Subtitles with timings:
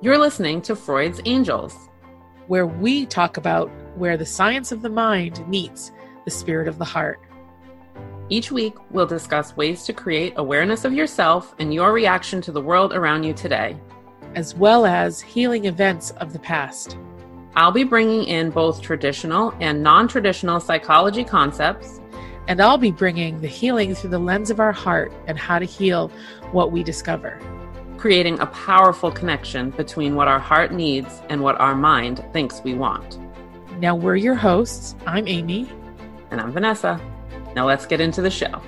[0.00, 1.88] You're listening to Freud's Angels,
[2.46, 5.90] where we talk about where the science of the mind meets
[6.24, 7.18] the spirit of the heart.
[8.28, 12.60] Each week, we'll discuss ways to create awareness of yourself and your reaction to the
[12.60, 13.76] world around you today,
[14.36, 16.96] as well as healing events of the past.
[17.56, 22.00] I'll be bringing in both traditional and non traditional psychology concepts.
[22.46, 25.64] And I'll be bringing the healing through the lens of our heart and how to
[25.64, 26.12] heal
[26.52, 27.40] what we discover
[27.98, 32.72] creating a powerful connection between what our heart needs and what our mind thinks we
[32.74, 33.18] want.
[33.80, 34.94] Now, we're your hosts.
[35.04, 35.68] I'm Amy.
[36.30, 37.00] And I'm Vanessa.
[37.56, 38.62] Now, let's get into the show.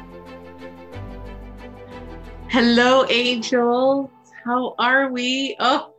[2.48, 4.10] Hello, angels.
[4.44, 5.56] How are we?
[5.60, 5.94] Oh,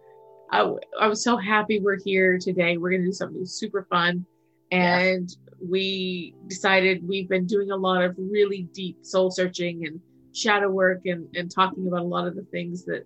[0.51, 0.69] I,
[0.99, 2.75] I'm so happy we're here today.
[2.77, 4.25] We're going to do something super fun.
[4.71, 5.67] And yeah.
[5.69, 10.01] we decided we've been doing a lot of really deep soul searching and
[10.33, 13.05] shadow work and, and talking about a lot of the things that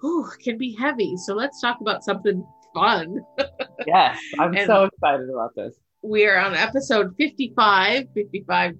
[0.00, 1.16] whew, can be heavy.
[1.16, 3.20] So let's talk about something fun.
[3.86, 5.76] yes, I'm so excited about this.
[6.02, 8.06] We are on episode 55.
[8.14, 8.74] 55.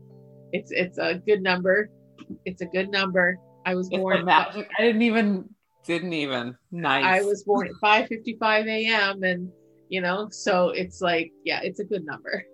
[0.53, 1.91] It's it's a good number.
[2.45, 3.37] It's a good number.
[3.67, 4.71] I was it's born magic.
[4.79, 5.49] I didn't even
[5.85, 7.05] didn't even nice.
[7.05, 9.23] I was born at 5:55 a.m.
[9.23, 9.51] and
[9.89, 12.45] you know, so it's like yeah, it's a good number.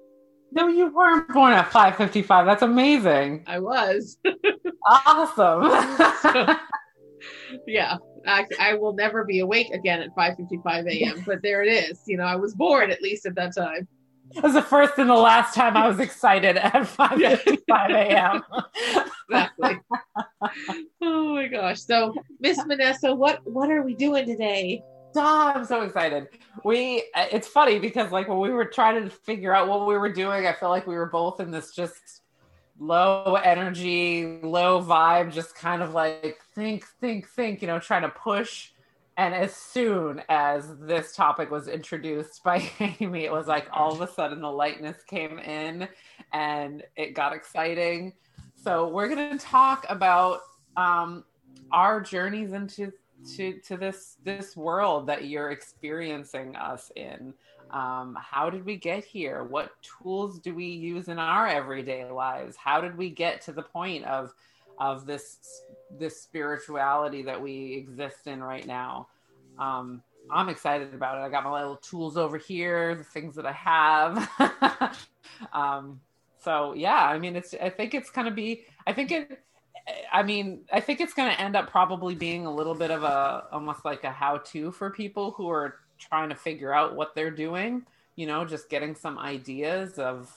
[0.53, 2.47] No, you weren't born at 5:55.
[2.47, 3.45] That's amazing.
[3.47, 4.19] I was.
[4.89, 5.71] awesome.
[6.23, 6.57] so,
[7.67, 11.23] yeah, I, I will never be awake again at 5:55 a.m.
[11.27, 12.01] But there it is.
[12.07, 13.87] You know, I was bored at least at that time.
[14.35, 18.43] It was the first and the last time I was excited at 5:55 a.m.
[19.29, 19.81] exactly.
[21.03, 21.81] oh my gosh!
[21.81, 24.83] So, Miss Vanessa, what what are we doing today?
[25.17, 26.29] Oh, I'm so excited.
[26.65, 30.13] We it's funny because like when we were trying to figure out what we were
[30.13, 32.23] doing, I feel like we were both in this just
[32.79, 38.09] low energy, low vibe, just kind of like think, think, think, you know, trying to
[38.09, 38.71] push.
[39.17, 42.69] And as soon as this topic was introduced by
[43.01, 45.89] Amy, it was like all of a sudden the lightness came in
[46.33, 48.13] and it got exciting.
[48.57, 50.41] So we're going to talk about
[50.77, 51.25] um,
[51.71, 52.93] our journeys into
[53.37, 57.33] to, to this this world that you're experiencing us in
[57.75, 59.43] um, how did we get here?
[59.43, 62.57] What tools do we use in our everyday lives?
[62.57, 64.33] How did we get to the point of
[64.79, 65.63] of this
[65.99, 69.09] this spirituality that we exist in right now?
[69.59, 71.21] Um, I'm excited about it.
[71.21, 74.97] I got my little tools over here, the things that I have.
[75.53, 76.01] um,
[76.43, 77.55] so yeah, I mean, it's.
[77.61, 78.65] I think it's gonna be.
[78.87, 79.41] I think it.
[80.13, 83.45] I mean, I think it's to end up probably being a little bit of a
[83.53, 87.31] almost like a how to for people who are trying to figure out what they're
[87.31, 87.85] doing,
[88.17, 90.35] you know, just getting some ideas of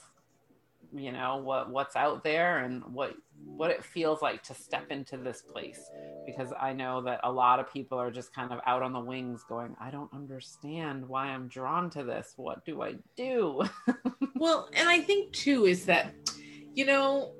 [0.96, 3.14] you know what what's out there and what
[3.46, 5.80] what it feels like to step into this place.
[6.26, 9.00] Because i know that a lot of people are just kind of out on the
[9.00, 12.34] wings going i don't understand why i'm drawn to this.
[12.36, 13.64] What do i do?
[14.40, 16.14] Well and i think too is that
[16.74, 17.34] you know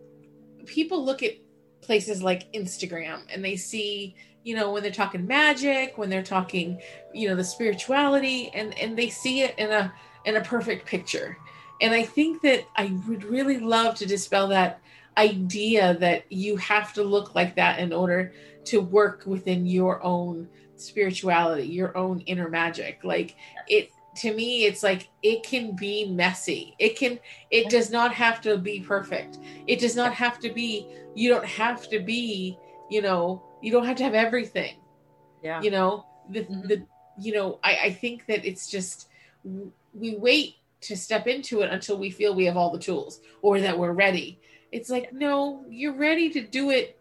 [0.66, 1.34] people look at
[1.82, 6.82] places like instagram and they see you know when they're talking magic when they're talking
[7.14, 9.94] you know the spirituality and and they see it in a
[10.26, 11.38] in a perfect picture
[11.82, 14.80] and i think that i would really love to dispel that
[15.18, 18.34] idea that you have to look like that in order
[18.66, 23.04] to work within your own spirituality your own inner magic.
[23.04, 23.36] Like
[23.68, 26.76] it to me it's like it can be messy.
[26.80, 27.20] It can
[27.52, 29.40] it does not have to be perfect.
[29.66, 32.58] It does not have to be you don't have to be
[32.90, 34.76] you know you don't have to have everything.
[35.44, 35.62] Yeah.
[35.62, 36.68] You know the mm-hmm.
[36.68, 36.86] the
[37.20, 39.10] you know I, I think that it's just
[39.94, 43.60] we wait to step into it until we feel we have all the tools or
[43.60, 44.40] that we're ready
[44.72, 47.00] it's like no you're ready to do it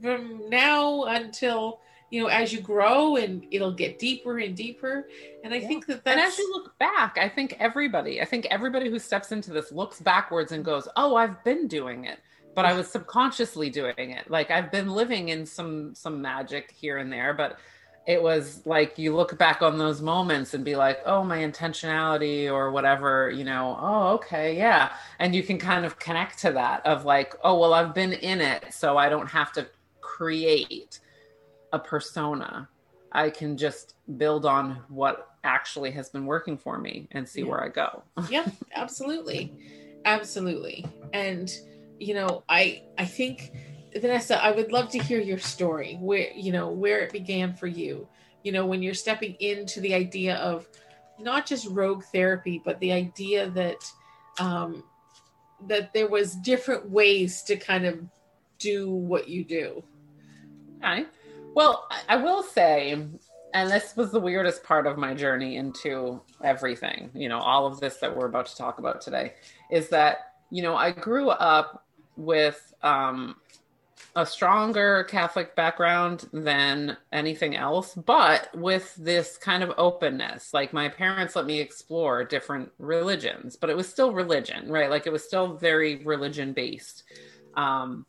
[0.00, 5.08] from now until you know as you grow and it'll get deeper and deeper
[5.44, 5.68] and i yeah.
[5.68, 6.16] think that that's...
[6.16, 9.70] and as you look back i think everybody i think everybody who steps into this
[9.72, 12.18] looks backwards and goes oh i've been doing it
[12.54, 14.30] but I was subconsciously doing it.
[14.30, 17.58] Like I've been living in some some magic here and there, but
[18.06, 22.50] it was like you look back on those moments and be like, oh, my intentionality
[22.50, 24.92] or whatever, you know, oh, okay, yeah.
[25.18, 28.40] And you can kind of connect to that of like, oh, well, I've been in
[28.40, 29.68] it, so I don't have to
[30.00, 30.98] create
[31.72, 32.68] a persona.
[33.12, 37.46] I can just build on what actually has been working for me and see yeah.
[37.46, 38.02] where I go.
[38.30, 39.52] yep, absolutely.
[40.04, 40.84] Absolutely.
[41.12, 41.52] And
[42.00, 43.52] you know, I I think
[43.96, 47.66] Vanessa, I would love to hear your story, where you know where it began for
[47.66, 48.08] you.
[48.42, 50.68] You know, when you're stepping into the idea of
[51.18, 53.84] not just rogue therapy, but the idea that
[54.40, 54.84] um,
[55.68, 58.00] that there was different ways to kind of
[58.58, 59.82] do what you do.
[60.78, 61.06] Okay.
[61.54, 62.92] Well, I will say
[63.54, 67.80] and this was the weirdest part of my journey into everything you know all of
[67.80, 69.34] this that we're about to talk about today
[69.70, 71.86] is that you know i grew up
[72.16, 73.36] with um
[74.14, 80.88] a stronger catholic background than anything else but with this kind of openness like my
[80.88, 85.24] parents let me explore different religions but it was still religion right like it was
[85.24, 87.04] still very religion based
[87.54, 88.04] um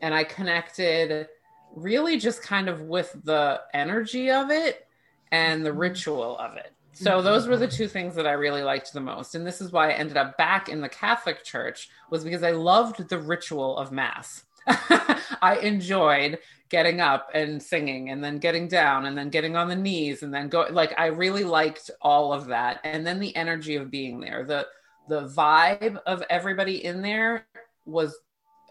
[0.00, 1.28] and i connected
[1.74, 4.86] really just kind of with the energy of it
[5.30, 6.72] and the ritual of it.
[6.92, 9.36] So those were the two things that I really liked the most.
[9.36, 12.50] And this is why I ended up back in the Catholic Church was because I
[12.50, 14.44] loved the ritual of mass.
[15.42, 16.38] I enjoyed
[16.68, 20.32] getting up and singing and then getting down and then getting on the knees and
[20.32, 24.20] then go like I really liked all of that and then the energy of being
[24.20, 24.44] there.
[24.44, 24.66] The
[25.08, 27.46] the vibe of everybody in there
[27.86, 28.18] was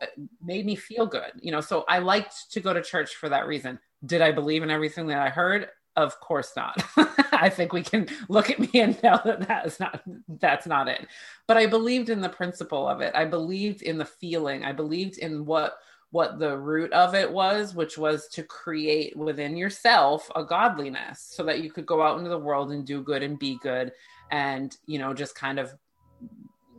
[0.02, 0.06] uh,
[0.44, 1.32] made me feel good.
[1.42, 3.80] You know, so I liked to go to church for that reason.
[4.06, 5.70] Did I believe in everything that I heard?
[5.98, 6.82] Of course not.
[7.34, 10.04] I think we can look at me and know that that is not
[10.40, 11.08] that's not it.
[11.48, 13.16] But I believed in the principle of it.
[13.16, 14.64] I believed in the feeling.
[14.64, 15.80] I believed in what
[16.12, 21.44] what the root of it was, which was to create within yourself a godliness so
[21.44, 23.92] that you could go out into the world and do good and be good
[24.32, 25.74] and, you know, just kind of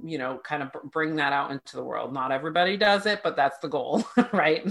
[0.04, 2.12] you know, kind of bring that out into the world.
[2.12, 4.64] Not everybody does it, but that's the goal, right?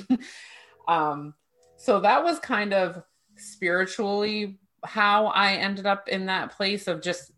[0.87, 1.33] um
[1.77, 3.03] so that was kind of
[3.37, 7.31] spiritually how I ended up in that place of just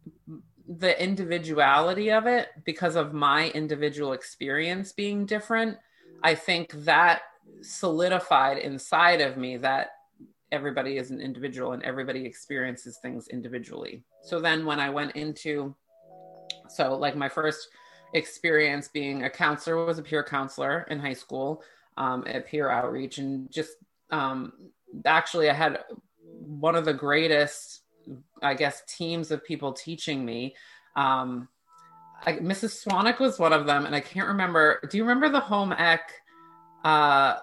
[0.68, 5.78] the individuality of it because of my individual experience being different.
[6.24, 7.22] I think that
[7.62, 9.92] solidified inside of me that
[10.52, 14.04] everybody is an individual and everybody experiences things individually.
[14.22, 15.76] So then when I went into,
[16.68, 17.70] so like my first
[18.14, 21.64] experience being a counselor was a peer counselor in high school
[21.98, 23.74] um, at peer outreach and just
[24.12, 24.54] um,
[25.06, 25.80] actually I had
[26.40, 27.82] one of the greatest,
[28.42, 30.56] I guess, teams of people teaching me.
[30.96, 31.48] Um,
[32.26, 32.86] I, Mrs.
[32.86, 34.82] Swanek was one of them, and I can't remember.
[34.90, 36.02] Do you remember the home ec?
[36.84, 37.38] Uh,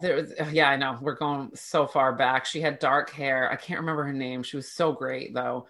[0.00, 2.46] there was, yeah, I know we're going so far back.
[2.46, 3.50] She had dark hair.
[3.50, 4.42] I can't remember her name.
[4.42, 5.66] She was so great though.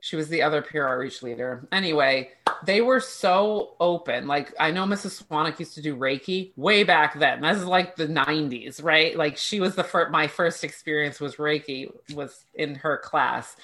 [0.00, 1.66] She was the other peer outreach leader.
[1.72, 2.30] Anyway,
[2.64, 4.26] they were so open.
[4.26, 5.22] Like I know Mrs.
[5.22, 7.40] Swanek used to do Reiki way back then.
[7.40, 9.16] This is like the 90s, right?
[9.16, 13.56] Like she was the first my first experience was Reiki was in her class.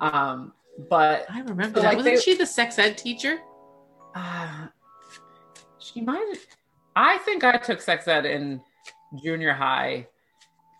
[0.00, 0.52] Um
[0.88, 1.88] but I remember so that.
[1.88, 3.38] Like Wasn't they, she the sex ed teacher?
[4.14, 4.66] Uh,
[5.78, 6.34] she might
[6.94, 8.60] I think I took sex ed in
[9.22, 10.06] junior high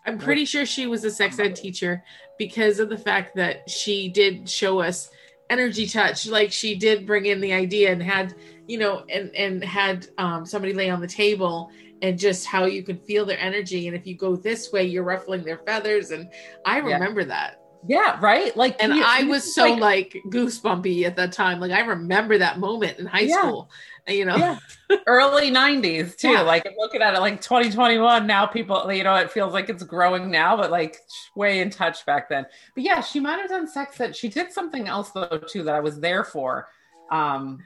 [0.07, 2.01] I'm pretty sure she was a sex ed teacher
[2.37, 5.09] because of the fact that she did show us
[5.49, 6.27] energy touch.
[6.27, 8.35] Like she did bring in the idea and had,
[8.67, 11.71] you know, and and had um, somebody lay on the table
[12.01, 13.87] and just how you can feel their energy.
[13.87, 16.11] And if you go this way, you're ruffling their feathers.
[16.11, 16.29] And
[16.65, 17.27] I remember yeah.
[17.27, 17.66] that.
[17.87, 18.55] Yeah, right.
[18.55, 21.59] Like, and I was so like, like, goosebumpy at that time.
[21.59, 23.39] Like, I remember that moment in high yeah.
[23.39, 23.69] school.
[24.07, 24.59] You know, yeah.
[25.05, 26.29] early '90s too.
[26.29, 26.41] Yeah.
[26.41, 30.31] Like looking at it, like 2021 now, people, you know, it feels like it's growing
[30.31, 31.01] now, but like
[31.35, 32.45] way in touch back then.
[32.73, 34.15] But yeah, she might have done sex ed.
[34.15, 36.69] She did something else though too that I was there for.
[37.11, 37.59] Um,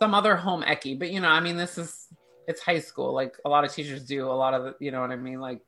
[0.00, 2.06] some other home eckie, but you know, I mean, this is
[2.46, 3.12] it's high school.
[3.12, 5.60] Like a lot of teachers do a lot of, you know what I mean, like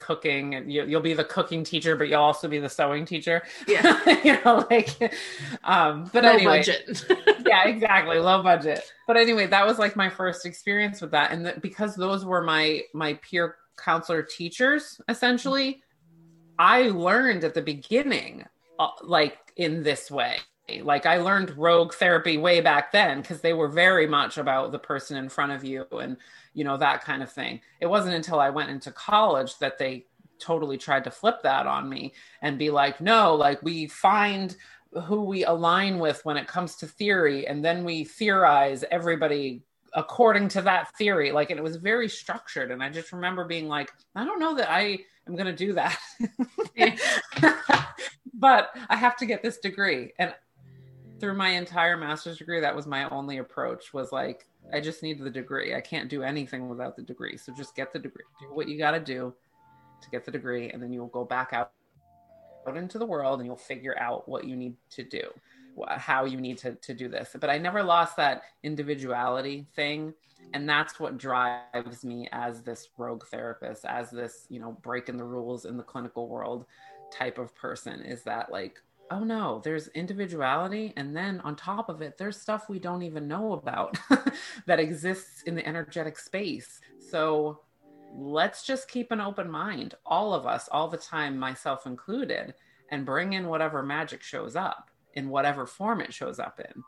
[0.00, 3.42] cooking and you, will be the cooking teacher but you'll also be the sewing teacher.
[3.66, 3.98] Yeah.
[4.24, 5.14] You know like
[5.64, 6.58] um but low anyway.
[6.58, 7.04] budget.
[7.46, 8.82] yeah exactly low budget.
[9.06, 12.82] But anyway that was like my first experience with that and because those were my
[12.92, 15.82] my peer counselor teachers essentially
[16.58, 18.44] i learned at the beginning
[18.80, 20.38] uh, like in this way.
[20.82, 24.78] Like I learned rogue therapy way back then because they were very much about the
[24.78, 26.16] person in front of you and
[26.54, 27.60] you know that kind of thing.
[27.80, 30.06] It wasn't until I went into college that they
[30.38, 34.56] totally tried to flip that on me and be like, no, like we find
[35.04, 39.62] who we align with when it comes to theory and then we theorize everybody
[39.94, 41.30] according to that theory.
[41.30, 44.54] Like and it was very structured and i just remember being like i don't know
[44.54, 45.98] that i am going to do that.
[48.34, 50.12] But i have to get this degree.
[50.18, 50.34] And
[51.20, 55.18] through my entire master's degree, that was my only approach was like, I just need
[55.18, 55.74] the degree.
[55.74, 57.36] I can't do anything without the degree.
[57.36, 58.24] So just get the degree.
[58.40, 59.34] Do what you got to do
[60.02, 61.72] to get the degree, and then you'll go back out,
[62.66, 65.22] out into the world and you'll figure out what you need to do,
[65.88, 67.36] how you need to, to do this.
[67.38, 70.14] But I never lost that individuality thing.
[70.54, 75.24] And that's what drives me as this rogue therapist, as this, you know, breaking the
[75.24, 76.64] rules in the clinical world
[77.12, 80.92] type of person is that like oh no, there's individuality.
[80.96, 83.98] And then on top of it, there's stuff we don't even know about
[84.66, 86.80] that exists in the energetic space.
[86.98, 87.60] So
[88.14, 92.54] let's just keep an open mind, all of us, all the time, myself included,
[92.90, 96.84] and bring in whatever magic shows up in whatever form it shows up in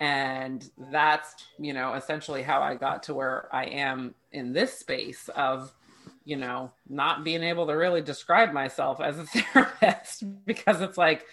[0.00, 5.28] and that's you know essentially how i got to where i am in this space
[5.36, 5.72] of
[6.24, 11.26] you know not being able to really describe myself as a therapist because it's like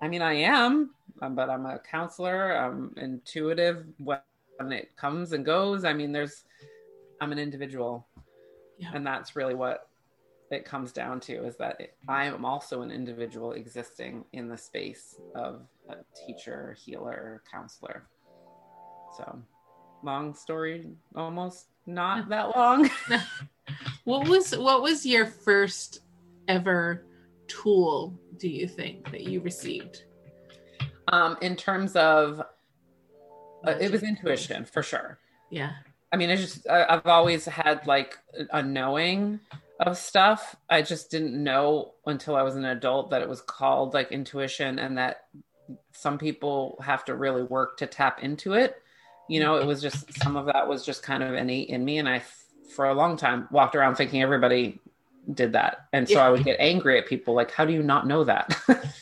[0.00, 0.90] i mean i am
[1.22, 4.18] um, but i'm a counselor i'm intuitive when
[4.70, 6.44] it comes and goes i mean there's
[7.20, 8.06] i'm an individual
[8.78, 8.90] yeah.
[8.94, 9.88] and that's really what
[10.50, 14.56] it comes down to is that it, I am also an individual existing in the
[14.56, 15.96] space of a
[16.26, 18.06] teacher, healer, counselor.
[19.16, 19.42] So,
[20.02, 22.90] long story, almost not that long.
[24.04, 26.00] what was what was your first
[26.48, 27.04] ever
[27.48, 28.18] tool?
[28.38, 30.04] Do you think that you received?
[31.08, 32.40] Um, in terms of,
[33.66, 35.18] uh, it was intuition for sure.
[35.50, 35.72] Yeah.
[36.12, 38.18] I mean, I just I, I've always had like
[38.52, 39.40] a knowing
[39.80, 40.54] of stuff.
[40.70, 44.78] I just didn't know until I was an adult that it was called like intuition
[44.78, 45.24] and that
[45.92, 48.80] some people have to really work to tap into it.
[49.28, 51.98] You know, it was just some of that was just kind of innate in me.
[51.98, 52.22] And I,
[52.74, 54.80] for a long time, walked around thinking everybody
[55.32, 55.86] did that.
[55.92, 58.58] And so I would get angry at people like, how do you not know that?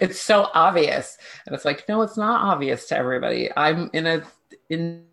[0.00, 1.16] it's so obvious.
[1.46, 3.50] And it's like, no, it's not obvious to everybody.
[3.56, 4.22] I'm in a,
[4.68, 5.04] in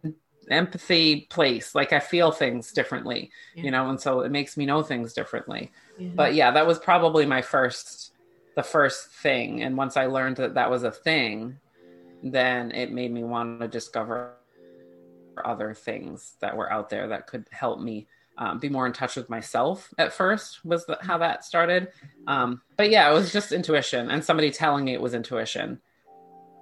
[0.50, 3.64] empathy place like i feel things differently yeah.
[3.64, 6.10] you know and so it makes me know things differently yeah.
[6.14, 8.12] but yeah that was probably my first
[8.56, 11.58] the first thing and once i learned that that was a thing
[12.24, 14.34] then it made me want to discover
[15.46, 18.08] other things that were out there that could help me
[18.42, 21.90] um, be more in touch with myself at first was the, how that started.
[22.26, 25.80] Um, but yeah it was just intuition and somebody telling me it was intuition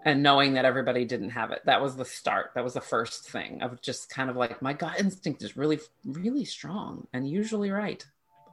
[0.03, 1.61] and knowing that everybody didn't have it.
[1.65, 2.51] That was the start.
[2.55, 5.79] That was the first thing of just kind of like my gut instinct is really
[6.03, 8.05] really strong and usually right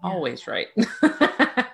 [0.04, 0.10] yeah.
[0.10, 0.68] always right.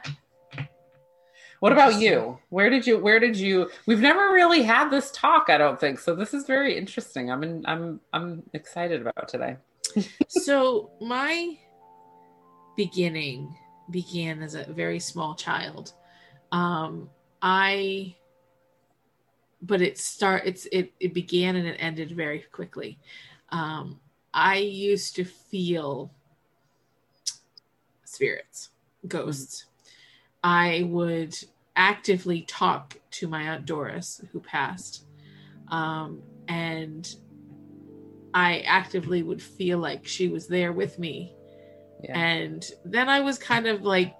[1.60, 2.40] What about you?
[2.48, 6.00] Where did you where did you we've never really had this talk i don't think.
[6.00, 7.30] So this is very interesting.
[7.30, 9.58] I'm in, i'm i'm excited about today
[10.28, 11.56] so my
[12.76, 13.54] beginning
[13.90, 15.92] began as a very small child
[16.52, 17.10] um
[17.42, 18.14] i
[19.62, 22.98] but it start it's it it began and it ended very quickly.
[23.50, 24.00] Um,
[24.34, 26.10] I used to feel
[28.04, 28.70] spirits,
[29.06, 29.62] ghosts.
[29.62, 29.68] Mm-hmm.
[30.44, 31.38] I would
[31.76, 35.04] actively talk to my aunt Doris, who passed,
[35.68, 37.14] um, and
[38.34, 41.34] I actively would feel like she was there with me.
[42.02, 42.18] Yeah.
[42.18, 44.14] And then I was kind of like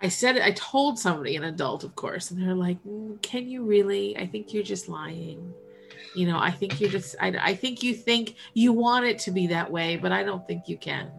[0.00, 3.64] I said I told somebody, an adult, of course, and they're like, mm, "Can you
[3.64, 4.16] really?
[4.16, 5.52] I think you're just lying."
[6.14, 7.16] You know, I think you're just.
[7.20, 10.46] I, I think you think you want it to be that way, but I don't
[10.46, 11.10] think you can.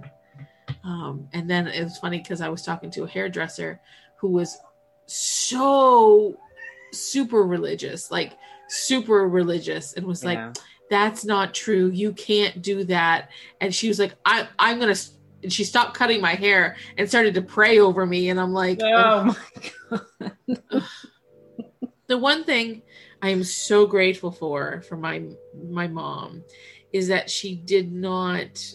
[0.83, 3.81] Um, and then it was funny because I was talking to a hairdresser
[4.15, 4.57] who was
[5.07, 6.37] so
[6.93, 8.37] super religious, like
[8.69, 10.29] super religious, and was yeah.
[10.47, 10.57] like,
[10.89, 11.89] "That's not true.
[11.89, 13.29] You can't do that."
[13.61, 14.95] And she was like, "I, I'm gonna."
[15.43, 18.79] and she stopped cutting my hair and started to pray over me and i'm like
[18.81, 19.35] oh
[19.89, 20.83] my god
[22.07, 22.81] the one thing
[23.21, 25.23] i am so grateful for for my
[25.69, 26.43] my mom
[26.91, 28.73] is that she did not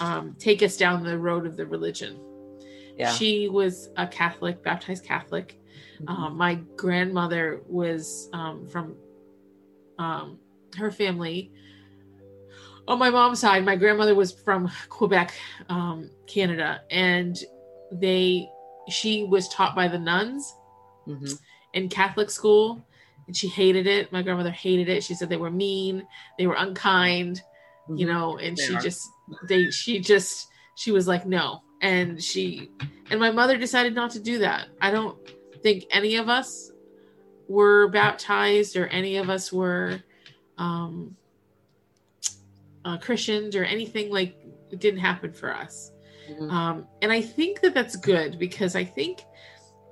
[0.00, 2.20] um, take us down the road of the religion
[2.96, 3.12] yeah.
[3.12, 5.58] she was a catholic baptized catholic
[6.00, 6.08] mm-hmm.
[6.08, 8.94] um, my grandmother was um, from
[9.98, 10.38] um,
[10.76, 11.52] her family
[12.88, 15.34] on my mom's side, my grandmother was from Quebec,
[15.68, 17.38] um, Canada, and
[17.92, 18.48] they
[18.88, 20.54] she was taught by the nuns
[21.06, 21.34] mm-hmm.
[21.74, 22.82] in Catholic school,
[23.26, 24.10] and she hated it.
[24.10, 25.04] My grandmother hated it.
[25.04, 26.06] She said they were mean,
[26.38, 27.42] they were unkind,
[27.84, 27.96] mm-hmm.
[27.98, 28.80] you know, and they she are.
[28.80, 29.06] just
[29.48, 32.70] they she just she was like no, and she
[33.10, 34.68] and my mother decided not to do that.
[34.80, 35.18] I don't
[35.62, 36.72] think any of us
[37.48, 40.02] were baptized or any of us were
[40.58, 41.16] um
[42.84, 44.36] uh, Christians or anything like
[44.70, 45.92] it didn't happen for us.
[46.30, 46.50] Mm-hmm.
[46.50, 49.22] Um, and I think that that's good because I think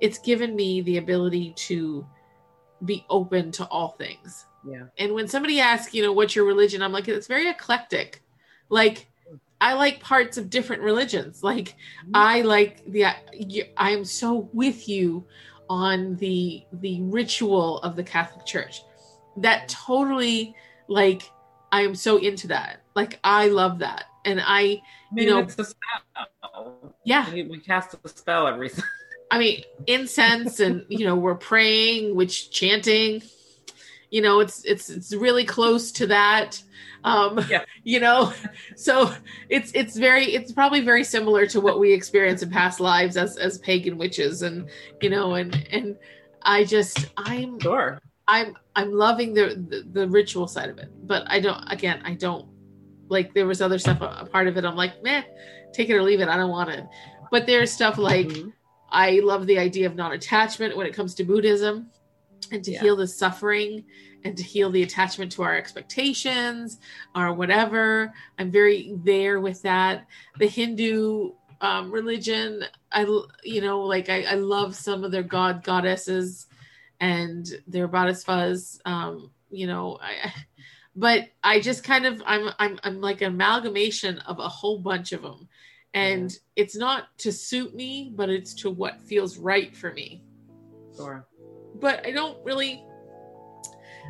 [0.01, 2.05] it's given me the ability to
[2.85, 4.45] be open to all things.
[4.67, 4.83] Yeah.
[4.97, 6.81] And when somebody asks, you know, what's your religion?
[6.81, 8.23] I'm like, it's very eclectic.
[8.69, 9.07] Like,
[9.59, 11.43] I like parts of different religions.
[11.43, 12.11] Like, mm-hmm.
[12.13, 13.05] I like the,
[13.77, 15.25] I am so with you
[15.69, 18.81] on the the ritual of the Catholic Church.
[19.37, 20.55] That totally
[20.87, 21.29] like
[21.71, 22.81] I am so into that.
[22.95, 24.81] Like I love that, and I,
[25.13, 26.93] you know, it's a spell.
[27.03, 28.71] Yeah, we cast a spell every.
[29.31, 33.21] I mean, incense, and you know, we're praying, which chanting,
[34.09, 36.61] You know, it's it's it's really close to that.
[37.03, 37.63] Um, Yeah.
[37.83, 38.33] You know,
[38.75, 39.13] so
[39.49, 43.37] it's it's very it's probably very similar to what we experience in past lives as
[43.37, 44.69] as pagan witches, and
[45.01, 45.97] you know, and and
[46.41, 48.01] I just I'm Sure.
[48.27, 51.63] I'm I'm loving the, the the ritual side of it, but I don't.
[51.67, 52.45] Again, I don't
[53.09, 53.33] like.
[53.33, 54.65] There was other stuff a, part of it.
[54.65, 55.23] I'm like, man,
[55.73, 56.27] take it or leave it.
[56.27, 56.85] I don't want it.
[57.31, 58.53] But there's stuff like Mhm.
[58.89, 61.91] I love the idea of non-attachment when it comes to Buddhism,
[62.51, 62.81] and to Yeah.
[62.81, 63.85] heal the suffering
[64.23, 66.79] and to heal the attachment to our expectations
[67.15, 68.13] or whatever.
[68.37, 70.05] I'm very there with that.
[70.39, 71.31] The Hindu
[71.61, 73.01] um, religion, I
[73.43, 76.45] you know, like I, I love some of their god goddesses
[76.99, 78.81] and they're their bodhisattvas.
[78.85, 80.33] Um, you know, I,
[80.95, 85.11] but I just kind of I'm I'm I'm like an amalgamation of a whole bunch
[85.11, 85.47] of them,
[85.93, 90.23] and it's not to suit me, but it's to what feels right for me.
[90.95, 91.27] Sure.
[91.75, 92.83] But I don't really.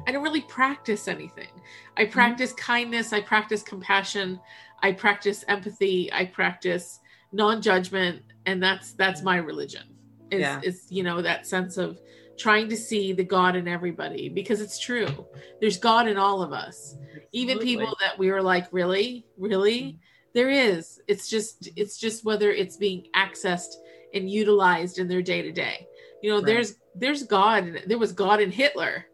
[0.05, 1.49] I don't really practice anything.
[1.97, 3.11] I practice kindness.
[3.11, 4.39] I practice compassion.
[4.81, 6.13] I practice empathy.
[6.13, 6.99] I practice
[7.33, 9.83] non-judgment, and that's that's my religion.
[10.31, 10.61] Is Yeah.
[10.63, 11.99] is you know that sense of
[12.37, 15.25] trying to see the God in everybody because it's true.
[15.59, 16.95] There's God in all of us.
[17.33, 19.97] Even people that we were like, really, really, mm-hmm.
[20.33, 20.99] there is.
[21.07, 23.75] It's just it's just whether it's being accessed
[24.13, 25.87] and utilized in their day to day.
[26.21, 26.45] You know, Right.
[26.45, 27.83] there's there's God.
[27.85, 29.05] There was God in Hitler,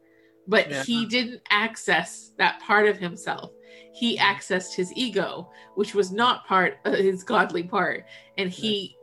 [0.47, 0.83] but Yeah.
[0.83, 3.51] he didn't access that part of himself.
[3.93, 4.25] He mm-hmm.
[4.25, 8.05] accessed his ego, which was not part of his godly part,
[8.37, 8.95] and he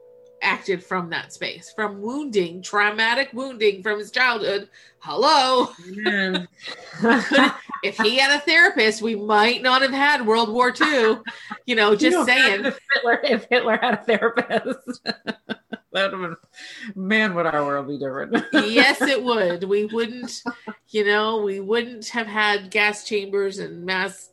[0.42, 4.68] acted from that space, from wounding, traumatic wounding from his childhood.
[5.00, 5.70] Hello,
[7.82, 11.18] if he had a therapist, we might not have had World War II.
[11.66, 12.64] You know, just You know, saying.
[12.66, 15.00] If Hitler, if Hitler had a therapist,
[15.92, 16.36] that would have been,
[16.94, 18.44] man, would our world be different?
[18.52, 19.64] yes, it would.
[19.64, 20.42] We wouldn't,
[20.88, 24.30] you know, we wouldn't have had gas chambers and mass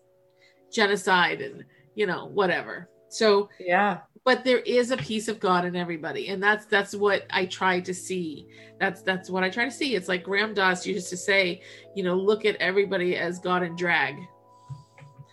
[0.72, 1.64] genocide and,
[1.96, 2.90] you know, whatever.
[3.10, 4.00] So, yeah.
[4.28, 6.28] But there is a piece of God in everybody.
[6.28, 8.48] And that's that's what I try to see.
[8.80, 9.96] That's that's what I try to see.
[9.96, 11.62] It's like Ram Dass used to say,
[11.96, 14.16] you know, look at everybody as God in drag,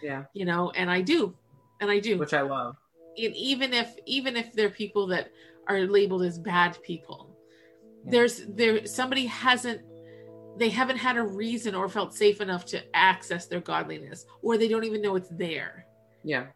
[0.01, 0.23] Yeah.
[0.33, 1.35] you know, and I do.
[1.81, 2.19] And I do.
[2.19, 2.77] Which I love.
[3.25, 5.27] and even if even if they're people that
[5.67, 7.21] are labeled as bad people
[8.05, 8.11] Yeah.
[8.13, 9.81] there's there somebody hasn't
[10.57, 14.69] they haven't had a reason or felt safe enough to access their godliness or they
[14.69, 15.73] don't even know it's there
[16.23, 16.47] Yeah.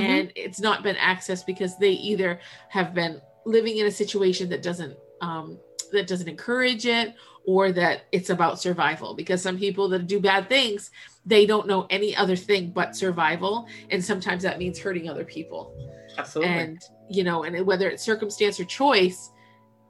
[0.00, 4.62] And it's not been accessed because they either have been living in a situation that
[4.62, 5.58] doesn't um
[5.92, 7.14] that doesn't encourage it
[7.46, 10.90] or that it's about survival because some people that do bad things
[11.24, 15.74] they don't know any other thing but survival and sometimes that means hurting other people
[16.18, 16.52] absolutely.
[16.54, 19.30] and you know and whether it's circumstance or choice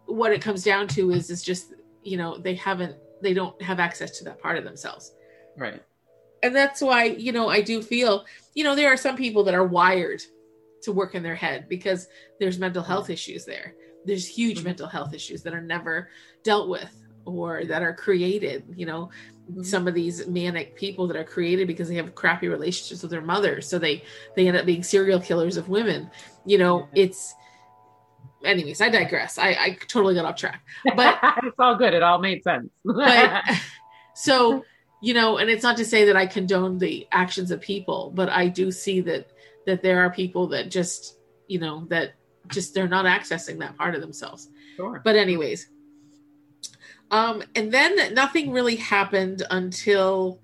[0.07, 3.81] what it comes down to is is just you know they haven't they don't have
[3.81, 5.15] access to that part of themselves
[5.57, 5.83] right.
[6.43, 8.25] and that's why you know i do feel
[8.57, 10.21] you know there are some people that are wired
[10.83, 12.09] to work in their head because
[12.41, 14.65] there's mental health issues there there's huge Mhm.
[14.65, 16.09] mental health issues that are never
[16.43, 16.93] dealt with
[17.25, 19.11] or that are created you know
[19.53, 19.65] Mhm.
[19.65, 23.21] some of these manic people that are created because they have crappy relationships with their
[23.21, 24.03] mothers so they
[24.37, 26.11] they end up being serial killers of women
[26.45, 27.35] you know it's
[28.45, 30.63] anyways i digress i i totally got off track
[30.97, 31.95] but it's all good.
[31.95, 32.71] It all made sense.
[32.85, 33.43] but
[34.15, 34.65] so
[35.01, 38.29] you know and it's not to say that i condone the actions of people but
[38.31, 39.31] i do see that
[39.67, 42.15] that there are people that just you know that
[42.49, 45.01] just they're not accessing that part of themselves sure.
[45.05, 45.69] but anyways
[47.11, 50.41] um and then nothing really happened until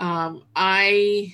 [0.00, 1.32] um i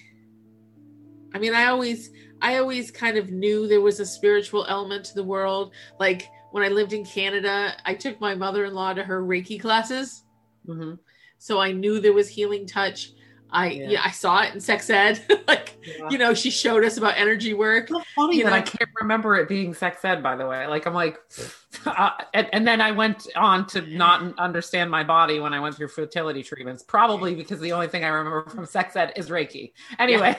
[1.35, 2.11] i mean i always
[2.43, 6.63] i always kind of knew there was a spiritual element to the world like when
[6.65, 10.25] i lived in canada i took my mother-in-law to her reiki classes
[10.69, 10.99] Mhm.
[11.41, 13.13] So i knew there was healing touch
[13.51, 13.89] i Yeah.
[13.91, 16.09] yeah, i saw it in sex ed like Yeah.
[16.11, 18.91] you know she showed us about energy work so funny you that know- I can't
[19.01, 20.67] remember it being sex ed, by the way.
[20.67, 21.19] Like, I'm like,
[21.87, 25.75] uh, and, and then I went on to not understand my body when I went
[25.75, 29.73] through fertility treatments, probably because the only thing I remember from sex ed is Reiki.
[29.99, 30.37] Anyway,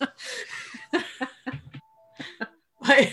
[2.80, 3.12] but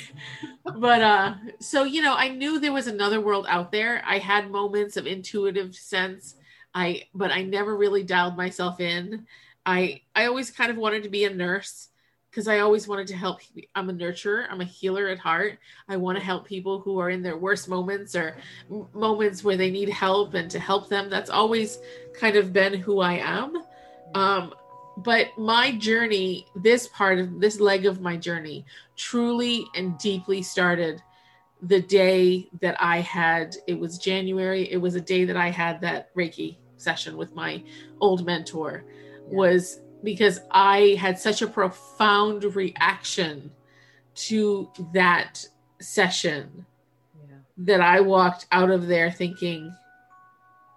[0.80, 4.50] but uh so you know i knew there was another world out there i had
[4.50, 6.36] moments of intuitive sense
[6.78, 9.26] i but i never really dialed myself in.
[9.66, 11.90] I i always kind of wanted to be a nurse
[12.30, 13.40] because i always wanted to help
[13.74, 15.58] i'm a nurturer i'm a healer at heart.
[15.90, 18.38] I want to help people who are in their worst moments or
[18.94, 21.10] moments where they need help and to help them.
[21.10, 21.80] That's always
[22.14, 23.58] kind of been who i am.
[24.14, 24.54] Um
[24.98, 31.02] but my journey this part of this leg of my journey truly and deeply started
[31.62, 35.82] the day that I had it was January it was a day that I had
[35.82, 37.64] that Reiki session with my
[38.00, 38.84] old mentor
[39.26, 43.52] was because I had such a profound reaction
[44.16, 45.46] to that
[45.80, 46.66] session
[47.30, 47.38] Yeah.
[47.58, 49.74] that I walked out of there thinking,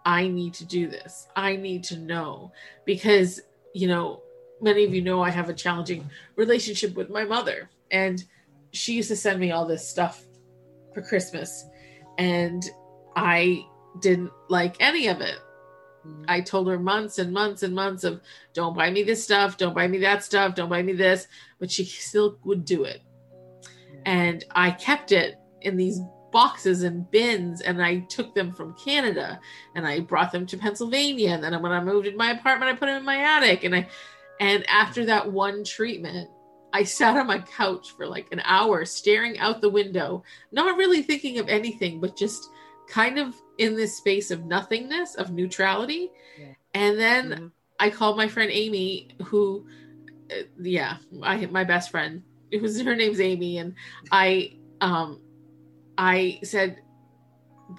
[0.05, 1.29] I need to do this.
[1.37, 2.53] I need to know
[2.85, 3.41] because,
[3.75, 4.23] you know,
[4.61, 8.25] many of you know I have a challenging relationship with my mother, and
[8.73, 10.25] she used to send me all this stuff
[10.93, 11.65] for Christmas,
[12.19, 12.63] and
[13.17, 13.65] I
[14.01, 15.37] didn't like any of it.
[16.29, 18.21] I told her months and months and months of
[18.53, 21.27] don't buy me this stuff, don't buy me that stuff, don't buy me this,
[21.59, 23.03] but she still would do it.
[24.07, 26.01] And I kept it in these
[26.33, 29.41] boxes and bins and I took them from Canada
[29.75, 32.79] and I brought them to Pennsylvania and then when I moved in my apartment I
[32.79, 33.89] put them in my attic and I
[34.39, 36.31] and after that one treatment
[36.73, 41.03] I sat on my couch for like an hour staring out the window not really
[41.03, 42.49] thinking of anything but just
[42.89, 46.55] kind of in this space of nothingness of neutrality Yeah.
[46.73, 47.51] and then Mhm.
[47.79, 49.67] I called my friend Amy, who,
[50.31, 52.23] uh, yeah, I my best friend.
[52.51, 53.75] It was her name's Amy, and
[54.11, 55.21] I, um,
[55.97, 56.83] I said,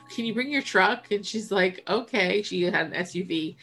[0.09, 3.57] "Can you bring your truck?" And she's like, "Okay." She had an SUV,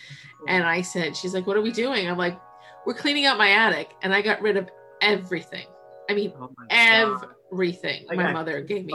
[0.47, 2.39] and I said, "She's like, what are we doing?" I'm like,
[2.85, 4.69] "We're cleaning out my attic," and I got rid of
[5.01, 5.67] everything.
[6.11, 8.95] I mean, Oh my everything I my mother gave me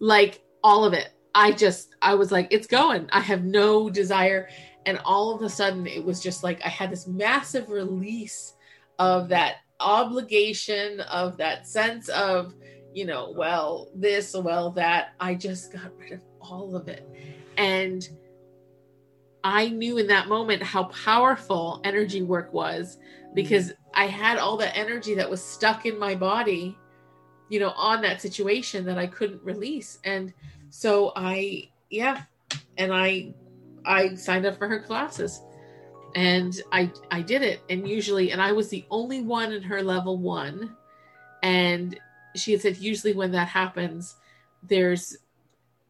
[0.00, 1.12] like all of it.
[1.34, 3.08] I just, I was like, it's going.
[3.12, 4.48] I have no desire.
[4.86, 8.54] And all of a sudden, it was just like I had this massive release
[8.98, 12.54] of that obligation, of that sense of,
[12.92, 15.14] you know, well, this, well, that.
[15.18, 17.08] I just got rid of all of it.
[17.56, 18.08] And
[19.42, 22.98] I knew in that moment how powerful energy work was
[23.34, 26.78] because I had all that energy that was stuck in my body,
[27.48, 29.98] you know, on that situation that I couldn't release.
[30.04, 30.32] And
[30.76, 32.22] so I, yeah,
[32.78, 33.32] and I,
[33.84, 35.40] I signed up for her classes
[36.16, 37.60] and I, I did it.
[37.70, 40.74] And usually, and I was the only one in her level one.
[41.44, 41.96] And
[42.34, 44.16] she had said, usually when that happens,
[44.64, 45.16] there's,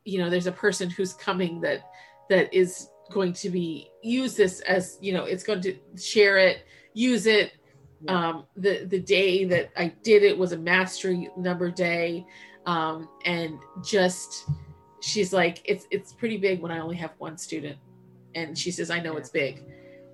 [0.04, 1.90] you know, there's a person who's coming that,
[2.28, 6.66] that is going to be use this as, you know, it's going to share it,
[6.92, 7.52] use it,
[8.08, 12.26] um, the the day that I did it was a mastery number day,
[12.66, 14.44] um, and just
[15.04, 17.78] she's like, it's it's pretty big when I only have one student,
[18.34, 19.18] and she says I know Yeah.
[19.18, 19.64] it's big,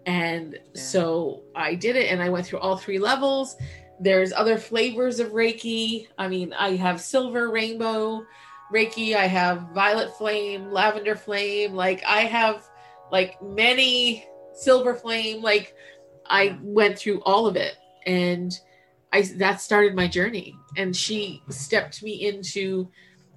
[0.07, 0.81] and Yeah.
[0.81, 3.57] so I did it, and I went through all three levels.
[4.01, 6.09] There's other flavors of Reiki.
[6.19, 8.25] I mean, I have silver, rainbow,
[8.73, 9.15] Reiki.
[9.15, 11.75] I have violet flame, lavender flame.
[11.75, 12.67] Like I have
[13.13, 14.25] like many
[14.55, 15.43] silver flame.
[15.43, 15.75] Like
[16.27, 17.77] I went through all of it
[18.07, 18.59] and
[19.13, 22.89] I that started my journey and she stepped me into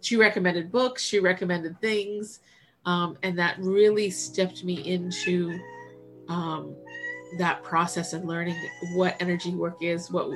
[0.04, 2.39] she recommended books, she recommended things
[2.86, 5.58] um, and that really stepped me into
[6.28, 6.76] um,
[7.38, 8.56] that process of learning
[8.94, 10.30] what energy work is, what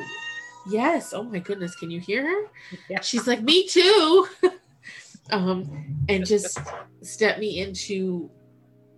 [0.70, 2.48] Yes, oh my goodness, can you hear her?
[2.90, 3.02] Yeah.
[3.02, 4.28] She's like, "Me too."
[5.32, 6.58] um and just
[7.02, 8.30] step me into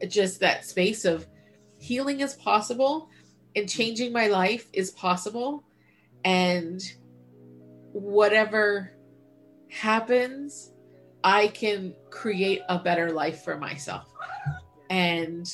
[0.08, 1.26] just that space of
[1.80, 3.10] healing is possible
[3.56, 5.64] and changing my life is possible
[6.24, 6.82] and
[7.94, 8.92] whatever
[9.70, 10.72] happens
[11.24, 14.06] i can create a better life for myself.
[14.90, 15.48] And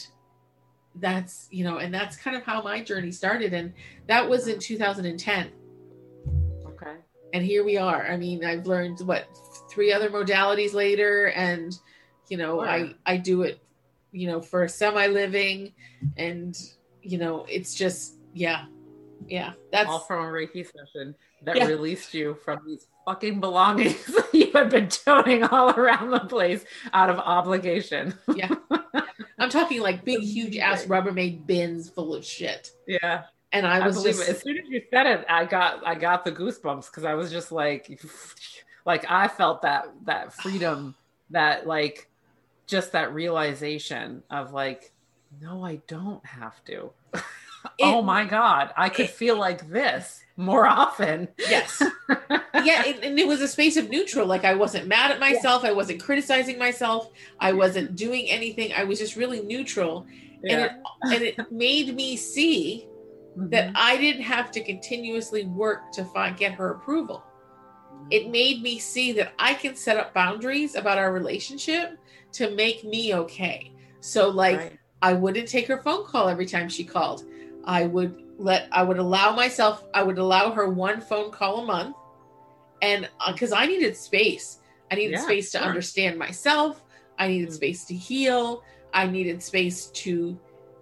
[0.97, 3.53] that's you know and that's kind of how my journey started.
[3.53, 3.73] And
[4.07, 5.51] that was in 2010
[6.67, 6.95] Okay.
[7.33, 8.07] and here we are.
[8.07, 9.27] I mean i've learned what
[9.69, 11.27] three other modalities later.
[11.35, 11.77] And
[12.29, 12.63] you know Wow.
[12.65, 13.59] i i do it
[14.11, 15.73] you know for semi living
[16.15, 16.57] and
[17.01, 18.65] you know it's just yeah.
[19.27, 19.53] Yeah.
[19.71, 21.67] That's All from a Reiki session that Yeah.
[21.67, 27.09] released you from these fucking belongings you had been toting all around the place out
[27.09, 28.13] of obligation.
[28.35, 28.53] Yeah.
[29.37, 33.23] I'm talking like big huge ass rubbermaid bins full of shit Yeah.
[33.51, 34.35] and i I, was believe just it.
[34.35, 37.31] As soon as you said it, I got I got the goosebumps because I was
[37.31, 38.01] just like,
[38.85, 40.95] like I felt that that freedom,
[41.29, 42.09] that like,
[42.67, 44.91] just that realization of like,
[45.41, 46.91] no, I don't have to.
[47.81, 51.29] oh my god, I could it- feel like this more often.
[51.37, 51.81] yes
[52.63, 55.63] yeah it, and it was a space of neutral like i wasn't mad at myself
[55.63, 60.05] i wasn't criticizing myself i wasn't doing anything i was just really neutral
[60.49, 60.71] and it
[61.03, 62.87] and it made me see
[63.37, 63.73] that Mm-hmm.
[63.75, 67.21] I didn't have to continuously work to find get her approval.
[68.09, 71.97] It made me see that I can set up boundaries about our relationship
[72.33, 73.73] to make me okay.
[73.99, 74.79] So like Right.
[75.01, 77.25] I wouldn't take her phone call every time she called.
[77.65, 81.65] I would let I would allow myself I would allow her one phone call a
[81.65, 81.95] month
[82.81, 84.59] and cuz I needed space.
[84.91, 85.67] I needed Yeah, space to sure.
[85.67, 86.83] understand myself.
[87.17, 87.53] I needed Mm.
[87.53, 88.61] space to heal.
[88.93, 90.39] I needed space to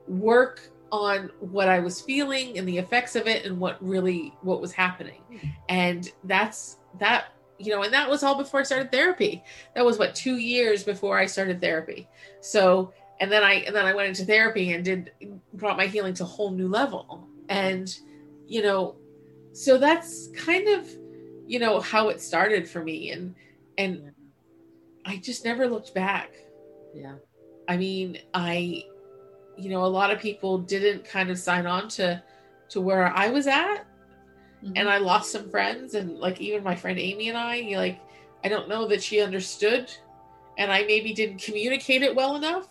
[0.07, 4.61] work on what I was feeling and the effects of it and what really what
[4.61, 5.21] was happening.
[5.69, 7.25] And that's that
[7.59, 9.43] you know, and that was all before I started therapy.
[9.75, 12.09] That was what 2 years before I started therapy.
[12.41, 15.11] So and then I and then I went into therapy and did
[15.53, 17.25] brought my healing to a whole new level.
[17.47, 17.97] And
[18.47, 18.97] you know,
[19.53, 20.89] so that's kind of
[21.47, 23.33] you know how it started for me and
[23.77, 24.11] and
[25.05, 26.31] I just never looked back.
[26.93, 27.15] Yeah.
[27.69, 28.83] I mean, I
[29.55, 32.21] you know, a lot of people didn't kind of sign on to
[32.69, 33.85] to where I was at
[34.63, 34.77] Mm-hmm.
[34.77, 37.99] and I lost some friends and like even my friend Amy and I, like
[38.45, 39.91] I don't know that she understood
[40.57, 42.69] and I maybe didn't communicate it well enough.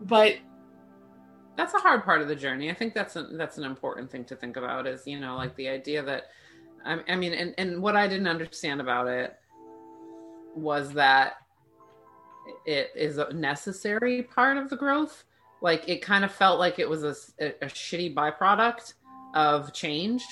[0.00, 0.36] But
[1.56, 2.70] that's a hard part of the journey.
[2.70, 4.86] I think that's a, that's an important thing to think about.
[4.86, 6.24] Is you know like the idea that
[6.84, 9.36] I, I mean, and and what I didn't understand about it
[10.54, 11.34] was that
[12.66, 15.24] it is a necessary part of the growth.
[15.62, 18.94] Like it kind of felt like it was a, a shitty byproduct
[19.34, 20.24] of change,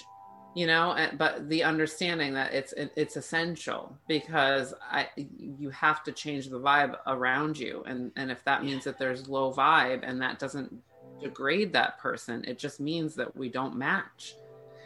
[0.58, 0.92] you know.
[0.94, 6.60] And, but the understanding that it's it's essential because I you have to change the
[6.60, 10.74] vibe around you, and and if that means that there's low vibe and that doesn't
[11.20, 14.38] degrade that person, it just means that we don't match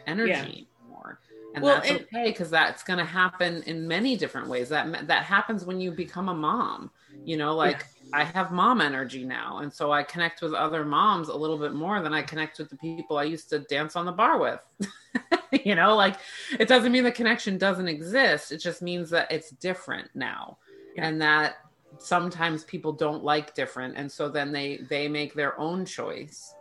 [0.07, 0.53] energy Yeah.
[0.81, 1.19] anymore.
[1.53, 4.69] And Well, that's okay because that's going to happen in many different ways.
[4.69, 6.91] That that happens when you become a mom.
[7.25, 11.29] You know, like I have mom energy now, and so I connect with other moms
[11.29, 14.05] a little bit more than I connect with the people I used to dance on
[14.05, 14.61] the bar with.
[15.65, 16.17] you know, like
[16.59, 18.51] it doesn't mean the connection doesn't exist.
[18.51, 20.57] It just means that it's different now,
[20.95, 21.07] Yeah.
[21.07, 21.55] and that
[21.99, 26.53] sometimes people don't like different, and so then they they make their own choice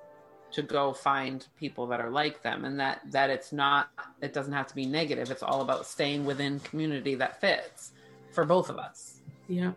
[0.53, 3.89] to go find people that are like them and that that it's not
[4.21, 7.93] it doesn't have to be negative it's all about staying within community that fits
[8.33, 9.73] for both of us Yeah.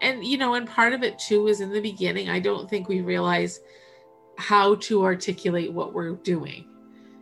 [0.00, 2.88] And you know, and part of it too is in the beginning, I don't think
[2.88, 3.60] we realize
[4.36, 6.64] how to articulate what we're doing.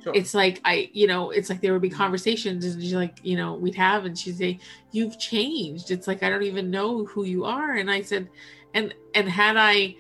[0.02, 0.12] Sure.
[0.14, 3.37] It's like I, you know, it's like there would be conversations and she's like, you
[3.37, 4.61] know, we'd have and she'd say,
[4.92, 5.90] You've changed.
[5.90, 7.76] It's like I don't even know who you are.
[7.76, 8.28] And I said,
[8.74, 9.96] and and had I,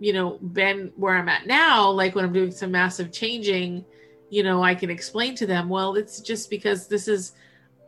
[0.00, 3.84] you know, been where I'm at now, like when I'm doing some massive changing,
[4.30, 7.32] you know, I can explain to them, well, it's just because this is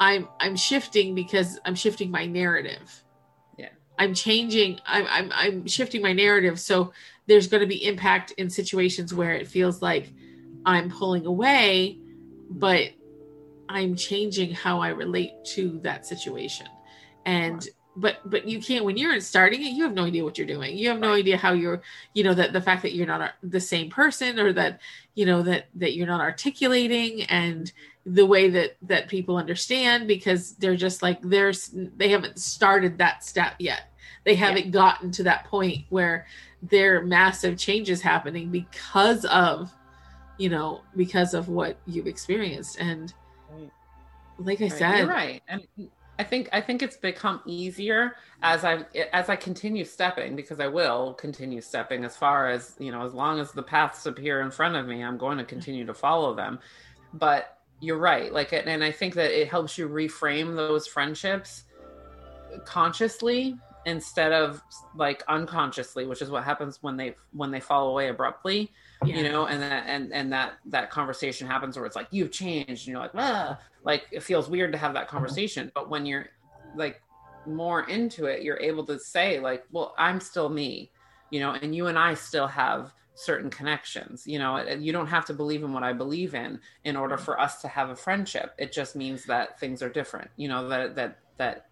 [0.01, 3.05] I'm I'm shifting because I'm shifting my narrative.
[3.59, 3.71] Yeah.
[3.99, 6.92] I'm changing I'm I'm I'm shifting my narrative so
[7.27, 10.12] there's going to be impact in situations where it feels like
[10.66, 12.00] I'm pulling away
[12.50, 12.90] but
[13.68, 16.68] I'm changing how I relate to that situation.
[17.24, 17.72] And Sure.
[17.96, 20.76] but but you can't when you're starting it you have no idea what you're doing.
[20.76, 21.20] You have no Right.
[21.20, 21.83] idea how you're
[22.14, 24.81] you know that the fact that you're not the same person or that
[25.14, 27.72] you know that that you're not articulating and
[28.05, 33.24] the way that that people understand because they're just like there's they haven't started that
[33.24, 33.83] step yet
[34.24, 36.26] they haven't gotten to that point where
[36.62, 39.72] there are massive changes happening because of
[40.38, 42.79] you know because of what you've experienced.
[42.79, 43.12] And
[44.38, 45.66] like i Right, said You're right, and
[46.18, 50.66] I think I think it's become easier as I as I continue stepping because I
[50.66, 54.51] will continue stepping as far as you know as long as the paths appear in
[54.51, 56.59] front of me, I'm going to continue to follow them.
[57.12, 61.64] But you're right, like, and I think that it helps you reframe those friendships
[62.64, 64.62] consciously instead of
[64.94, 68.70] like unconsciously, which is what happens when they when they fall away abruptly
[69.05, 69.16] yeah.
[69.16, 72.68] you know and that and and that that conversation happens where it's like you've changed
[72.68, 73.59] and you're like ah.
[73.85, 76.27] Like it feels weird to have that conversation but when you're
[76.75, 77.03] like
[77.46, 80.90] more into it you're able to say like well i'm still me
[81.31, 85.25] you know and you and i still have certain connections you know you don't have
[85.25, 88.53] to believe in what i believe in in order for us to have a friendship.
[88.59, 91.66] It just means that things are different you know that that that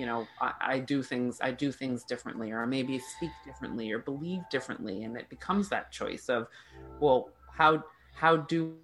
[0.00, 3.98] you know I, I do things i do things differently or maybe speak differently or
[3.98, 6.48] believe differently and it becomes that choice of
[7.00, 7.84] well how
[8.14, 8.74] how do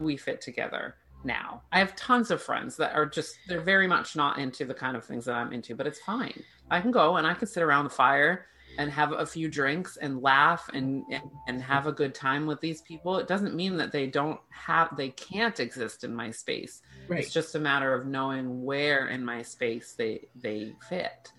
[0.00, 1.62] we fit together now?
[1.72, 4.96] I have tons of friends that are just they're very much not into the kind
[4.96, 6.42] of things that i'm into but it's fine.
[6.70, 8.46] I can go and i can sit around the fire
[8.78, 11.04] and have a few drinks and laugh and
[11.46, 14.94] and, have a good time with these people it doesn't mean that they don't have
[14.96, 19.24] they can't exist in my space right it's just a matter of knowing where in
[19.24, 21.32] my space they they fit.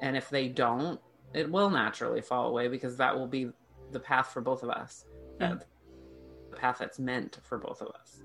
[0.00, 1.00] And if they don't,
[1.32, 3.50] it will naturally fall away because that will be
[3.92, 5.04] the path for both of us.
[5.40, 5.56] Yeah.
[6.50, 8.20] The path that's meant for both of us.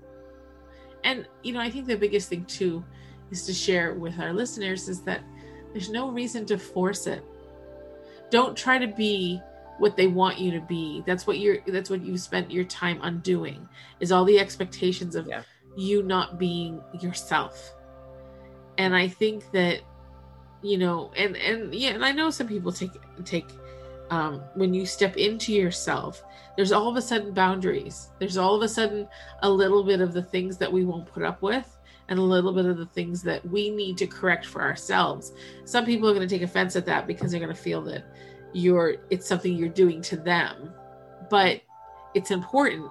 [1.04, 2.84] and you know i think the biggest thing too
[3.30, 5.22] is to share with our listeners is that
[5.72, 7.24] there's no reason to force it
[8.30, 9.40] don't try to be
[9.78, 12.98] what they want you to be that's what you're that's what you spent your time
[13.02, 13.68] undoing
[14.00, 15.42] is all the expectations of Yeah.
[15.76, 17.74] you not being yourself
[18.76, 19.80] and i think that
[20.62, 22.90] you know and and yeah and i know some people take
[23.24, 23.46] take
[24.10, 26.24] um, when you step into yourself,
[26.56, 28.08] there's all of a sudden boundaries.
[28.18, 29.06] There's all of a sudden
[29.42, 31.77] a little bit of the things that we won't put up with
[32.08, 35.32] and a little bit of the things that we need to correct for ourselves.
[35.64, 38.04] Some people are going to take offense at that because they're going to feel that
[38.52, 40.72] you're it's something you're doing to them.
[41.30, 41.60] But
[42.14, 42.90] it's important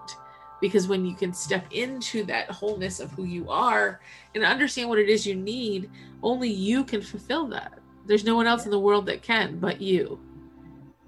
[0.61, 4.01] because when you can step into that wholeness of who you are
[4.35, 5.89] and understand what it is you need,
[6.23, 7.79] only you can fulfill that.
[8.05, 10.19] There's no one else in the world that can but you.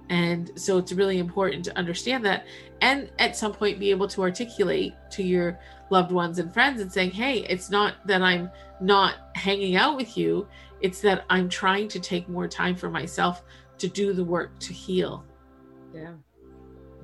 [0.10, 2.46] And so it's really important to understand that
[2.82, 6.92] and at some point be able to articulate to your loved ones and friends and
[6.92, 8.50] saying, hey, it's not that I'm
[8.82, 10.48] not hanging out with you,
[10.82, 13.44] it's that I'm trying to take more time for myself
[13.78, 15.26] to do the work to heal.
[15.94, 16.14] Yeah.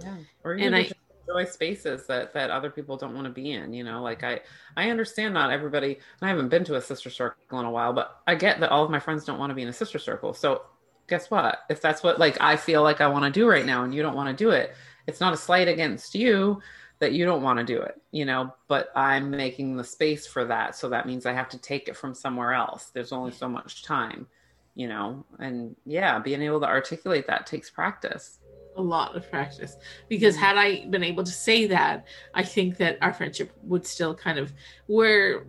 [0.02, 0.18] Yeah.
[0.44, 0.92] Or even and I,
[1.28, 4.40] enjoy spaces that that other people don't want to be in you know like i
[4.78, 8.22] i understand not everybody i haven't been to a sister circle in a while but
[8.28, 10.36] i get that all of my friends don't want to be in a sister circle
[10.36, 10.62] so
[11.08, 11.60] guess what?
[11.70, 14.02] If that's what like I feel like I want to do right now and you
[14.02, 14.76] don't want to do it,
[15.08, 16.62] it's not a slight against you
[17.00, 20.46] that you don't want to do it, you know, but I'm making the space for
[20.46, 20.76] that.
[20.76, 22.92] So that means I have to take it from somewhere else.
[22.94, 24.28] There's only so much time,
[24.76, 28.40] you know, and yeah, being able to articulate that takes practice.
[28.78, 29.78] A lot of practice.
[30.10, 34.14] Because had I been able to say that, I think that our friendship would still
[34.14, 34.54] kind of,
[34.88, 35.46] we're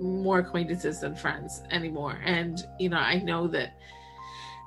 [0.00, 2.20] more acquaintances than friends anymore.
[2.24, 3.76] And, you know, I know that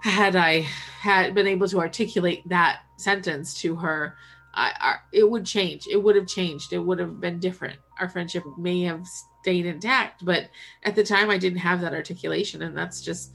[0.03, 0.59] had I
[0.99, 4.17] had been able to articulate that sentence to her,
[4.53, 5.87] I, I, it would change.
[5.87, 6.73] It would have changed.
[6.73, 7.77] It would have been different.
[7.99, 9.05] Our friendship may have
[9.41, 10.49] stayed intact, but
[10.83, 13.33] at the time I didn't have that articulation, and that's just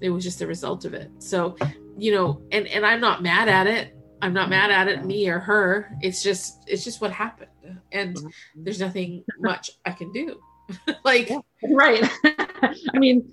[0.00, 1.10] it was just the result of it.
[1.18, 1.56] So,
[1.98, 3.96] you know, and and I'm not mad at it.
[4.22, 5.90] I'm not mad at it, me or her.
[6.02, 7.50] It's just it's just what happened,
[7.92, 8.28] and mm-hmm.
[8.54, 10.40] there's nothing much I can do.
[11.04, 11.30] like,
[11.64, 12.08] right.
[12.24, 13.32] I mean,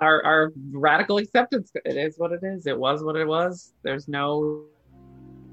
[0.00, 4.06] our our radical acceptance it is what it is it was what it was there's
[4.06, 4.64] no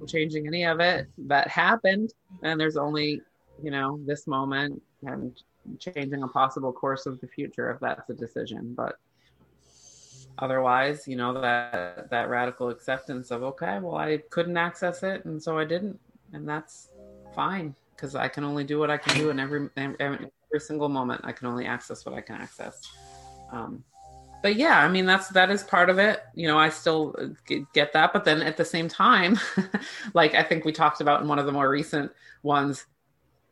[0.06, 2.14] changing any of it that happened.
[2.44, 3.22] And there's only
[3.62, 5.36] you know this moment and
[5.80, 8.74] changing a possible course of the future if that's a decision.
[8.76, 8.98] But
[10.40, 15.42] otherwise you know that that radical acceptance of okay well i couldn't access it and
[15.42, 16.00] so i didn't.
[16.34, 16.90] And that's
[17.34, 20.90] fine because i can only do what i can do in every, every every single
[20.90, 21.22] moment.
[21.24, 22.82] I can only access what i can access.
[23.52, 23.84] Um,
[24.42, 26.22] but yeah, I mean that's that is part of it.
[26.36, 29.40] You know, I still uh, get that, but then at the same time,
[30.14, 32.12] like I think we talked about in one of the more recent
[32.44, 32.86] ones,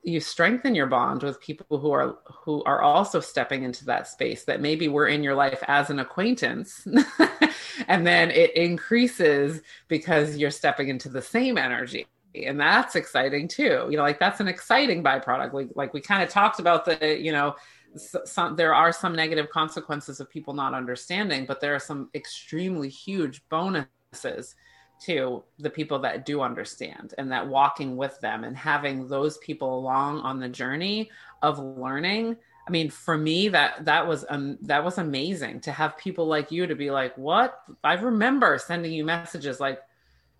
[0.05, 4.43] you strengthen your bond with people who are who are also stepping into that space
[4.43, 6.87] that maybe were in your life as an acquaintance
[7.87, 13.87] and then it increases because you're stepping into the same energy and that's exciting too
[13.89, 17.19] you know like that's an exciting byproduct like like we kind of talked about the
[17.19, 17.55] you know
[17.95, 22.89] some there are some negative consequences of people not understanding but there are some extremely
[22.89, 24.55] huge bonuses
[25.01, 29.77] to the people that do understand and that walking with them and having those people
[29.77, 31.09] along on the journey
[31.41, 32.35] of learning.
[32.67, 36.51] I mean for me that that was um, that was amazing to have people like
[36.51, 37.59] you to be like what?
[37.83, 39.79] I remember sending you messages like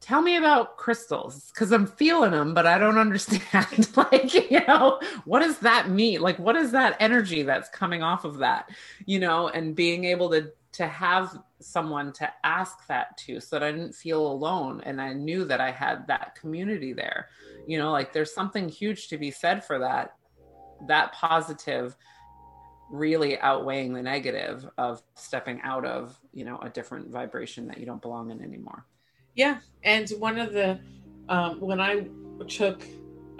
[0.05, 3.89] tell me about crystals because I'm feeling them, but I don't understand.
[3.97, 6.21] like, you know, what does that mean?
[6.21, 8.69] Like, what is that energy that's coming off of that?
[9.05, 13.63] You know, and being able to to have someone to ask that to so that
[13.65, 17.29] I didn't feel alone and I knew that I had that community there.
[17.65, 20.15] You know, like there's something huge to be said for that.
[20.87, 21.95] That positive
[22.91, 27.85] really outweighing the negative of stepping out of, you know, a different vibration that you
[27.85, 28.85] don't belong in anymore.
[29.35, 30.79] Yeah, and one of the
[31.27, 32.07] um, when I
[32.47, 32.83] took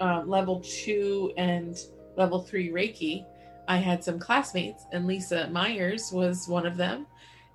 [0.00, 1.76] uh, level two and
[2.16, 3.24] level three Reiki,
[3.68, 7.06] I had some classmates, and Lisa Myers was one of them,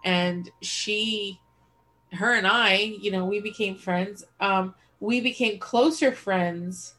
[0.04, 1.39] and she,
[2.13, 4.23] her and I, you know, we became friends.
[4.39, 6.95] Um, we became closer friends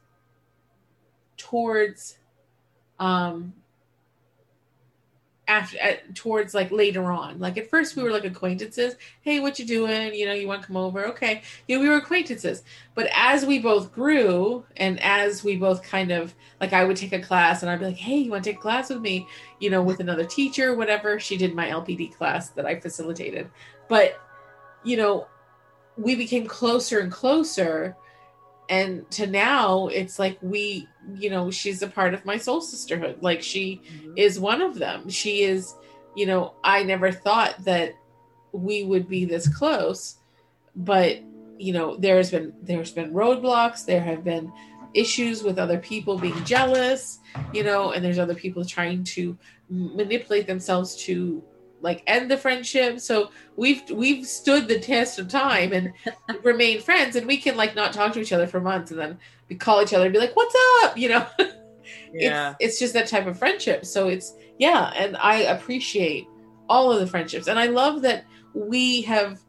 [1.37, 2.18] towards
[3.00, 3.52] um
[5.48, 7.38] after at, towards like later on.
[7.38, 8.94] Like at first we were like acquaintances.
[9.22, 10.14] Hey what you doing?
[10.14, 11.06] You know you want to come over?
[11.08, 11.42] Okay.
[11.66, 12.62] You know we were acquaintances.
[12.94, 17.12] But as we both grew and as we both kind of like i would take
[17.12, 19.27] a class and i'd be like hey you want to take a class with me?
[19.58, 21.19] You know with another teacher whatever.
[21.19, 23.50] She did my lpd class that i facilitated.
[23.88, 24.21] But
[24.85, 25.27] you know
[25.96, 27.96] we became closer and closer
[28.69, 33.19] and to now it's like we you know she's a part of my soul sisterhood.
[33.21, 34.15] Like she mm-hmm.
[34.17, 35.08] is one of them.
[35.08, 35.75] She is
[36.15, 37.94] you know i never thought that
[38.52, 40.17] we would be this close
[40.77, 41.19] but
[41.58, 43.85] you know there's been there's been roadblocks.
[43.85, 44.52] There have been
[44.94, 47.19] issues with other people being jealous
[47.54, 49.38] you know and there's other people trying to
[49.71, 51.42] manipulate themselves to
[51.83, 53.00] like end the friendship.
[53.00, 55.92] So we've we've stood the test of time and
[56.42, 59.18] remained friends, and we can like not talk to each other for months, and then
[59.48, 61.26] we call each other and be like, "What's up?" You know.
[62.14, 62.54] Yeah.
[62.60, 63.85] It's, it's just that type of friendship.
[63.85, 66.26] So it's yeah, and I appreciate
[66.68, 68.24] all of the friendships, and I love that
[68.54, 69.40] we have.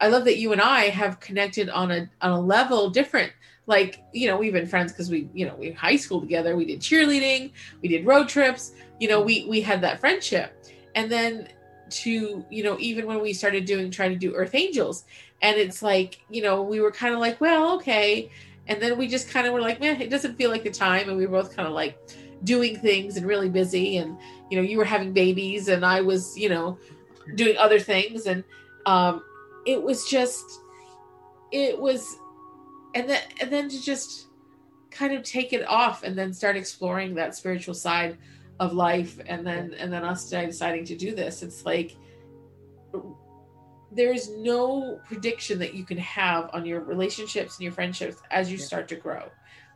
[0.00, 3.32] I love that you and I have connected on a on a level different.
[3.66, 6.56] Like you know, we've been friends because we you know we high school together.
[6.56, 7.52] We did cheerleading.
[7.82, 8.72] We did road trips.
[9.00, 10.64] You know, we we had that friendship,
[10.94, 11.48] and then
[11.92, 15.04] to you know even when we started doing trying to do Earth Angels,
[15.40, 18.30] and it's like you know we were kind of like well okay,
[18.66, 21.08] and then we just kind of were like man it doesn't feel like the time,
[21.08, 21.98] and we were both kind of like
[22.44, 24.16] doing things and really busy, and
[24.50, 26.78] you know you were having babies and I was you know
[27.34, 28.44] doing other things, and
[28.86, 29.22] um,
[29.66, 30.44] it was just
[31.52, 32.16] it was
[32.94, 34.26] and then and then to just
[34.90, 38.18] kind of take it off and then start exploring that spiritual side
[38.62, 41.96] of life and then and then us deciding to do this it's like
[43.90, 48.58] there's no prediction that you can have on your relationships and your friendships as you
[48.58, 48.64] Yeah.
[48.64, 49.24] start to grow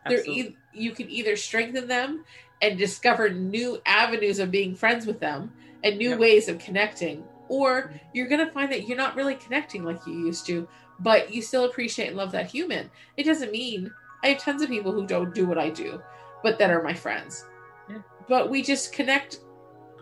[0.08, 2.24] they're e- you can either strengthen them
[2.62, 6.18] and discover new avenues of being friends with them and new Yep.
[6.20, 7.96] ways of connecting or mm-hmm.
[8.14, 10.68] you're going to find that you're not really connecting like you used to
[11.00, 13.90] but you still appreciate and love that human it doesn't mean
[14.22, 16.00] i have tons of people who don't do what i do
[16.42, 17.44] but that are my friends.
[18.28, 19.40] But we just connect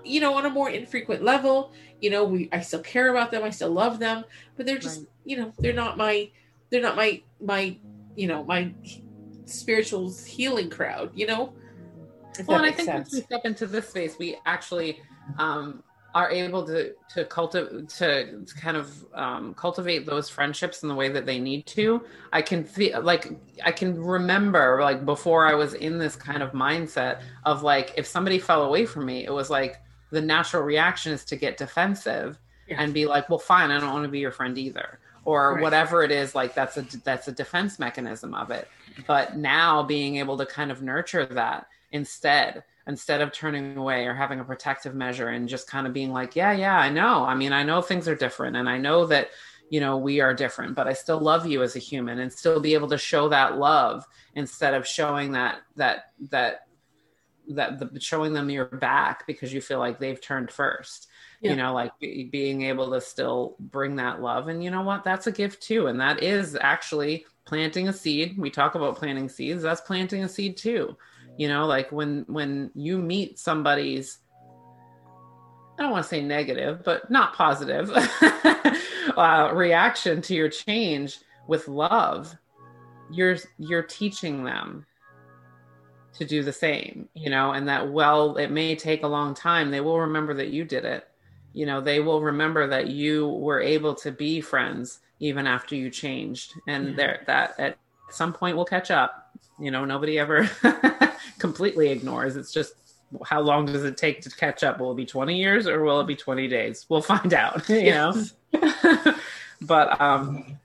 [0.05, 1.73] you know on a more infrequent level.
[2.01, 4.25] You know we i still care about them i still love them
[4.57, 5.09] but they're just Right.
[5.25, 6.29] you know they're not my
[6.69, 7.77] they're not my my
[8.15, 8.75] you know my
[9.47, 11.55] spiritual healing crowd you know?
[12.39, 15.01] If well, and I makes think once we step into this space, we actually
[15.39, 15.83] um,
[16.15, 21.09] are able to to cultivate to kind of um, cultivate those friendships in the way
[21.09, 22.05] that they need to.
[22.33, 23.33] I can feel like
[23.65, 28.07] I can remember like before I was in this kind of mindset of like if
[28.07, 32.39] somebody fell away from me, it was like the natural reaction is to get defensive
[32.69, 32.81] Yeah.
[32.81, 35.01] and be like, well, fine, I don't want to be your friend either.
[35.25, 35.63] Or Right.
[35.63, 38.69] whatever it is, like that's a that's a defense mechanism of it.
[39.07, 44.15] But now being able to kind of nurture that instead instead of turning away or
[44.15, 47.25] having a protective measure and just kind of being like yeah yeah i know.
[47.25, 49.31] I mean i know things are different and i know that
[49.71, 52.61] you know we are different but i still love you as a human and still
[52.61, 54.05] be able to show that love
[54.35, 56.67] instead of showing that that that
[57.49, 61.09] that the, showing them your back because you feel like they've turned first.
[61.41, 61.51] Yeah.
[61.51, 65.05] you know like be, being able to still bring that love and you know what
[65.05, 68.39] that's a gift too and that is actually planting a seed.
[68.39, 70.97] We talk about planting seeds that's planting a seed too
[71.39, 74.19] you know like when when you meet somebody's
[75.79, 77.91] i don't want to say negative but not positive
[79.17, 81.19] uh, reaction to your change
[81.49, 82.35] with love
[83.13, 84.87] you're you're teaching them
[86.15, 89.71] to do the same you know and that well it may take a long time.
[89.71, 91.07] They will remember that you did it.
[91.53, 95.91] You know they will remember that you were able to be friends even after you
[95.91, 96.95] changed and Yeah.
[96.95, 97.79] there that at
[98.11, 99.31] some point will catch up.
[99.59, 100.49] You know nobody ever
[101.39, 102.37] completely ignores.
[102.37, 102.75] It's just
[103.25, 104.81] how long does it take to catch up?
[104.81, 106.87] Will it be 20 years or will it be 20 days?
[106.89, 108.25] We'll find out you know?
[109.61, 110.59] But um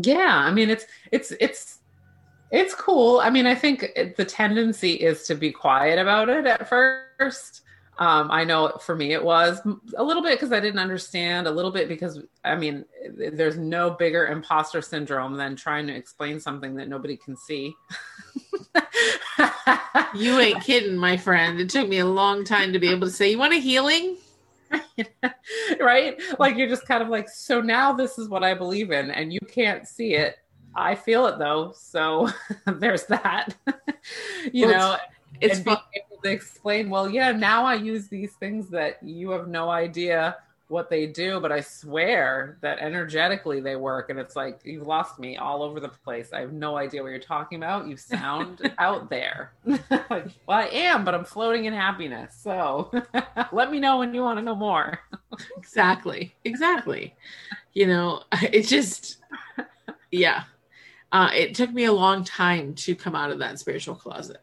[0.00, 1.78] yeah i mean it's it's it's
[2.50, 3.20] it's cool.
[3.20, 7.62] I mean i think the tendency is to be quiet about it at first
[7.98, 9.60] um, I know for me it was
[9.96, 12.84] a little bit because I didn't understand, a little bit because I mean,
[13.32, 17.74] there's no bigger imposter syndrome than trying to explain something that nobody can see.
[20.14, 21.60] You ain't kidding, my friend.
[21.60, 24.16] It took me a long time to be able to say, "You want a healing?"
[25.80, 26.20] right?
[26.38, 29.32] Like you're just kind of like, so now this is what I believe in, and
[29.32, 30.36] you can't see it.
[30.74, 32.28] I feel it though, so
[32.66, 33.54] there's that.
[34.52, 34.96] you Well, know,
[35.40, 35.84] It's and being fun.
[35.94, 40.36] able to explain, well, yeah, now I use these things that you have no idea
[40.68, 44.10] what they do, but I swear that energetically they work.
[44.10, 46.30] And it's like, you've lost me all over the place.
[46.34, 47.86] I have no idea what you're talking about.
[47.88, 49.52] You sound out there.
[49.64, 52.38] like, well, I am, but I'm floating in happiness.
[52.38, 52.90] So
[53.52, 55.00] let me know when you want to know more.
[55.56, 57.14] exactly exactly
[57.74, 59.18] you know it just
[60.10, 60.44] yeah
[61.12, 64.42] uh it took me a long time to come out of that spiritual closet.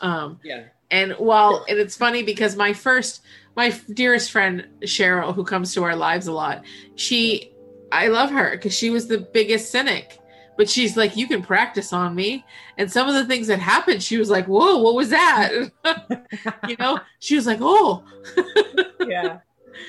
[0.00, 0.64] Um Yeah.
[0.90, 3.22] and while and it's funny because my first
[3.56, 6.64] my dearest friend cheryl who comes to our lives a lot
[6.96, 7.52] she
[7.92, 10.18] i love her because she was the biggest cynic
[10.56, 12.44] but she's like you can practice on me
[12.78, 15.50] and some of the things that happened she was like whoa what was that
[16.68, 18.02] you know she was like oh
[19.06, 19.38] Yeah.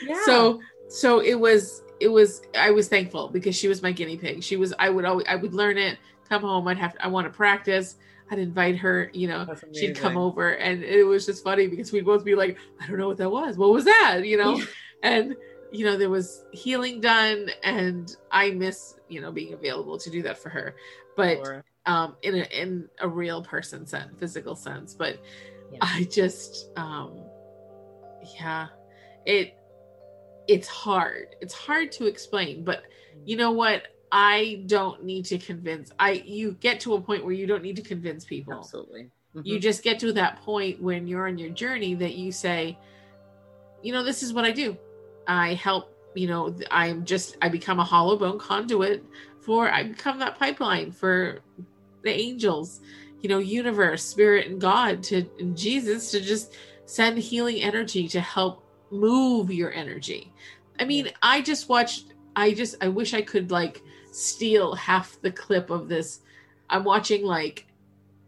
[0.03, 0.21] Yeah.
[0.25, 4.43] so so it was it was i was thankful because she was my guinea pig
[4.43, 5.97] she was i would always i would learn it
[6.27, 7.95] come home i'd have to, i want to practice.
[8.31, 12.05] I'd invite her you know she'd come over and it was just funny because we'd
[12.05, 13.55] both be like i don't know what that was.
[13.57, 14.21] What was that?
[14.25, 14.61] You know?
[15.03, 15.35] And
[15.71, 20.23] you know there was healing done and i miss you know being available to do
[20.23, 20.75] that for her.
[21.15, 25.19] But Or- um in a in a real person sense physical sense but
[25.71, 25.79] Yeah.
[25.81, 27.11] i just um
[28.39, 28.67] yeah
[29.25, 29.53] it
[30.47, 31.27] it's hard.
[31.41, 32.83] It's hard to explain but
[33.23, 37.33] you know what i don't need to convince i you get to a point where
[37.33, 39.09] you don't need to convince people absolutely.
[39.43, 39.61] you Mhm.
[39.61, 42.77] just get to that point when you're on your journey that you say
[43.81, 44.77] you know this is what i do
[45.27, 49.03] i help you know i'm just i become a hollow bone conduit
[49.41, 51.39] for i become that pipeline for
[52.03, 52.81] the angels
[53.21, 56.53] you know universe spirit and god to and jesus to just
[56.85, 60.31] send healing energy to help move your energy
[60.79, 63.81] i mean i just watched i just i wish i could like
[64.15, 66.21] steal half the clip of this.
[66.69, 67.67] I'm watching like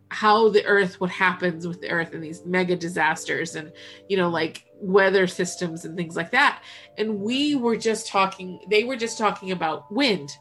[0.09, 3.73] how the earth what happens with the earth and these mega disasters and
[4.07, 6.61] you know like weather systems and things like that.
[6.97, 10.37] And we were just talking they were just talking about wind.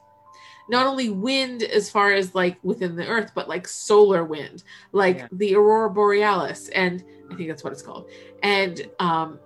[0.69, 5.19] Not only wind as far as like within the earth but like solar wind like
[5.19, 5.29] Yeah.
[5.33, 8.09] the aurora borealis and i think that's what it's called.
[8.43, 9.39] And um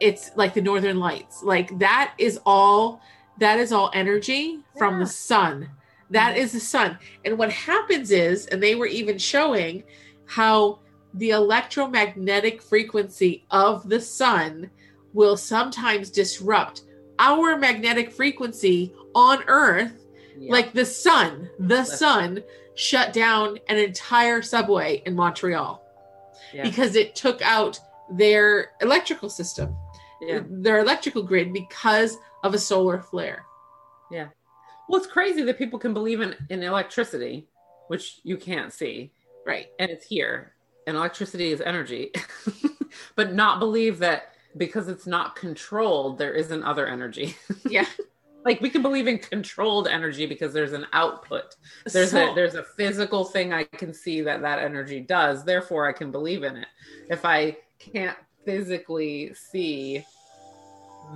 [0.00, 1.42] it's like the northern lights.
[1.42, 3.00] Like that is all
[3.38, 5.68] that is all energy from the sun
[6.10, 9.82] that is the sun and what happens is and they were even showing
[10.26, 10.78] how
[11.14, 14.70] the electromagnetic frequency of the sun
[15.12, 16.82] will sometimes disrupt
[17.18, 19.92] our magnetic frequency on earth
[20.38, 20.52] Yeah.
[20.52, 22.42] like the sun the That's- sun
[22.74, 25.82] shut down an entire subway in montreal
[26.54, 26.62] yeah.
[26.62, 27.78] because it took out
[28.10, 29.76] their electrical system
[30.22, 30.40] yeah.
[30.48, 33.44] their electrical grid because of a solar flare
[34.10, 34.28] Yeah.
[34.88, 37.46] Well, it's crazy that people can believe in, in electricity,
[37.88, 39.12] which you can't see,
[39.46, 40.54] right and it's here.
[40.86, 42.10] And electricity is energy,
[43.16, 47.36] but not believe that because it's not controlled, there isn't other energy.
[47.68, 47.86] yeah
[48.44, 51.54] like we can believe in controlled energy because there's an output.
[51.86, 55.44] There's So- a there's a physical thing I can see that that energy does.
[55.44, 56.66] Therefore, I can believe in it.
[57.08, 60.04] If I can't physically see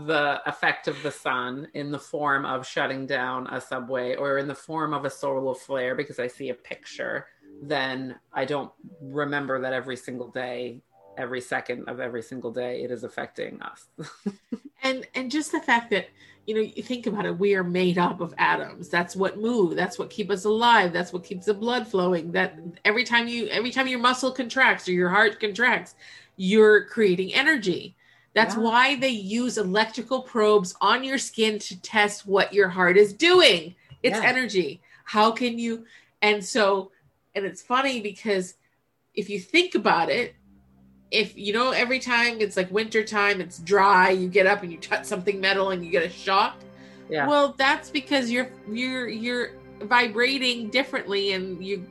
[0.07, 4.47] the effect of the sun in the form of shutting down a subway or in
[4.47, 7.27] the form of a solar flare because I see a picture,
[7.63, 8.71] then I don't
[9.01, 10.83] remember that every single day,
[11.17, 13.87] every second of every single day, it is affecting us.
[14.83, 16.09] and and just the fact that
[16.47, 19.75] you know you think about it we are made up of atoms that's what move
[19.75, 23.49] that's what keep us alive that's what keeps the blood flowing that every time you
[23.49, 25.97] every time your muscle contracts or your heart contracts
[26.37, 27.97] you're creating energy
[28.37, 28.61] that's Yeah.
[28.61, 33.75] why they use electrical probes on your skin to test what your heart is doing
[34.03, 34.29] it's Yeah.
[34.33, 35.85] energy how can you
[36.23, 36.93] and so
[37.35, 38.55] and it's funny because
[39.15, 40.35] if you think about it
[41.11, 44.71] if you know every time it's like winter time it's dry you get up and
[44.71, 46.57] you touch something metal and you get a shock
[47.09, 47.27] yeah.
[47.27, 49.51] well that's because you're you're you're
[49.83, 51.87] vibrating differently and you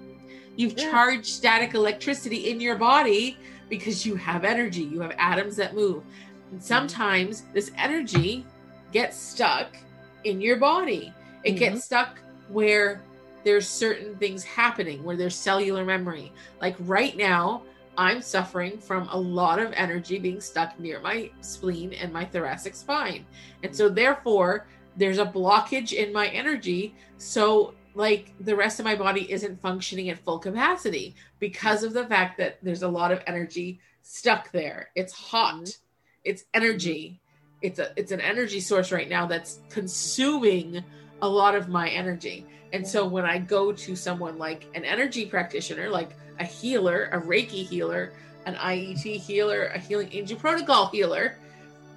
[0.58, 0.92] you've Yeah.
[0.92, 3.38] charged static electricity in your body
[3.70, 6.04] because you have energy you have atoms that move
[6.52, 8.46] and sometimes this energy
[8.92, 9.76] gets stuck
[10.24, 11.14] in your body.
[11.44, 11.60] It Mhm.
[11.60, 12.20] gets stuck
[12.50, 13.02] where
[13.44, 16.32] there's certain things happening where there's cellular memory.
[16.62, 17.64] Like right now
[17.98, 22.76] i'm suffering from a lot of energy being stuck near my spleen and my thoracic
[22.76, 23.26] spine.
[23.64, 24.68] And so therefore
[24.98, 26.94] there's a blockage in my energy.
[27.18, 32.06] So like the rest of my body isn't functioning at full capacity because of the
[32.08, 34.90] fact that there's a lot of energy stuck there.
[34.96, 35.56] It's hot.
[35.64, 35.78] Mhm.
[36.26, 37.20] It's energy.
[37.20, 37.68] Mm-hmm.
[37.68, 40.84] It's a it's an energy source right now that's consuming
[41.22, 42.46] a lot of my energy.
[42.74, 46.10] And so when i go to someone like an energy practitioner like
[46.40, 48.12] a healer a reiki healer
[48.46, 51.38] an iet healer a healing angel protocol healer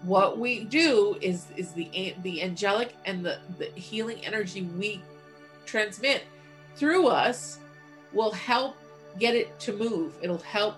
[0.02, 5.02] what we do is is the the angelic and the the healing energy we
[5.66, 6.22] transmit
[6.76, 7.58] through us
[8.12, 8.76] will help
[9.18, 10.14] get it to move.
[10.22, 10.76] It'll help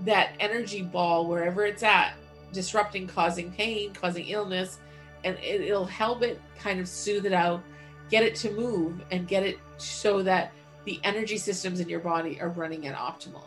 [0.00, 2.14] that energy ball wherever it's at
[2.52, 4.78] disrupting causing pain causing illness
[5.24, 7.62] and it, it'll help it kind of soothe it out
[8.10, 10.52] get it to move and get it so that
[10.84, 13.42] the energy systems in your body are running at optimal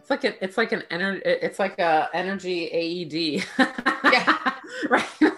[0.00, 3.44] It's like an it's like an energy it's like a energy AED.
[4.12, 4.54] Yeah.
[4.90, 5.31] right.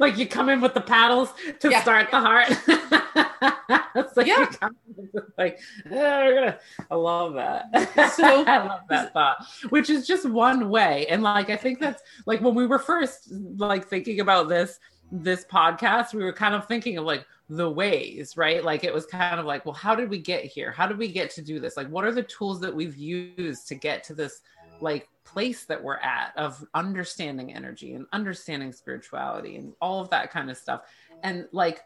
[0.00, 1.82] Like you come in with the paddles to Yeah.
[1.82, 2.48] start the heart.
[3.94, 4.40] it's like Yeah.
[4.40, 6.58] you come in with, like "Oh, we're gonna
[6.90, 8.12] I love that.
[8.16, 9.44] So- I love that thought.
[9.68, 11.06] Which is just one way.
[11.08, 13.28] And like I think that's like when we were first
[13.58, 14.80] like thinking about this
[15.12, 18.64] this podcast, we were kind of thinking of like the ways, right?
[18.64, 20.70] Like it was kind of like, well, how did we get here?
[20.70, 21.76] How did we get to do this?
[21.76, 24.42] Like, what are the tools that we've used to get to this
[24.80, 30.30] like place that we're at of understanding energy and understanding spirituality and all of that
[30.30, 30.82] kind of stuff.
[31.22, 31.82] And like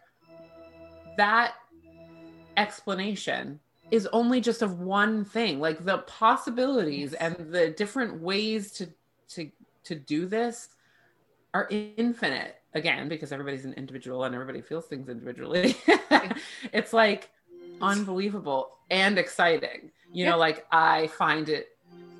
[1.17, 1.55] that
[2.57, 5.61] explanation is only just of one thing.
[5.61, 8.89] Like the possibilities and the different ways to
[9.31, 9.51] to
[9.85, 10.71] to do this
[11.53, 12.57] are infinite.
[12.73, 15.77] Again because everybody's an individual and everybody feels things individually.
[16.73, 17.31] It's like
[17.83, 19.91] unbelievable and exciting.
[20.13, 21.74] You know like i find it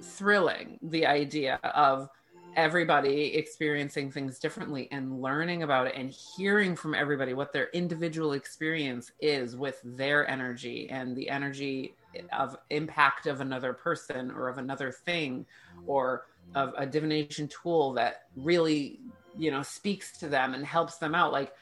[0.05, 2.09] thrilling the idea of
[2.57, 8.33] everybody experiencing things differently and learning about it and hearing from everybody what their individual
[8.33, 11.97] experience is with their energy and the energy
[12.33, 15.45] of impact of another person or of another thing
[15.87, 19.01] or of a divination tool that really
[19.37, 21.33] you know speaks to them and helps them out.
[21.33, 21.53] Like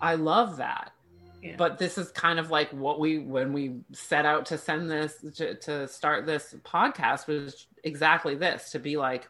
[0.00, 0.92] i love that
[1.56, 5.24] but this is kind of like what we when we set out to send this
[5.36, 9.28] to, to start this podcast was exactly this to be like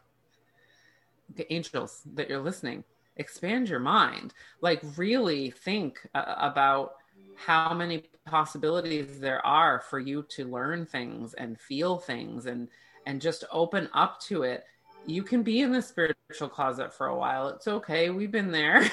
[1.35, 2.83] the angels that you're listening
[3.17, 4.33] expand your mind.
[4.61, 6.93] Like really think uh, about
[7.35, 12.67] how many possibilities there are for you to learn things and feel things and
[13.05, 14.65] and just open up to it
[15.07, 17.47] you can be in the spiritual closet for a while.
[17.47, 18.09] It's okay.
[18.09, 18.91] We've been there.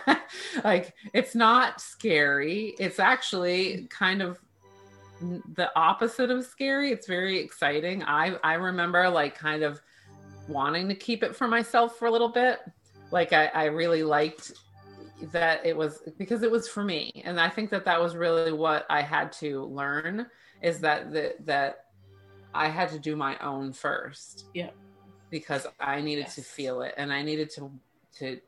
[0.64, 2.74] like, it's not scary.
[2.80, 4.40] It's actually kind of
[5.54, 6.90] the opposite of scary.
[6.90, 8.02] It's very exciting.
[8.02, 9.80] I I remember like kind of
[10.48, 12.58] wanting to keep it for myself for a little bit.
[13.12, 14.52] Like I, I really liked
[15.30, 18.52] that it was because it was for me, and I think that that was really
[18.52, 20.26] what I had to learn
[20.60, 21.84] is that the, that
[22.52, 24.46] I had to do my own first.
[24.54, 24.70] Yeah
[25.32, 26.34] because I needed yes.
[26.36, 27.72] to feel it and I needed to
[28.18, 28.38] to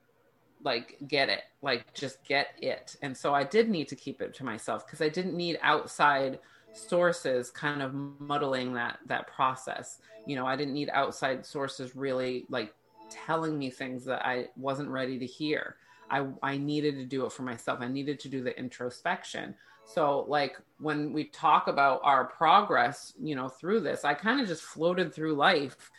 [0.62, 2.94] like get it, like just get it.
[3.02, 6.38] And so I did need to keep it to myself because I didn't need outside
[6.72, 9.98] sources kind of muddling that that process.
[10.26, 12.74] You know, I didn't need outside sources really like
[13.10, 15.76] telling me things that I wasn't ready to hear.
[16.10, 17.80] I I needed to do it for myself.
[17.80, 19.54] I needed to do the introspection.
[19.86, 24.48] So like when we talk about our progress, you know, through this, I kind of
[24.48, 25.90] just floated through life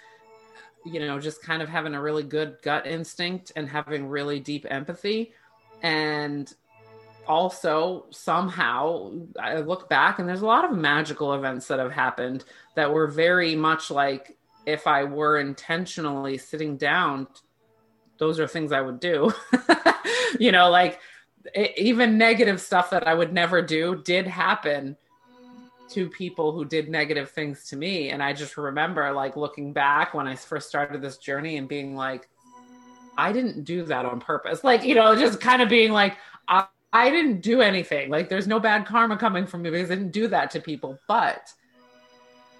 [0.85, 4.65] you know, just kind of having a really good gut instinct and having really deep
[4.69, 5.33] empathy.
[5.81, 6.53] And
[7.27, 12.45] also, somehow, I look back and there's a lot of magical events that have happened
[12.75, 17.27] that were very much like if I were intentionally sitting down,
[18.17, 19.33] those are things I would do.
[20.39, 20.99] you know, like
[21.53, 24.97] it, even negative stuff that I would never do did happen
[25.89, 28.09] two people who did negative things to me.
[28.09, 31.95] And i just remember like looking back when i first started this journey and being
[31.95, 32.27] like
[33.17, 34.63] i didn't do that on purpose.
[34.63, 36.17] Like you know just kind of being like
[36.47, 38.09] i, I didn't do anything.
[38.09, 40.97] Like there's no bad karma coming from me because i didn't do that to people.
[41.07, 41.51] But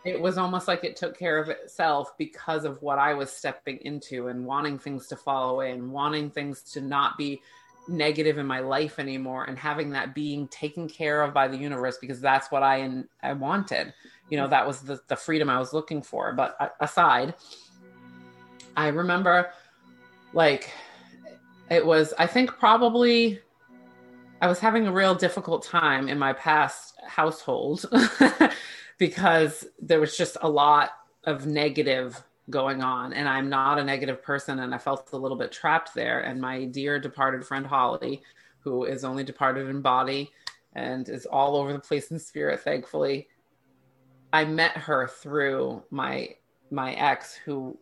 [0.06, 3.78] it was almost like it took care of itself because of what i was stepping
[3.80, 7.42] into and wanting things to fall away and wanting things to not be
[7.88, 11.98] negative in my life anymore and having that being taken care of by the universe
[12.00, 13.94] because that's what I and I wanted.
[14.30, 14.52] You know, mm-hmm.
[14.52, 16.34] that was the, the freedom I was looking for.
[16.34, 17.36] But aside,
[18.76, 19.52] I remember
[20.34, 20.72] like
[21.70, 23.40] it was I think probably
[24.42, 27.86] I was having a real difficult time in my past household
[28.98, 30.92] because there was just a lot
[31.24, 35.38] of negative going on and i'm not a negative person and i felt a little
[35.38, 38.22] bit trapped there and my dear departed friend holly
[38.60, 40.32] who is only departed in body
[40.74, 43.28] and is all over the place in spirit thankfully
[44.32, 46.30] i met her through my
[46.70, 47.78] my ex who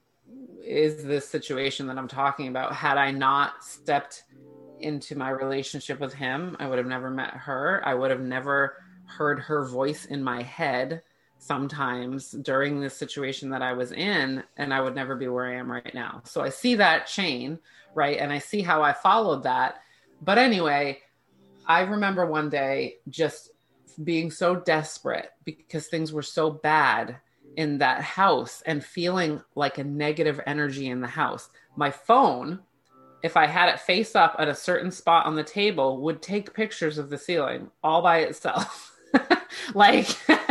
[0.64, 2.74] is this situation that i'm talking about.
[2.74, 4.24] Had i not stepped
[4.80, 7.82] into my relationship with him i would have never met her.
[7.86, 11.02] I would have never heard her voice in my head
[11.46, 15.56] sometimes during this situation that I was in, and I would never be where I
[15.56, 16.22] am right now.
[16.24, 17.60] So I see that chain,
[17.94, 18.18] right?
[18.18, 19.82] And I see how I followed that.
[20.22, 21.00] But anyway,
[21.68, 23.52] I remember one day just
[24.06, 27.18] being so desperate because things were so bad
[27.58, 31.50] in that house and feeling like a negative energy in the house.
[31.76, 32.60] My phone,
[33.22, 36.54] if I had it face up at a certain spot on the table, would take
[36.54, 38.98] pictures of the ceiling all by itself.
[39.74, 40.08] like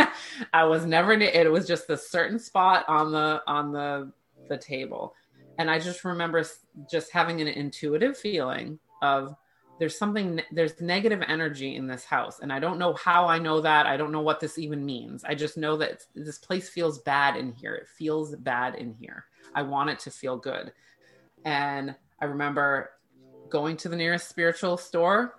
[0.52, 4.12] I was never it was just a certain spot on the on the
[4.48, 5.14] the table.
[5.58, 6.44] And I just remember
[6.90, 9.34] just having an intuitive feeling of
[9.78, 13.60] there's something there's negative energy in this house and I don't know how I know
[13.60, 13.86] that.
[13.86, 15.24] I don't know what this even means.
[15.24, 17.74] I just know that this place feels bad in here.
[17.74, 19.24] It feels bad in here.
[19.54, 20.72] I want it to feel good.
[21.44, 22.90] And I remember
[23.48, 25.34] going to the nearest spiritual store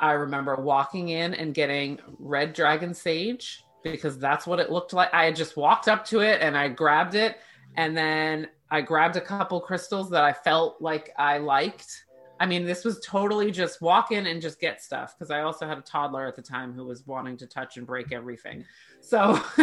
[0.00, 5.12] I remember walking in and getting red dragon sage because that's what it looked like.
[5.12, 7.38] I had just walked up to it and I grabbed it
[7.76, 12.04] And then I grabbed a couple crystals that I felt like I liked.
[12.40, 15.66] I mean, this was totally just walk in and just get stuff because I also
[15.66, 18.64] had a toddler at the time who was wanting to touch and break everything.
[19.00, 19.40] So,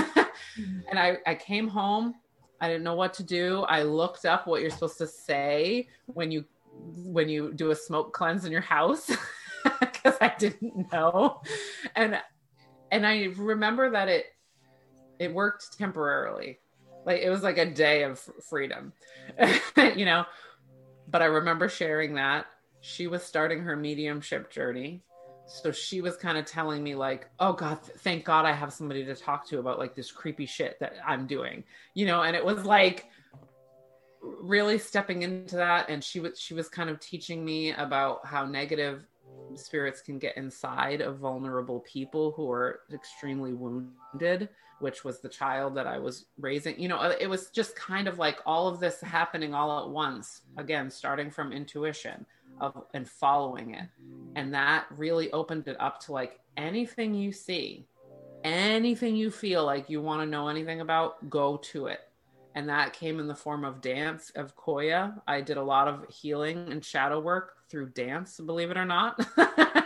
[0.89, 2.15] and I, I came home.
[2.59, 3.61] I didn't know what to do.
[3.63, 6.45] I looked up what you're supposed to say when you
[6.77, 9.09] when you do a smoke cleanse in your house
[9.79, 11.41] because I didn't know.
[11.95, 12.19] And
[12.95, 14.25] and I remember that it
[15.19, 16.59] it worked temporarily.
[17.05, 18.19] Like it was like a day of
[18.49, 18.93] freedom.
[19.95, 20.25] you know,
[21.07, 22.47] but I remember sharing that
[22.81, 25.01] she was starting her mediumship journey
[25.47, 29.05] so she was kind of telling me like oh god thank god i have somebody
[29.05, 32.43] to talk to about like this creepy shit that i'm doing you know and it
[32.43, 33.05] was like
[34.21, 38.45] really stepping into that and she was she was kind of teaching me about how
[38.45, 39.05] negative
[39.55, 45.73] spirits can get inside of vulnerable people who are extremely wounded which was the child
[45.73, 46.77] that i was raising.
[46.79, 49.89] You know uh, it was just kind of like all of this happening all at
[49.89, 52.25] once again starting from intuition
[52.59, 53.87] of and following it.
[54.35, 57.87] And that really opened it up to like anything you see
[58.45, 62.01] anything you feel like you want to know anything about go to it.
[62.53, 65.19] And that came in the form of dance of Qoya.
[65.27, 69.19] I did a lot of healing and shadow work through dance believe it or not.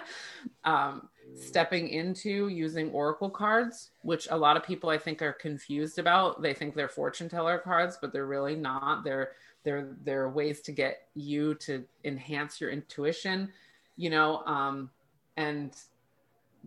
[0.63, 1.09] Um,
[1.39, 6.41] stepping into using oracle cards which a lot of people i think are confused about.
[6.41, 9.03] They think they're fortune teller cards but they're really not.
[9.03, 13.51] They're there are ways to get you to enhance your intuition
[13.95, 14.89] you know um
[15.38, 15.75] and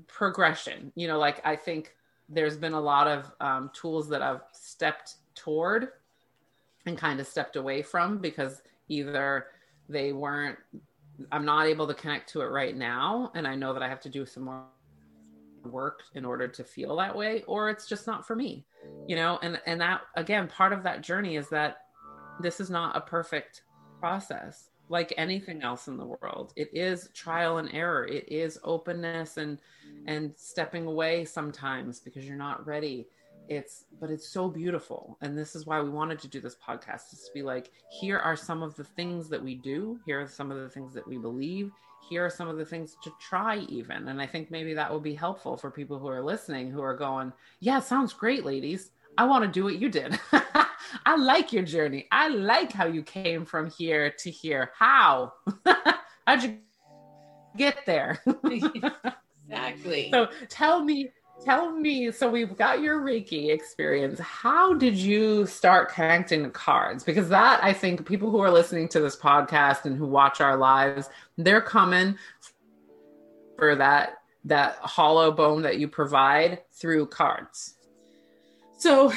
[0.06, 0.92] progression.
[0.94, 1.94] You know like i think
[2.28, 5.88] there's been a lot of um, tools that i've stepped toward
[6.86, 9.46] and kind of stepped away from because either
[9.88, 10.58] they weren't
[11.30, 14.00] i'm not able to connect to it right now and i know that i have
[14.00, 14.64] to do some more
[15.64, 18.66] work in order to feel that way or it's just not for me
[19.06, 19.38] you know?
[19.42, 21.78] And and that again part of that journey is that
[22.40, 23.62] this is not a perfect
[23.98, 24.70] process.
[24.88, 28.06] Like anything else in the world it is trial and error.
[28.06, 29.58] It is openness and
[30.06, 33.08] and stepping away sometimes because you're not ready
[33.49, 37.12] it's but it's so beautiful and this is why we wanted to do this podcast
[37.12, 37.70] is to be like
[38.01, 40.95] here are some of the things that we do here are some of the things
[40.95, 41.70] that we believe
[42.09, 45.01] here are some of the things to try even and i think maybe that will
[45.01, 49.24] be helpful for people who are listening who are going yeah sounds great ladies i
[49.24, 50.18] want to do what you did
[51.07, 52.07] I like your journey.
[52.11, 54.70] I like how you came from here to here.
[54.78, 55.32] How?
[56.26, 56.59] How'd you
[57.57, 58.22] get there?
[58.45, 60.11] exactly.
[60.11, 61.11] So tell me,
[61.45, 62.11] tell me.
[62.11, 64.18] So we've got your Reiki experience.
[64.18, 67.05] How did you start connecting the cards?
[67.05, 70.57] Because that, I think, people who are listening to this podcast and who watch our
[70.57, 72.16] lives, they're coming
[73.57, 77.74] for that that hollow bone that you provide through cards.
[78.76, 79.12] So,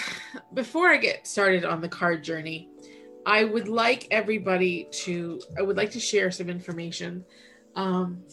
[0.54, 2.70] before I get started on the card journey,
[3.26, 7.26] I would like everybody to, I would like to share some information.
[7.76, 8.24] Um,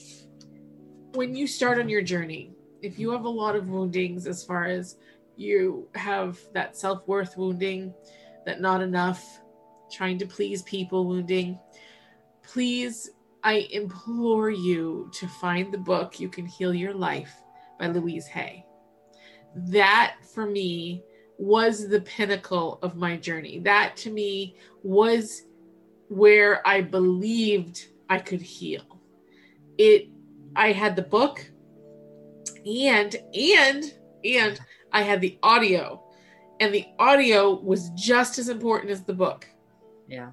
[1.14, 2.52] when you start on your journey,
[2.82, 4.96] if you have a lot of woundings as far as
[5.36, 7.94] you have that self worth wounding,
[8.44, 9.40] that not enough,
[9.90, 11.58] trying to please people wounding,
[12.42, 13.10] please,
[13.44, 17.32] I implore you to find the book You Can Heal Your Life
[17.78, 18.66] by Louise Hay.
[19.54, 21.02] That for me
[21.38, 23.60] was the pinnacle of my journey.
[23.60, 25.42] That to me was
[26.08, 29.00] where I believed I could heal.
[29.78, 30.08] It
[30.54, 31.50] I had the book
[32.66, 33.94] and and
[34.24, 34.60] and
[34.92, 36.02] I had the audio.
[36.60, 39.48] And the audio was just as important as the book.
[40.06, 40.32] Yeah.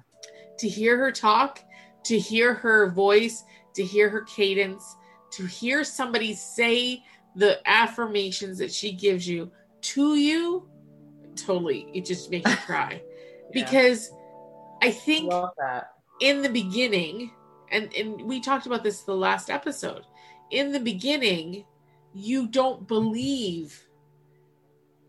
[0.58, 1.60] To hear her talk,
[2.04, 3.42] to hear her voice,
[3.74, 4.96] to hear her cadence,
[5.32, 7.02] to hear somebody say
[7.34, 9.50] the affirmations that she gives you
[9.80, 10.68] to you
[11.36, 13.00] totally it just makes you cry
[13.54, 13.64] yeah.
[13.64, 14.10] because
[14.82, 15.32] i think
[16.20, 17.30] in the beginning
[17.70, 20.02] and and we talked about this the last episode
[20.50, 21.64] in the beginning
[22.14, 23.86] you don't believe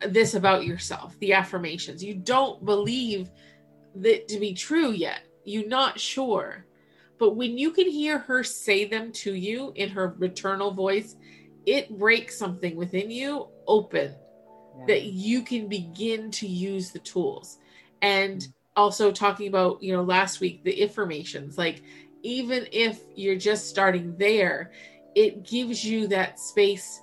[0.08, 2.04] this about yourself the affirmations.
[2.04, 3.30] You don't believe
[3.96, 5.22] that to be true yet.
[5.44, 6.66] You're not sure.
[7.18, 11.16] But when you can hear her say them to you in her maternal voice
[11.66, 14.16] it breaks something within you open
[14.88, 17.60] that you can begin to use the tools.
[18.02, 21.84] And also talking about you know last week the affirmations, like
[22.24, 24.72] even if you're just starting there
[25.16, 27.02] it gives you that space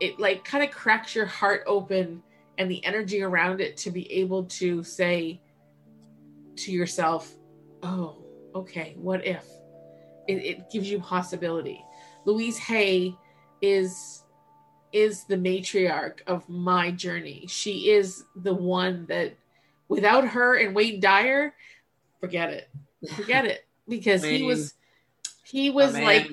[0.00, 2.22] it like kind of cracks your heart open
[2.58, 5.40] and the energy around it to be able to say
[6.56, 7.32] to yourself
[7.82, 8.16] oh
[8.54, 9.46] okay what if
[10.28, 11.84] it, it gives you possibility
[12.24, 13.14] louise hay
[13.62, 14.24] is
[14.94, 17.46] is the matriarch of my journey.
[17.48, 19.34] She is the one that
[19.88, 21.52] without her and Wayne Dyer,
[22.20, 22.70] forget it.
[23.16, 23.66] Forget it.
[23.88, 24.74] Because he was
[25.44, 26.02] he was man.
[26.02, 26.30] like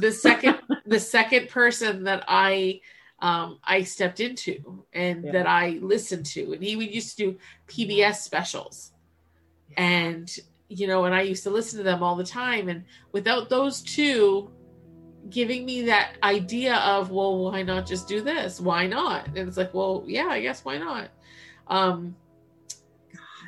[0.00, 2.80] the second the second person that I
[3.20, 5.32] um I stepped into and Yeah.
[5.32, 6.52] that I listened to.
[6.52, 7.38] And he would used to do
[7.68, 8.92] PBS specials.
[9.76, 10.34] And
[10.68, 12.68] you know, and I used to listen to them all the time.
[12.68, 14.50] And without those two
[15.30, 18.60] giving me that idea of, well, why not just do this?
[18.60, 19.26] Why not?
[19.28, 21.08] And it's like, well, yeah, I guess why not?
[21.68, 22.16] Um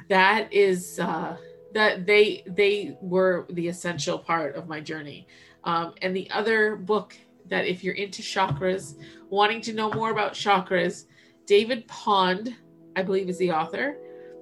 [0.09, 1.37] that is uh
[1.77, 5.29] that they they were the essential part of my journey.
[5.65, 7.17] Um and the other book
[7.49, 8.97] that if you're into chakras,
[9.29, 11.05] wanting to know more about chakras,
[11.47, 12.57] David Pond,
[12.97, 13.99] I believe is the author.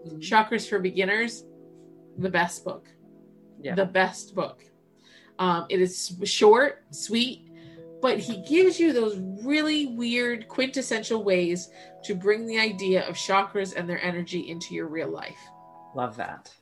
[0.07, 0.19] Mm-hmm.
[0.19, 1.45] Chakras for Beginners,
[2.19, 2.89] the best book.
[3.61, 3.75] Yeah.
[3.75, 4.63] The best book.
[5.39, 7.51] Um, it is short, sweet,
[8.01, 11.71] but he gives you those really weird, quintessential ways
[12.05, 15.39] to bring the idea of chakras and their energy into your real life.
[15.95, 16.53] Love that.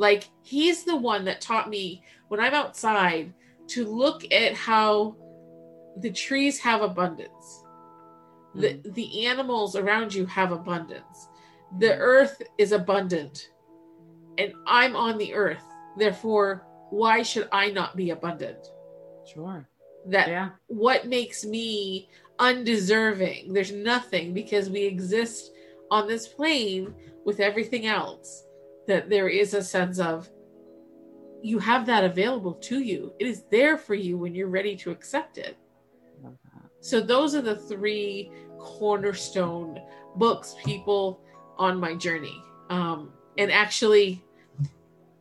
[0.00, 3.34] Like, he's the one that taught me when I'm outside
[3.68, 5.14] to look at how
[5.98, 7.62] the trees have abundance,
[8.54, 8.92] the, hmm.
[8.92, 11.28] the animals around you have abundance,
[11.78, 13.50] the earth is abundant,
[14.38, 15.62] and I'm on the earth.
[15.98, 18.72] Therefore, why should I not be abundant?
[19.30, 19.68] Sure.
[20.06, 20.48] That Yeah.
[20.68, 23.52] what makes me undeserving?
[23.52, 25.52] There's nothing because we exist
[25.90, 26.94] on this plane
[27.26, 28.46] with everything else.
[28.90, 30.28] That there is a sense of
[31.42, 33.12] you have that available to you.
[33.20, 35.56] It is there for you when you're ready to accept it.
[36.80, 39.78] So those are the three cornerstone
[40.16, 41.20] books, people
[41.56, 42.42] on my journey.
[42.68, 44.24] Um, and actually,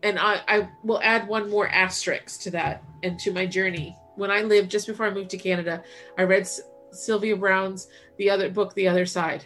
[0.01, 3.95] and I, I will add one more asterisk to that and to my journey.
[4.15, 5.83] When I lived just before I moved to Canada,
[6.17, 6.61] I read S-
[6.91, 9.45] Sylvia Browne's the other book, The Other Side.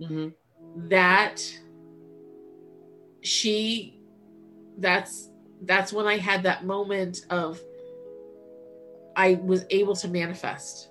[0.00, 0.32] Mhm.
[0.88, 1.42] That
[3.20, 4.00] she,
[4.78, 5.30] that's
[5.62, 7.60] that's when I had that moment of
[9.16, 10.90] I was able to manifest.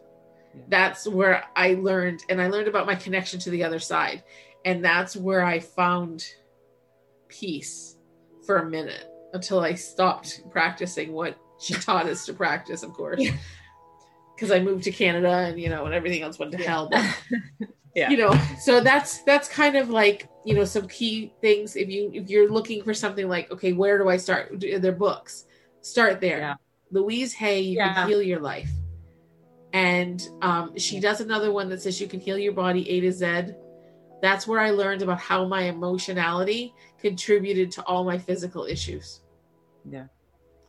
[0.54, 0.64] Yeah.
[0.68, 4.24] That's where I learned, and I learned about my connection to the other side.
[4.66, 6.26] And that's where I found
[7.30, 7.96] peace
[8.46, 13.22] for a minute until I stopped practicing what she taught us to practice, of course.
[13.22, 13.38] Yeah.
[14.36, 16.90] Because I moved to Canada and you know, and everything else went to hell.
[16.90, 17.04] But
[17.98, 18.12] Yeah.
[18.12, 22.12] you know, so that's that's kind of like, you know, some key things if you
[22.14, 24.54] if you're looking for something like, okay, where do I start?
[24.62, 25.46] Their books.
[25.82, 26.38] Start there.
[26.38, 26.56] Yeah.
[26.92, 27.94] Louise Hay, you Yeah.
[27.96, 28.70] can heal your life.
[29.74, 33.12] And um, she does another one that says you can heal your body A to
[33.12, 33.54] Z.
[34.22, 39.22] That's where I learned about how my emotionality contributed to all my physical issues.
[39.90, 40.06] Yeah.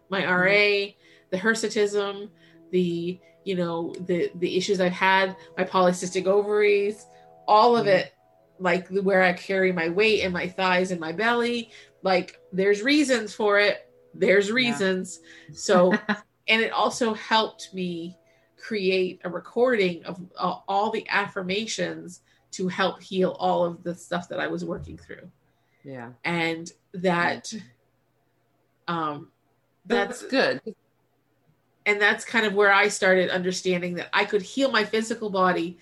[0.09, 0.93] My RA,
[1.31, 2.31] the hirsutism,
[2.72, 7.07] the you know the the issues I've had, my polycystic ovaries,
[7.49, 7.94] all of Mhm.
[8.01, 8.14] it,
[8.61, 11.72] like where I carry my weight and my thighs and my belly.
[12.03, 13.90] Like there's reasons for it.
[14.14, 15.20] There's reasons.
[15.53, 15.92] So
[16.49, 18.16] and it also helped me
[18.57, 22.20] create a recording of uh, all the affirmations
[22.51, 25.30] to help heal all of the stuff that I was working through.
[25.84, 26.12] Yeah.
[26.24, 27.53] And that
[28.88, 29.30] um
[29.86, 30.74] That's that's good.
[31.86, 35.78] and that's kind of where I started understanding that I could heal my physical body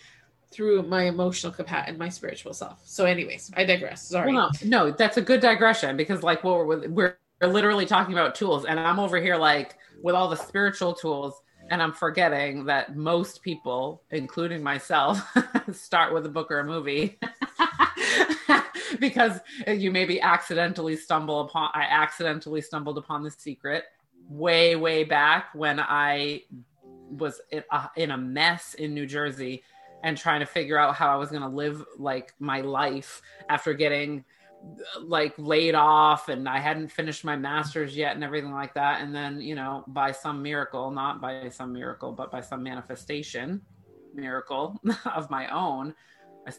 [0.50, 2.80] through my emotional capacity and my spiritual self.
[2.84, 4.08] So anyways, I digress.
[4.08, 4.32] Sorry.
[4.32, 8.34] Well, no, no, that's a good digression because like what we're we're literally talking about
[8.34, 11.40] tools, and I'm over here like with all the spiritual tools,
[11.70, 15.20] and I'm forgetting that most people, including myself,
[15.72, 17.18] start with a book or a movie.
[19.00, 23.84] because you maybe accidentally stumble upon I accidentally stumbled upon the secret
[24.28, 26.42] way way back when I
[27.10, 29.62] was in a, in a mess in New Jersey
[30.02, 33.74] and trying to figure out how I was going to live like my life after
[33.74, 34.24] getting
[35.00, 39.00] like laid off and I hadn't finished my masters yet and everything like that.
[39.00, 43.62] And then you know by some miracle not by some miracle but by some manifestation
[44.14, 44.80] miracle
[45.14, 45.94] of my own
[46.46, 46.52] I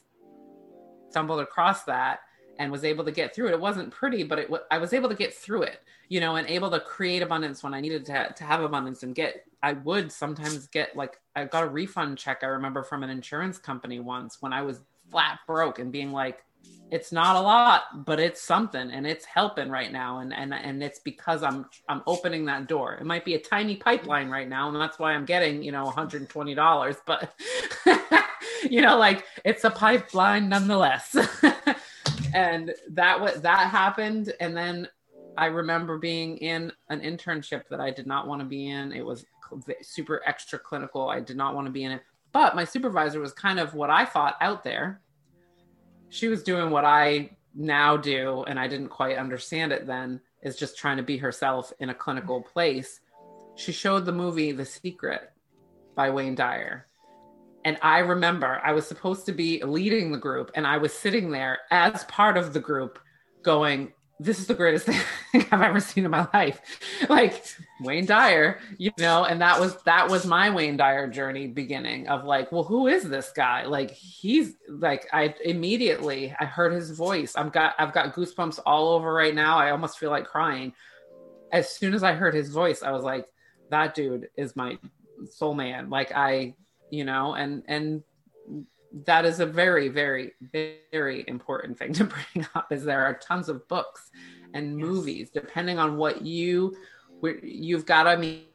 [1.09, 2.19] stumbled across that
[2.59, 3.53] and was able to get through it.
[3.53, 5.79] It wasn't pretty but it wa- I was able to get through it
[6.09, 9.15] you know and able to create abundance when I needed to to have abundance and
[9.15, 13.09] get I would sometimes get like I got a refund check I remember from an
[13.09, 16.43] insurance company once when I was flat broke and being like
[16.89, 20.81] it's not a lot but it's something and it's helping right now and and and
[20.81, 22.95] it's because i'm i'm opening that door.
[22.95, 25.85] It might be a tiny pipeline right now and that's why i'm getting you know
[25.85, 27.33] $120 but
[28.69, 31.15] you know like it's a pipeline nonetheless.
[32.33, 34.87] And that was that happened and then
[35.37, 38.91] i remember being in an internship that i did not want to be in.
[38.91, 39.25] It was
[39.81, 43.33] super extra clinical i did not want to be in it but my supervisor was
[43.33, 45.01] kind of what i thought out there
[46.09, 50.55] she was doing what I now do, and I didn't quite understand it then, is
[50.55, 52.99] just trying to be herself in a clinical place.
[53.55, 55.31] She showed the movie The Secret
[55.95, 56.87] by Wayne Dyer.
[57.65, 61.31] And I remember I was supposed to be leading the group, and I was sitting
[61.31, 62.99] there as part of the group
[63.41, 64.85] going, this is the greatest
[65.31, 66.59] thing I've ever seen in my life.
[67.09, 67.43] Like
[67.81, 72.25] Wayne Dyer, you know, and that was that was my Wayne Dyer journey beginning of
[72.25, 73.65] like, well, who is this guy?
[73.65, 77.33] Like he's like I immediately I heard his voice.
[77.35, 79.57] I'm got I've got goosebumps all over right now.
[79.57, 80.73] I almost feel like crying.
[81.51, 83.25] As soon as I heard his voice, I was like,
[83.69, 84.77] that dude is my
[85.29, 85.89] soul man.
[85.89, 86.55] Like I,
[86.89, 88.03] you know, and and
[89.05, 90.31] that is a very very
[90.91, 94.11] very important thing to bring up is there are tons of books
[94.53, 94.87] and yes.
[94.87, 96.75] movies depending on what you
[97.43, 98.47] you've got to meet,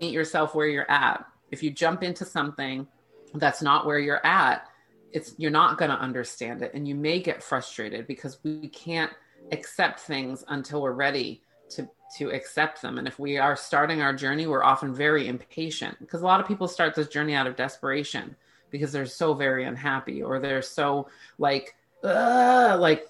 [0.00, 1.26] meet yourself where you're at.
[1.50, 2.86] If you jump into something
[3.34, 4.68] that's not where you're at
[5.12, 9.12] it's you're not going to understand it and you may get frustrated because we can't
[9.52, 11.88] accept things until we're ready to
[12.18, 12.98] to accept them.
[12.98, 16.46] And if we are starting our journey we're often very impatient because a lot of
[16.46, 18.36] people start this journey out of desperation
[18.74, 21.06] because they're so very unhappy or they're so
[21.38, 23.06] like like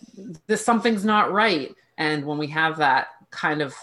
[0.46, 1.74] this something's not right.
[1.96, 3.74] And when we have that kind of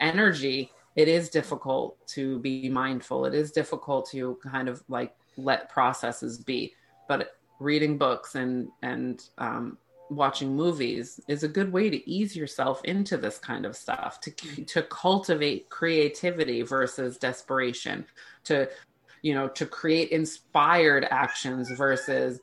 [0.00, 3.24] energy it is difficult to be mindful.
[3.24, 6.74] It is difficult to kind of like let processes be.
[7.08, 9.78] But reading books and and um,
[10.10, 14.30] watching movies is a good way to ease yourself into this kind of stuff to
[14.64, 18.04] to cultivate creativity versus desperation
[18.44, 18.68] to
[19.22, 22.40] you know, to create inspired actions versus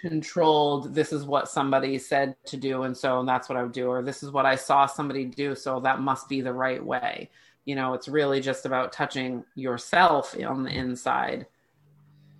[0.00, 3.88] controlled this is what somebody said to do and so that's what i would do
[3.88, 7.28] or this is what i saw somebody do so that must be the right way.
[7.64, 11.46] You know it's really just about touching yourself on the inside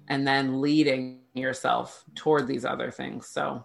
[0.08, 3.26] and then leading yourself toward these other things.
[3.26, 3.64] So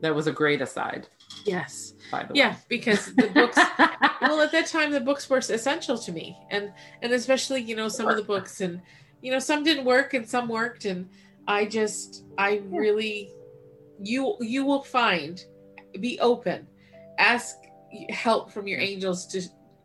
[0.00, 1.08] that was a great aside
[1.44, 1.92] yes.
[2.34, 2.56] yeah way.
[2.68, 3.58] because the books
[4.22, 6.38] well at that time the books were essential to me.
[6.50, 6.72] And
[7.02, 8.80] and especially you know some of the books and
[9.20, 11.08] you know some didn't work and some worked and
[11.46, 13.30] i just i really
[14.00, 15.44] you you will find
[16.00, 16.66] be open
[17.18, 17.56] ask
[18.10, 19.42] help from your angels to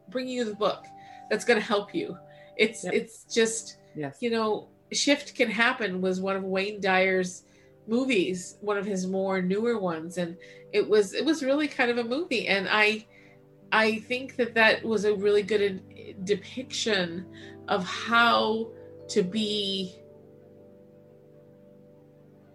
[0.09, 0.85] bring you the book
[1.29, 2.17] that's going to help you
[2.57, 2.93] it's yep.
[2.93, 4.17] it's just yes.
[4.19, 7.43] you know shift can happen was one of wayne dyer's
[7.87, 10.37] movies one of his more newer ones and
[10.71, 13.05] it was it was really kind of a movie and i
[13.71, 15.81] i think that that was a really good
[16.25, 17.25] depiction
[17.67, 18.67] of how
[19.09, 19.95] to be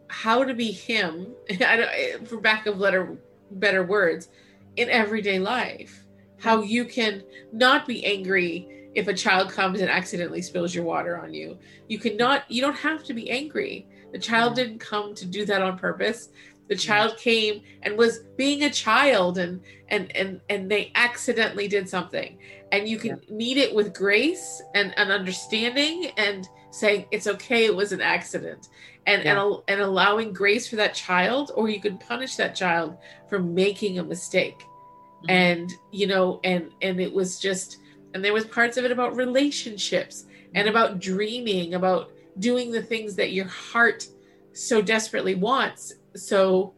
[0.08, 1.28] how to be him
[1.64, 3.16] I don't, for back of letter
[3.50, 4.28] better words
[4.76, 6.04] in everyday life.
[6.38, 11.20] How you can not be angry if a child comes and accidentally spills your water
[11.20, 11.58] on you.
[11.88, 13.86] You cannot you don't have to be angry.
[14.12, 16.30] The child didn't come to do that on purpose.
[16.68, 21.88] The child came and was being a child and and and and they accidentally did
[21.88, 22.38] something
[22.72, 23.34] and you can yeah.
[23.34, 28.68] meet it with grace and an understanding and saying it's okay it was an accident
[29.06, 29.42] and yeah.
[29.42, 32.96] and, and allowing grace for that child or you can punish that child
[33.28, 35.30] for making a mistake mm-hmm.
[35.30, 37.78] and you know and and it was just
[38.14, 40.76] and there was parts of it about relationships and mm-hmm.
[40.76, 44.06] about dreaming about doing the things that your heart
[44.52, 46.74] so desperately wants so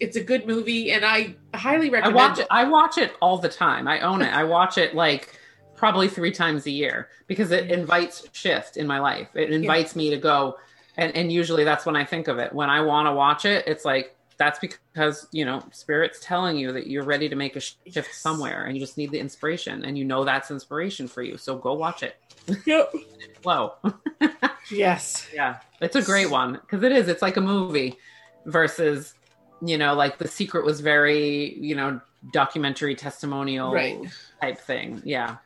[0.00, 2.46] it's a good movie, and I highly recommend I watch it.
[2.50, 3.88] I watch it all the time.
[3.88, 4.32] I own it.
[4.32, 5.38] I watch it like
[5.74, 7.80] probably three times a year because it mm-hmm.
[7.80, 9.28] invites shift in my life.
[9.34, 9.98] It invites yeah.
[9.98, 10.58] me to go,
[10.96, 12.52] and and usually that's when I think of it.
[12.52, 16.72] When I want to watch it, it's like that's because you know spirit's telling you
[16.72, 18.16] that you're ready to make a shift yes.
[18.16, 21.56] somewhere and you just need the inspiration and you know that's inspiration for you so
[21.56, 22.16] go watch it
[22.66, 22.92] yep
[23.40, 23.74] flow
[24.70, 27.96] yes yeah it's a great one because it is it's like a movie
[28.44, 29.14] versus
[29.60, 32.00] you know like the secret was very you know
[32.32, 34.00] documentary testimonial right.
[34.40, 35.02] type thing.
[35.04, 35.36] Yeah.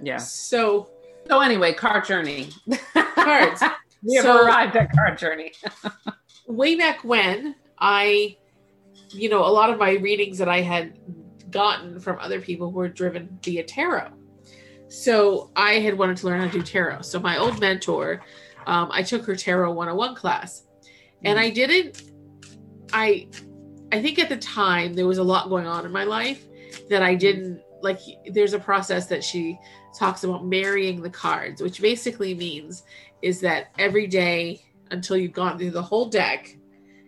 [0.00, 0.18] Yeah.
[0.18, 0.90] So
[1.28, 2.50] so anyway car journey.
[3.14, 3.62] Cards.
[4.02, 5.52] We have so, arrived at car journey.
[6.46, 8.36] way back when i
[9.10, 10.96] you know a lot of my readings that i had
[11.50, 14.10] gotten from other people were driven via tarot.
[14.88, 17.02] So i had wanted to learn how to do tarot.
[17.02, 18.22] So my old mentor
[18.66, 20.64] um, i took her tarot 101 class.
[21.24, 22.02] And i didn't
[22.92, 23.28] I
[23.92, 26.46] I think at the time there was a lot going on in my life
[26.88, 28.00] that I didn't like
[28.32, 29.58] there's a process that she
[29.98, 32.82] talks about marrying the cards, which basically means
[33.22, 36.56] is that every day until you've gone through the whole deck,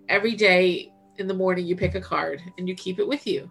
[0.09, 3.51] every day in the morning you pick a card and you keep it with you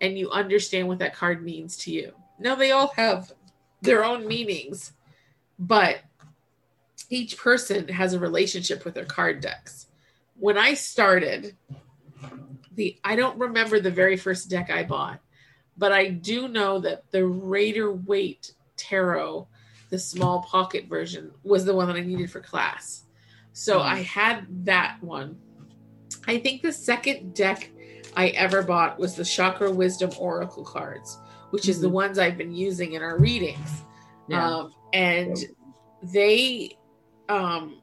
[0.00, 2.12] and you understand what that card means to you.
[2.38, 3.32] Now they all have
[3.80, 4.92] their own meanings,
[5.58, 6.00] but
[7.08, 9.86] each person has a relationship with their card decks
[10.38, 11.56] when I started,
[12.74, 15.20] the I don't remember the very first deck I bought,
[15.76, 19.48] but I do know that the Raider Waite Tarot,
[19.90, 23.04] the small pocket version, was the one that I needed for class.
[23.52, 23.82] So Mhm.
[23.84, 25.40] I had that one.
[26.26, 27.70] I think the second deck
[28.14, 31.18] I ever bought was the Chakra Wisdom Oracle cards,
[31.50, 31.92] which is the Mhm.
[31.92, 33.84] ones I've been using in our readings.
[34.28, 34.56] Yeah.
[34.56, 35.36] Um, and
[36.02, 36.76] they
[37.28, 37.80] um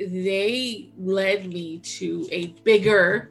[0.00, 3.30] they led me to a bigger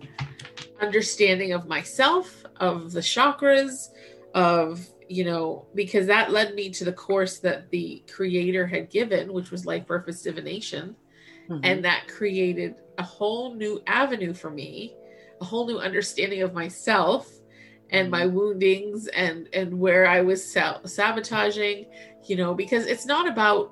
[0.82, 3.90] understanding of myself of the chakras
[4.34, 9.32] of you know because that led me to the course that the creator had given
[9.34, 10.96] which was life purpose divination
[11.50, 11.62] Mhm.
[11.64, 14.94] and that created a whole new avenue for me
[15.42, 17.32] a whole new understanding of myself
[17.90, 21.86] and my woundings and and where i was sa- sabotaging
[22.26, 23.72] you know because it's not about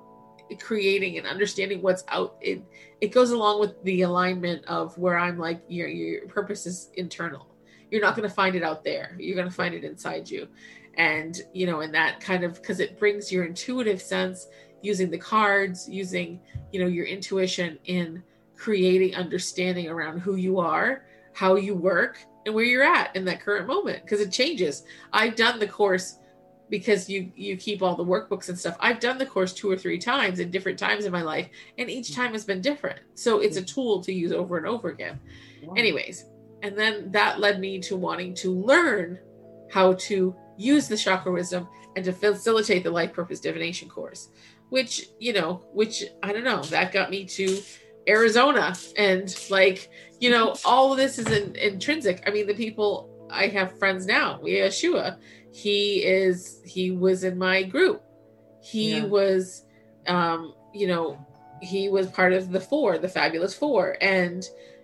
[0.59, 2.61] creating and understanding what's out it
[3.01, 7.47] it goes along with the alignment of where i'm like your your purpose is internal.
[7.91, 9.15] You're not going to find it out there.
[9.19, 10.47] You're going to find it inside you.
[10.95, 14.47] And you know and that kind of because it brings your intuitive sense
[14.81, 16.39] using the cards using
[16.71, 18.23] you know your intuition in
[18.55, 23.41] creating understanding around who you are how you work and where you're at in that
[23.41, 24.03] current moment.
[24.03, 24.83] Because it changes.
[25.11, 26.19] I've done the course
[26.69, 28.75] because you you keep all the workbooks and stuff.
[28.79, 31.89] I've done the course two or three times in different times in my life and
[31.89, 32.21] each mm-hmm.
[32.21, 32.99] time has been different.
[33.13, 33.73] So it's a mm-hmm.
[33.73, 35.19] tool to use over and over again.
[35.75, 36.25] Anyways
[36.65, 39.19] and then that led me to wanting to learn
[39.71, 44.29] how to use the chakra wisdom and to facilitate the life purpose divination course
[44.69, 47.61] which you know which i don't know that got me to
[48.07, 49.89] arizona and like
[50.19, 52.23] you know all of this is in, intrinsic.
[52.25, 54.39] I mean the people i have friends now.
[54.41, 55.17] We have shua
[55.55, 58.03] he is he was in my group
[58.61, 59.05] he Yeah.
[59.05, 59.63] was
[60.07, 61.17] um you know
[61.61, 64.43] he was part of the four the fabulous four and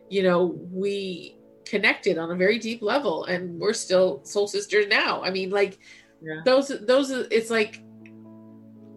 [0.10, 5.22] you know we connected on a very deep level and we're still soul sisters now
[5.24, 5.78] i mean like
[6.22, 6.42] Yeah.
[6.46, 7.84] those those it's like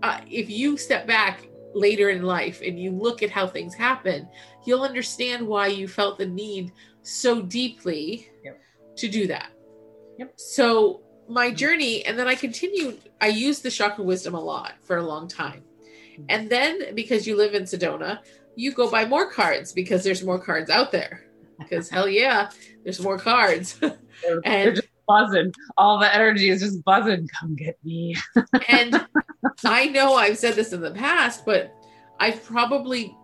[0.04, 4.28] uh, if you step back later in life and you look at how things happen
[4.64, 6.72] you'll understand why you felt the need
[7.02, 8.60] so deeply Yep.
[8.96, 9.50] to do that
[10.18, 10.34] Yep.
[10.36, 14.96] so my journey and then i continued i used the chakra wisdom a lot for
[14.96, 15.62] a long time
[16.28, 18.18] and then because you live in sedona
[18.56, 21.24] you go buy more cards because there's more cards out there
[21.58, 22.50] because hell yeah
[22.84, 25.52] there's more cards They're, they're and just buzzing.
[25.76, 27.28] All the energy is just buzzing.
[27.38, 28.16] Come get me.
[28.68, 29.06] and
[29.64, 31.74] I know I've said this in the past, but
[32.18, 33.16] I've probably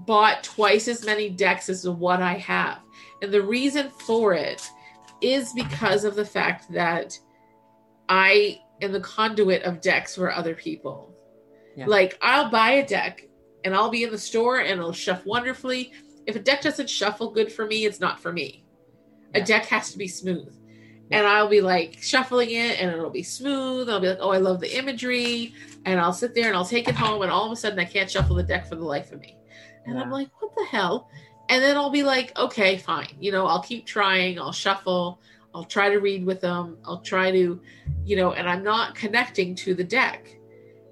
[0.00, 2.78] bought twice as many decks as what I have.
[3.22, 4.68] And the reason for it
[5.24, 7.18] is because of the fact that
[8.08, 11.14] I am the conduit of decks for other people.
[11.76, 11.86] Yeah.
[11.86, 13.26] Like I'll buy a deck
[13.64, 15.92] and I'll be in the store and it'll shuffle wonderfully.
[16.26, 18.64] If a deck doesn't shuffle good for me, it's not for me.
[19.34, 20.54] A deck has to be smooth.
[21.10, 23.90] And I'll be like shuffling it and it'll be smooth.
[23.90, 25.54] I'll be like, oh, I love the imagery.
[25.84, 27.22] And I'll sit there and I'll take it home.
[27.22, 29.36] And all of a sudden, I can't shuffle the deck for the life of me.
[29.86, 31.10] And I'm like, what the hell?
[31.48, 33.14] And then I'll be like, okay, fine.
[33.20, 34.38] You know, I'll keep trying.
[34.38, 35.20] I'll shuffle.
[35.54, 36.78] I'll try to read with them.
[36.84, 37.60] I'll try to,
[38.04, 40.36] you know, and I'm not connecting to the deck.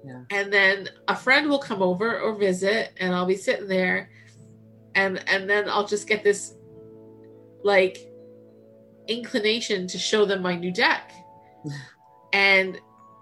[0.05, 0.23] Yeah.
[0.31, 4.09] And then a friend will come over or visit, and I'll be sitting there,
[4.95, 6.55] and and then I'll just get this,
[7.63, 7.97] like,
[9.07, 11.13] inclination to show them my new deck,
[12.33, 12.79] and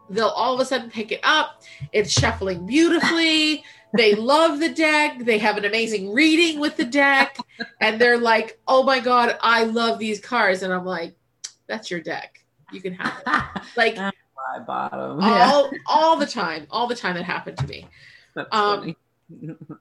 [0.10, 1.61] they'll all of a sudden pick it up.
[1.91, 3.64] It's shuffling beautifully.
[3.97, 5.19] They love the deck.
[5.19, 7.38] They have an amazing reading with the deck.
[7.80, 10.63] And they're like, oh my God, I love these cards.
[10.63, 11.15] And I'm like,
[11.68, 12.43] that's your deck.
[12.72, 13.61] You can have it.
[13.77, 15.22] Like My bottom.
[15.22, 15.51] Yeah.
[15.51, 16.68] all all the time.
[16.69, 17.88] All the time that happened to me.
[18.51, 18.95] Um.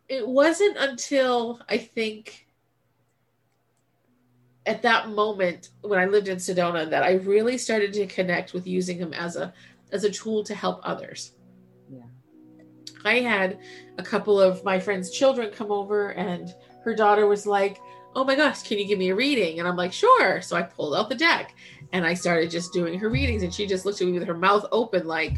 [0.08, 2.46] It wasn't until I think
[4.66, 8.66] at that moment when I lived in Sedona that I really started to connect with
[8.66, 9.52] using them as a
[9.92, 11.32] as a tool to help others.
[13.04, 13.58] I had
[13.98, 16.54] a couple of my friend's children come over, and
[16.84, 17.78] her daughter was like,
[18.16, 19.60] Oh my gosh, can you give me a reading?
[19.60, 20.42] And I'm like, Sure.
[20.42, 21.54] So I pulled out the deck
[21.92, 24.36] and I started just doing her readings, and she just looked at me with her
[24.36, 25.36] mouth open, like,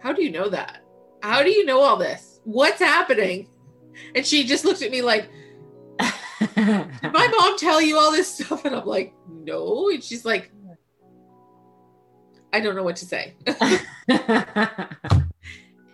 [0.00, 0.84] How do you know that?
[1.22, 2.40] How do you know all this?
[2.44, 3.48] What's happening?
[4.14, 5.28] And she just looked at me like,
[5.98, 8.64] Did my mom tell you all this stuff?
[8.64, 9.90] And I'm like, No.
[9.90, 10.50] And she's like,
[12.52, 13.34] I don't know what to say.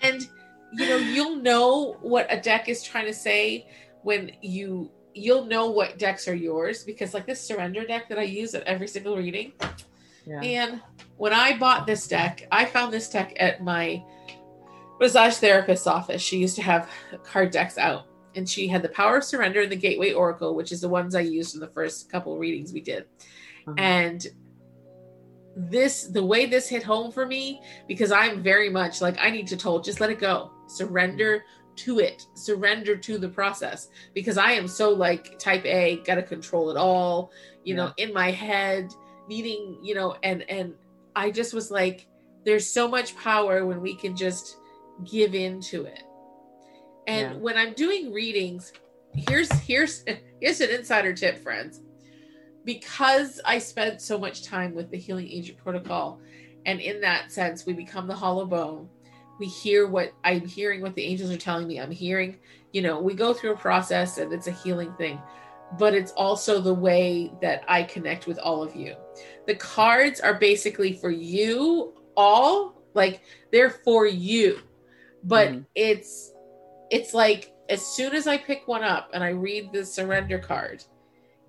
[0.02, 0.28] and
[0.72, 3.66] you know you'll know what a deck is trying to say
[4.02, 8.22] when you you'll know what decks are yours because like this surrender deck that i
[8.22, 9.52] use at every single reading
[10.26, 10.40] yeah.
[10.42, 10.80] and
[11.16, 14.02] when i bought this deck i found this deck at my
[15.00, 16.88] massage therapist's office she used to have
[17.24, 20.70] card decks out and she had the power of surrender and the gateway oracle which
[20.70, 23.06] is the ones i used in the first couple of readings we did
[23.66, 23.74] Uh-huh.
[23.78, 24.26] and
[25.56, 29.46] this the way this hit home for me because i'm very much like i need
[29.48, 31.44] to told just let it go surrender
[31.76, 36.70] to it surrender to the process because i am so like type a gotta control
[36.70, 37.30] it all
[37.64, 38.92] you know in my head
[39.28, 40.74] needing you know and and
[41.14, 42.08] i just was like
[42.44, 44.56] there's so much power when we can just
[45.04, 46.02] give into it.
[47.06, 47.38] And Yeah.
[47.38, 48.72] when i'm doing readings
[49.14, 50.04] here's here's
[50.40, 51.80] here's an insider tip friends.
[52.64, 56.20] Because i spent so much time with the healing agent protocol
[56.66, 58.88] and in that sense we become the hollow bone
[59.38, 62.38] we hear what i'm hearing what the angels are telling me i'm hearing.
[62.72, 65.18] You know we go through a process and it's a healing thing
[65.78, 68.94] but it's also the way that i connect with all of you.
[69.46, 74.60] The cards are basically for you all like they're for you
[75.24, 75.64] but Mhm.
[75.74, 76.32] it's
[76.90, 80.82] it's like as soon as i pick one up and i read the surrender card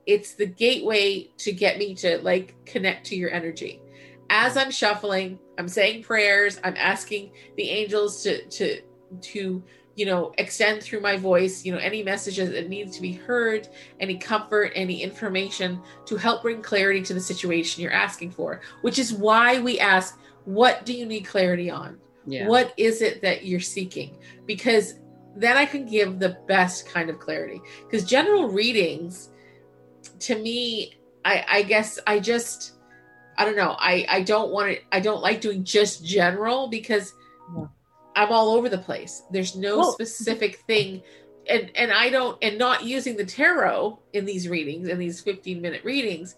[0.05, 3.81] it's the gateway to get me to like connect to your energy.
[4.29, 6.59] As i'm shuffling i'm saying prayers.
[6.63, 8.81] I'm asking the angels to to
[9.21, 9.63] to
[9.95, 13.67] you know extend through my voice you know any messages that needs to be heard
[13.99, 18.97] any comfort any information to help bring clarity to the situation you're asking for which
[18.97, 21.99] is why we ask what do you need clarity on?
[22.25, 22.47] Yeah.
[22.47, 24.17] what is it that you're seeking?
[24.45, 24.95] Because
[25.35, 27.61] then i can give the best kind of clarity.
[27.85, 29.29] Because general readings
[30.19, 32.78] to me i i guess i just
[33.39, 37.13] i don't know i i don't want it i don't like doing just general because
[37.57, 37.65] Yeah.
[38.15, 41.01] i'm all over the place there's no Well- specific thing
[41.49, 45.61] and and i don't and not using the tarot in these readings in these 15
[45.61, 46.35] minute readings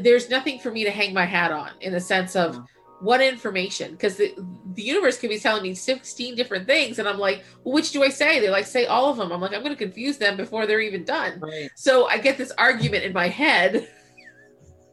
[0.00, 2.62] there's nothing for me to hang my hat on in the sense of Yeah.
[3.00, 4.34] what information because the,
[4.74, 8.02] the universe could be telling me 16 different things and i'm like well, which do
[8.02, 10.36] i say they're like say all of them i'm like i'm going to confuse them
[10.36, 11.70] before they're even done Right.
[11.76, 13.88] so i get this argument in my head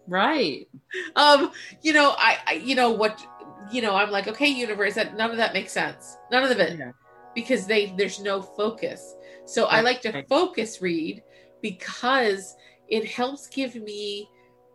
[0.07, 0.67] Right.
[1.15, 1.51] um
[1.81, 3.25] you know I, I you know what
[3.71, 6.77] you know i'm like okay universe that none of that makes sense none of it
[6.77, 6.91] Yeah.
[7.35, 9.15] because they there's no focus
[9.45, 10.27] so i like to right.
[10.27, 11.23] focus read
[11.61, 12.55] because
[12.89, 14.27] it helps give me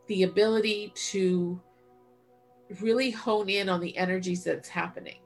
[0.06, 1.60] the ability to
[2.80, 5.20] really hone in on the energies that's happening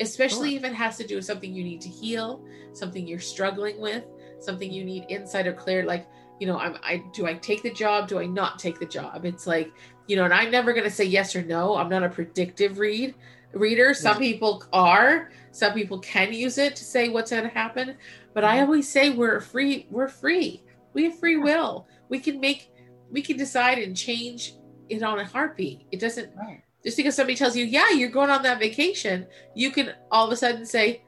[0.00, 0.58] especially Sure.
[0.58, 4.04] if it has to do with something you need to heal something you're struggling with
[4.40, 6.06] something you need insight or clear like
[6.40, 8.08] you know i'm i do i take the job?
[8.08, 9.24] Do i not take the job?
[9.24, 9.72] It's like
[10.06, 11.76] you know and i'm never going to say yes or no.
[11.76, 13.14] I'm not a predictive read
[13.52, 13.94] reader.
[13.94, 14.30] Some Yeah.
[14.30, 15.30] people are.
[15.52, 17.96] Some people can use it to say what's going to happen.
[18.34, 18.62] But i Mhm.
[18.62, 20.62] always say we're free we're free.
[20.92, 21.86] We have free will.
[22.08, 22.70] We can make
[23.10, 24.54] we can decide and change
[24.88, 25.86] it on a heartbeat.
[25.92, 26.62] It doesn't Right.
[26.84, 30.32] just because somebody tells you yeah you're going on that vacation you can all of
[30.32, 31.02] a sudden say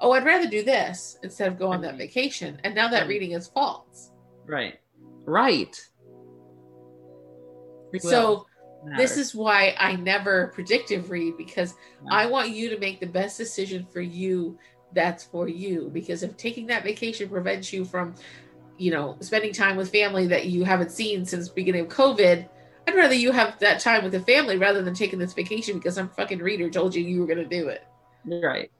[0.00, 2.60] oh i'd rather do this instead of go on that vacation.
[2.64, 4.10] And now that reading is false
[4.46, 4.78] Right.
[5.24, 5.76] Right.
[7.90, 8.46] Free so
[8.96, 11.74] this is why I never predictive read because
[12.10, 14.58] I want you to make the best decision for you
[14.92, 15.90] that's for you.
[15.92, 18.14] Because if taking that vacation prevents you from,
[18.78, 22.48] you know, spending time with family that you haven't seen since beginning of COVID,
[22.86, 25.96] I'd rather you have that time with the family rather than taking this vacation because
[25.96, 27.84] some fucking reader told you you were gonna do it.
[28.24, 28.70] Right.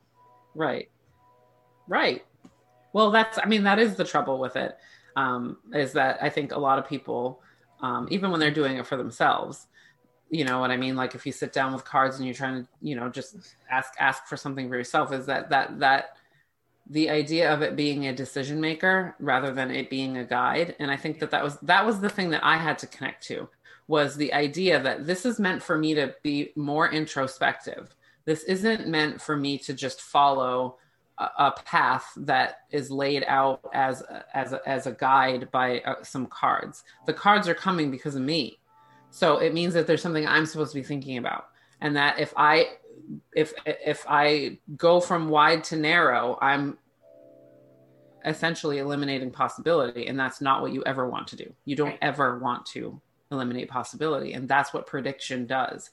[0.55, 0.89] Right.
[1.89, 2.25] Right.
[2.93, 4.77] Well, that's, I mean, that is the trouble with it.
[5.17, 7.41] Um, is that I think a lot of people,
[7.81, 9.67] um, even when they're doing it for themselves,
[10.29, 10.95] you know what I mean?
[10.95, 13.37] Like if you sit down with cards and you're trying to, you know, just
[13.71, 16.17] ask, ask for something for yourself is that, that, that
[16.89, 20.77] the idea of it being a decision maker rather than it being a guide.
[20.79, 23.27] And I think that that was, that was the thing that I had to connect
[23.29, 23.49] to
[23.89, 27.95] was the idea that this is meant for me to be more introspective.
[28.25, 30.79] This isn't meant for me to just follow
[31.19, 34.03] a, path that is laid out as
[34.35, 36.85] as a, as a guide by uh, some cards.
[37.07, 38.59] The cards are coming because of me,
[39.11, 41.47] so it means that there's something I'm supposed to be thinking about,
[41.81, 42.69] and that if I
[43.35, 46.79] if if I go from wide to narrow, I'm
[48.25, 51.53] essentially eliminating possibility, and that's not what you ever want to do.
[51.65, 51.99] You don't Right.
[52.03, 55.91] ever want to eliminate possibility, and that's what prediction does.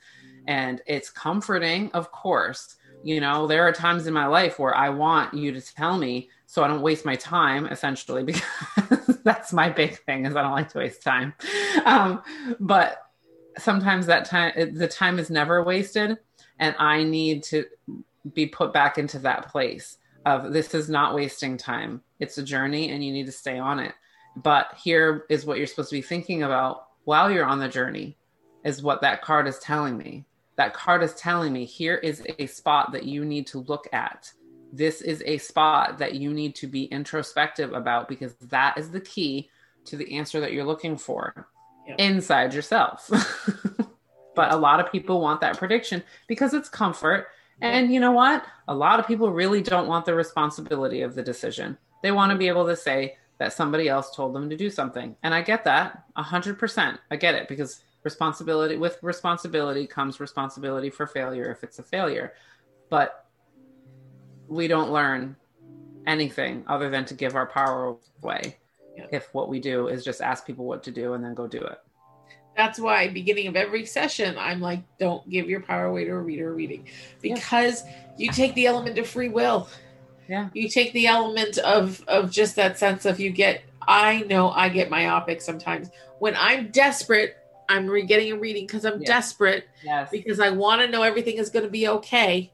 [0.47, 2.75] And it's comforting, of course.
[3.03, 6.29] You know, there are times in my life where I want you to tell me
[6.45, 8.23] so I don't waste my time, essentially,
[8.75, 11.33] because that's my big thing is I don't like to waste time.
[11.85, 12.21] Um,
[12.59, 13.09] but
[13.57, 16.17] sometimes that time, the time is never wasted,
[16.59, 17.65] and I need to
[18.33, 22.01] be put back into that place of this is not wasting time.
[22.19, 23.93] It's a journey, and you need to stay on it.
[24.35, 28.17] But here is what you're supposed to be thinking about while you're on the journey,
[28.63, 30.25] is what that card is telling me
[30.55, 34.31] that card is telling me here is a spot that you need to look at
[34.73, 38.99] this is a spot that you need to be introspective about because that is the
[38.99, 39.49] key
[39.85, 41.47] to the answer that you're looking for
[41.99, 43.09] inside yourself.
[44.35, 47.27] but a lot of people want that prediction because it's comfort.
[47.61, 48.43] And you know what?
[48.67, 51.77] A lot of people really don't want the responsibility of the decision.
[52.01, 55.15] They want to be able to say that somebody else told them to do something.
[55.21, 56.99] And I get that a hundred percent.
[57.11, 62.33] I get it because responsibility with responsibility comes responsibility for failure if it's a failure.
[62.89, 63.25] But
[64.47, 65.35] we don't learn
[66.05, 68.57] anything other than to give our power away
[68.97, 69.05] Yeah.
[69.11, 71.59] if what we do is just ask people what to do and then go do
[71.59, 71.79] it.
[72.55, 76.19] That's why beginning of every session, I'm like, don't give your power away to a
[76.19, 76.87] reader reading
[77.21, 77.83] because
[78.17, 79.67] you take the element of free will.
[80.29, 80.49] Yeah.
[80.53, 83.63] You take the element of of just that sense of you get.
[83.85, 85.89] I know I get myopic sometimes
[86.19, 87.37] when I'm desperate.
[87.73, 89.07] I'm re- getting a reading because I'm Yeah.
[89.07, 90.09] desperate Yes.
[90.11, 92.51] because I want to know everything is going to be okay.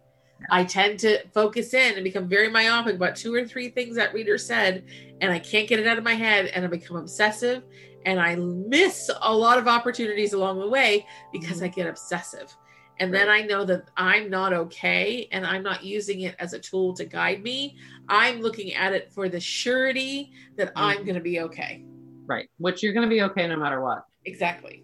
[0.50, 4.14] I tend to focus in and become very myopic about two or three things that
[4.14, 4.86] reader said,
[5.20, 7.64] and I can't get it out of my head, and I become obsessive,
[8.06, 12.56] and I miss a lot of opportunities along the way because I get obsessive.
[13.02, 16.60] And then I know that I'm not okay, and I'm not using it as a
[16.60, 17.78] tool to guide me.
[18.08, 21.04] I'm looking at it for the surety that I'm Mhm.
[21.06, 21.84] going to be okay.
[22.26, 22.50] Right.
[22.60, 24.04] Which you're going to be okay no matter what.
[24.26, 24.84] Exactly.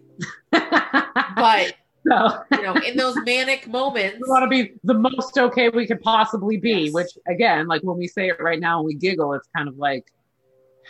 [0.50, 1.74] But
[2.08, 5.86] so you know, in those manic moments, we want to be the most okay we
[5.86, 6.92] could possibly be, Yes.
[6.92, 9.76] which again, like when we say it right now and we giggle, it's kind of
[9.76, 10.04] like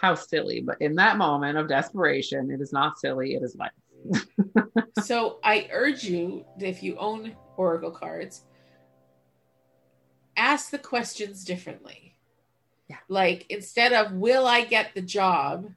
[0.01, 0.61] how silly.
[0.61, 3.71] But in that moment of desperation, it is not silly, it is life.
[5.03, 8.45] so I urge you, if you own Oracle cards,
[10.37, 12.15] ask the questions differently.
[12.89, 12.99] Yeah.
[13.09, 15.71] Like instead of will I get the job,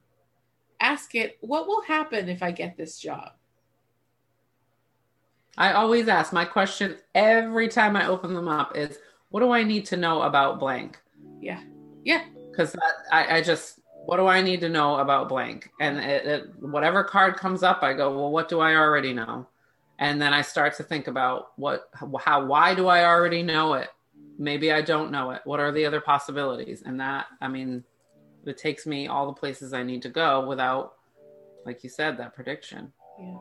[0.79, 3.31] ask it, what will happen if I get this job?
[5.57, 8.97] I always ask my question every time I open them up is
[9.29, 10.99] what do I need to know about blank?
[11.41, 11.61] Yeah.
[12.03, 12.23] Yeah.
[12.49, 12.75] Because
[13.11, 15.69] I, I just, what do I need to know about blank?
[15.79, 19.47] And it, it, whatever card comes up, I go, well, what do I already know?
[19.99, 23.89] And then I start to think about what, how, why do I already know it?
[24.37, 25.41] Maybe I don't know it.
[25.43, 26.81] What are the other possibilities?
[26.85, 27.83] And that, I mean,
[28.45, 30.93] it takes me all the places I need to go without,
[31.65, 32.93] like you said, that prediction.
[33.19, 33.37] Yeah,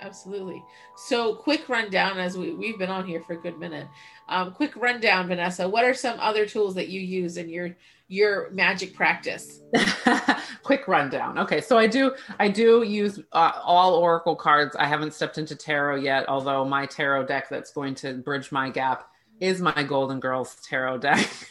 [0.00, 0.62] absolutely.
[0.96, 3.88] So, quick rundown as we, we've been on here for a good minute.
[4.28, 5.68] Um, quick rundown, Vanessa.
[5.68, 7.76] What are some other tools that you use in your
[8.08, 9.60] your magic practice?
[10.66, 15.14] quick rundown okay so i do i do use uh, all oracle cards i haven't
[15.14, 19.08] stepped into tarot yet although my tarot deck that's going to bridge my gap
[19.38, 21.24] is my golden girls tarot deck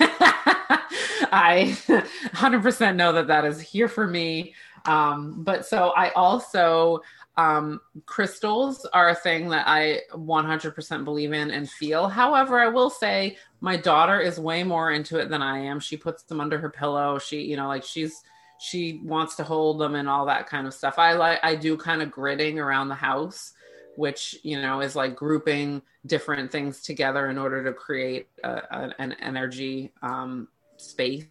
[1.31, 4.53] i 100% know that that is here for me
[4.85, 7.01] um, but so i also
[7.37, 12.07] um, crystals are a thing that I 100% believe in and feel.
[12.07, 15.79] However, I will say my daughter is way more into it than I am.
[15.79, 17.19] She puts them under her pillow.
[17.19, 18.23] She, you know, like she's
[18.57, 20.97] she wants to hold them and all that kind of stuff.
[20.97, 23.53] I like I do kind of gridding around the house,
[23.97, 28.95] which you know is like grouping different things together in order to create a, a,
[28.99, 30.47] an energy um,
[30.77, 31.25] space.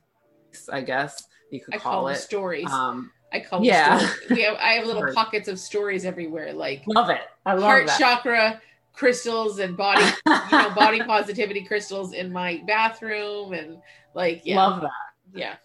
[0.70, 2.16] I guess you could I call, call it.
[2.16, 2.70] stories.
[2.70, 3.98] Um, I call yeah.
[3.98, 4.30] them stories.
[4.30, 7.22] We have, I have little pockets of stories everywhere, like love it.
[7.44, 7.98] I love heart that.
[7.98, 8.62] chakra
[8.92, 13.78] crystals and body, you know, body positivity crystals in my bathroom, and
[14.14, 14.90] like, yeah, Love that.
[15.34, 15.56] yeah,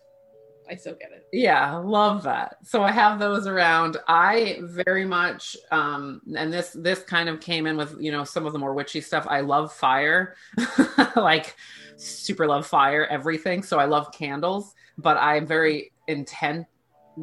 [0.69, 1.27] I so get it.
[1.31, 2.57] Yeah, love that.
[2.63, 3.97] So I have those around.
[4.07, 8.45] I very much um and this this kind of came in with, you know, some
[8.45, 9.27] of the more witchy stuff.
[9.29, 10.35] I love fire.
[11.15, 11.55] like
[11.97, 13.61] super love fire, everything.
[13.61, 16.65] So I love candles, but I'm very intent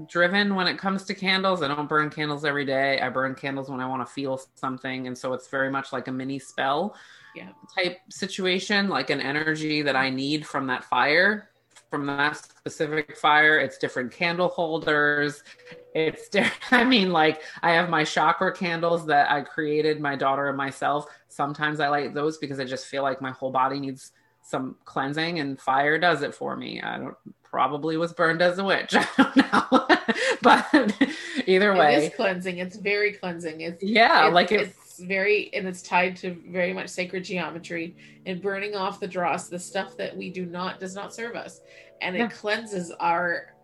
[0.09, 1.63] driven when it comes to candles.
[1.63, 3.01] I don't burn candles every day.
[3.01, 6.09] I burn candles when I want to feel something and so it's very much like
[6.09, 6.95] a mini spell
[7.35, 7.49] Yeah.
[7.75, 11.51] type situation, like an energy that I need from that fire
[11.91, 13.59] from that specific fire.
[13.59, 15.45] It's different candle holders.
[15.95, 20.49] It's, di- I mean, like I have my chakra candles that I created, my daughter
[20.49, 21.07] and myself.
[21.29, 24.11] Sometimes I light those because I just feel like my whole body needs
[24.43, 26.81] some cleansing, and fire does it for me.
[26.81, 27.17] I don't
[27.51, 28.95] probably was burned as a witch.
[28.95, 29.87] I don't know,
[30.43, 30.67] but
[31.47, 32.59] either way, It is cleansing.
[32.59, 33.61] It's very cleansing.
[33.61, 37.97] It's yeah, it's, like it, it's very and it's tied to very much sacred geometry
[38.27, 41.61] and burning off the dross, the stuff that we do not does not serve us,
[42.01, 42.29] and it Yeah.
[42.29, 43.55] cleanses our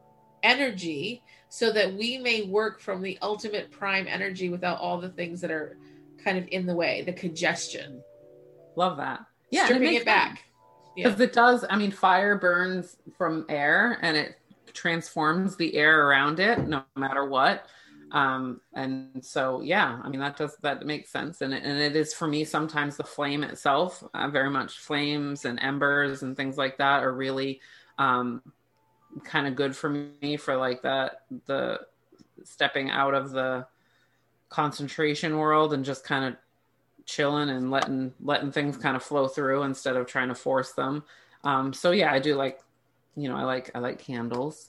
[0.43, 5.41] energy so that we may work from the ultimate prime energy without all the things
[5.41, 5.77] that are
[6.23, 8.03] kind of in the way, the congestion,
[8.77, 9.21] love that.
[9.51, 10.37] Yeah, stripping it back.
[10.37, 10.52] Yeah.
[10.95, 14.39] Because it does i mean fire burns from air and it
[14.73, 17.67] transforms the air around it no matter what
[18.13, 21.41] Um, and so, yeah, I mean, that does, that makes sense.
[21.41, 25.47] And it, and it is for me, sometimes the flame itself, uh, very much flames
[25.47, 27.61] and embers and things like that are really,
[27.99, 28.43] um,
[29.25, 31.81] kind of good for me for like that, the
[32.45, 33.67] stepping out of the
[34.49, 36.37] concentration world and just kind of
[37.07, 41.05] chilling and letting, letting things kind of flow through instead of trying to force them.
[41.45, 42.59] Um, so yeah, I do like,
[43.17, 44.69] you know, I like, I like candles.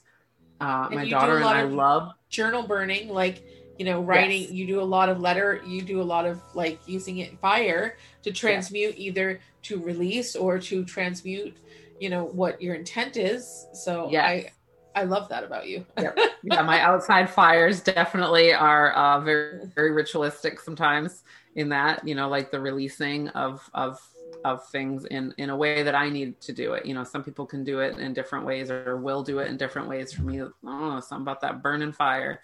[0.60, 3.42] Uh, my you do a daughter and I love journal burning like
[3.78, 4.50] you know writing Yes.
[4.50, 7.96] you do a lot of letter you do a lot of like using it fire
[8.22, 11.56] to transmute either to release or to transmute
[11.98, 14.24] you know what your intent is so Yes.
[14.24, 14.50] i
[14.94, 15.84] i love that about you
[16.44, 21.24] yeah, my outside fires definitely are uh, very very ritualistic sometimes.
[21.56, 23.98] In that, you know, like the releasing of of
[24.44, 26.84] of things in in a way that I need to do it.
[26.84, 29.56] You know, some people can do it in different ways or will do it in
[29.56, 30.12] different ways.
[30.12, 32.40] For me, I don't know, something about that burning fire.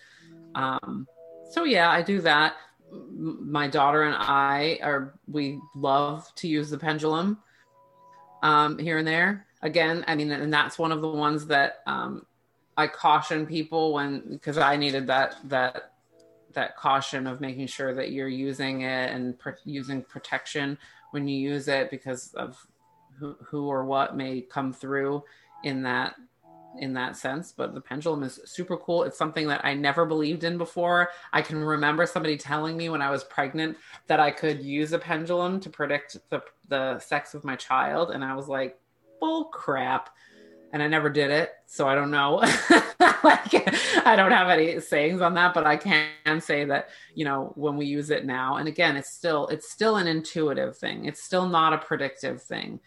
[0.55, 1.07] Um,
[1.51, 2.55] so yeah, I do that.
[2.91, 7.39] My daughter and I are we love to use the pendulum
[8.43, 9.47] um, here and there.
[9.63, 12.25] Again, I mean, and that's one of the ones that um,
[12.81, 15.93] I caution people when because I needed that that
[16.55, 20.79] that caution of making sure that you're using it and pr- using protection
[21.11, 22.67] when you use it because of
[23.19, 25.23] who, who or what may come through
[25.63, 26.15] in that
[26.79, 27.53] in that sense.
[27.53, 29.03] But the pendulum is super cool.
[29.03, 31.11] It's something that i never believed in before.
[31.35, 33.77] I can remember somebody telling me when i was pregnant
[34.07, 38.11] that i could use a pendulum to predict the, the sex of my child.
[38.11, 38.81] And i was like
[39.21, 40.09] bull crap
[40.73, 42.37] and I never did it, so I don't know.
[43.25, 47.53] like, I don't have any sayings on that, but I can say that you know
[47.57, 51.07] when we use it now, and again, it's still it's still an intuitive thing.
[51.07, 52.81] It's still not a predictive thing,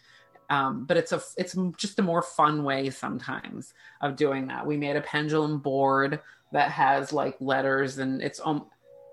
[0.49, 4.65] um, but it's a it's just a more fun way sometimes of doing that.
[4.65, 8.67] We made a pendulum board that has like letters, and it's um,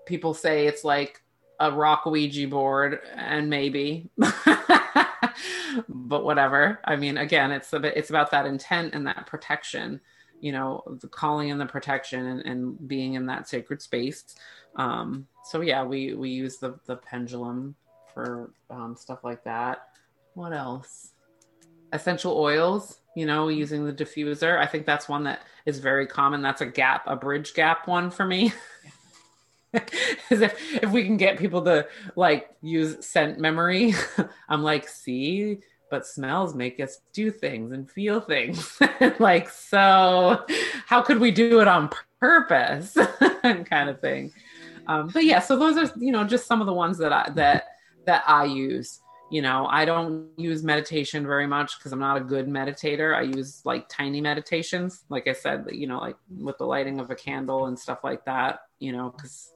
[0.05, 1.21] people say it's like
[1.59, 4.09] a rock Ouija board, and maybe.
[5.89, 6.79] but whatever.
[6.85, 10.01] I mean, again, it's a bit, it's about that intent and that protection,
[10.39, 14.23] you know, the calling in the protection and, and being in that sacred space.
[14.75, 17.75] Um, so yeah, we, we use the, the pendulum
[18.13, 19.87] for um, stuff like that.
[20.33, 21.11] What else?
[21.93, 24.57] Essential oils, you know, using the diffuser.
[24.57, 26.41] I think that's one that is very common.
[26.41, 28.53] That's a gap, a bridge gap one for me.
[30.29, 33.93] As if if we can get people to like use scent memory,
[34.49, 38.79] I'm like, see, but smells make us do things and feel things.
[39.19, 40.45] like, so
[40.85, 41.89] how could we do it on
[42.19, 42.97] purpose?
[43.65, 44.31] kind of thing.
[44.87, 47.29] Um, but yeah, so those are you know just some of the ones that I
[47.35, 47.65] that
[48.05, 48.99] that I use.
[49.29, 53.15] You know, I don't use meditation very much because I'm not a good meditator.
[53.15, 57.11] I use like tiny meditations, like I said, you know, like with the lighting of
[57.11, 58.59] a candle and stuff like that.
[58.79, 59.53] You know, because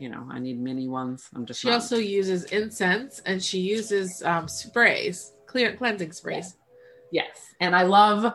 [0.00, 1.28] you know i need mini ones.
[1.34, 6.56] I'm just she not- also uses incense and she uses um, sprays clear cleansing sprays.
[7.12, 7.54] Yes.
[7.60, 8.32] And i love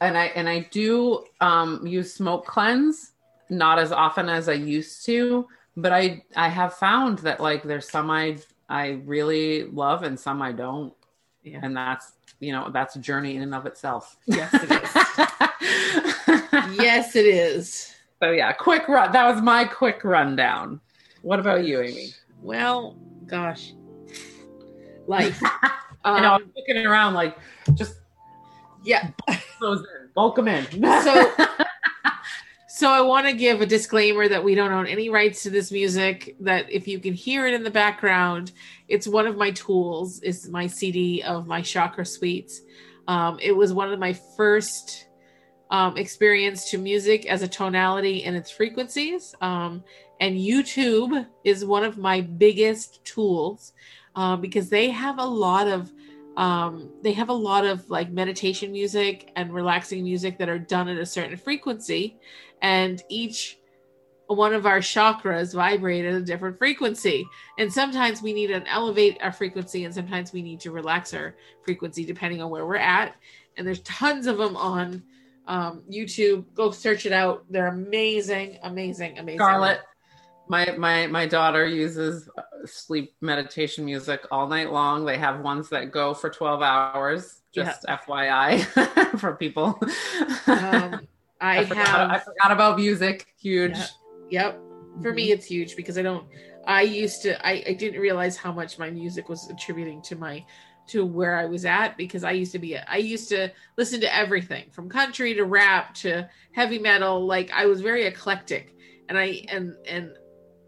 [0.00, 3.12] and i and i do um use smoke cleanse
[3.50, 5.46] not as often as i used to
[5.76, 8.36] but i i have found that like there's some i
[8.68, 10.92] i really love and some i don't.
[11.42, 11.60] Yeah.
[11.64, 14.16] and that's you know that's a journey in and of itself.
[14.26, 14.70] Yes, it
[16.80, 17.94] yes it is.
[18.20, 20.80] So yeah quick run that was my quick rundown
[21.22, 22.08] what about you amy
[22.42, 22.96] well
[23.26, 23.72] gosh
[25.06, 25.40] life
[26.04, 27.38] i know um, i'm looking around like
[27.74, 27.94] just
[28.84, 29.10] yeah
[29.60, 30.64] those in bulk them in
[31.02, 31.32] So-
[32.74, 35.70] So I want to give a disclaimer that we don't own any rights to this
[35.70, 36.34] music.
[36.40, 38.50] That if you can hear it in the background,
[38.88, 40.18] it's one of my tools.
[40.20, 42.62] Is my CD of my chakra suites.
[43.06, 45.06] Um, it was one of my first
[45.70, 49.32] um, experience to music as a tonality and its frequencies.
[49.40, 49.84] Um,
[50.22, 53.72] and YouTube is one of my biggest tools
[54.14, 55.92] uh, because they have a lot of
[56.36, 60.88] um, they have a lot of like meditation music and relaxing music that are done
[60.88, 62.20] at a certain frequency.
[62.62, 63.58] And each
[64.28, 67.26] one of our chakras vibrate at a different frequency.
[67.58, 71.34] And sometimes we need to elevate our frequency and sometimes we need to relax our
[71.64, 73.16] frequency depending on where we're at.
[73.56, 75.02] And there's tons of them on
[75.48, 76.44] um, youtube.
[76.54, 77.44] Go search it out.
[77.50, 79.40] They're amazing amazing amazing.
[79.40, 79.80] Scarlett,
[80.52, 85.06] my my my daughter uses uh, sleep meditation music all night long.
[85.06, 87.40] They have ones that go for twelve hours.
[87.52, 88.60] Just FYI
[89.18, 89.78] for people.
[90.46, 91.00] um,
[91.40, 93.28] i, I, forgot, have I forgot about music.
[93.40, 93.76] Huge.
[93.76, 93.86] Yeah.
[94.30, 94.60] Yep.
[95.00, 96.26] For me, it's huge because I don't.
[96.66, 97.46] I used to.
[97.46, 100.44] I, I didn't realize how much my music was attributing to my
[100.88, 102.76] to where I was at because I used to be.
[102.76, 107.26] I used to listen to everything from country to rap to heavy metal.
[107.26, 108.76] Like I was very eclectic,
[109.08, 110.12] and I and and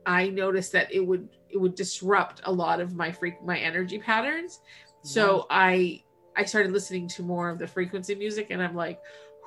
[0.06, 3.98] I noticed that it would it would disrupt a lot of my freak my energy
[3.98, 4.60] patterns.
[5.02, 6.02] So I
[6.36, 9.00] I started listening to more of the frequency music, and I'm like,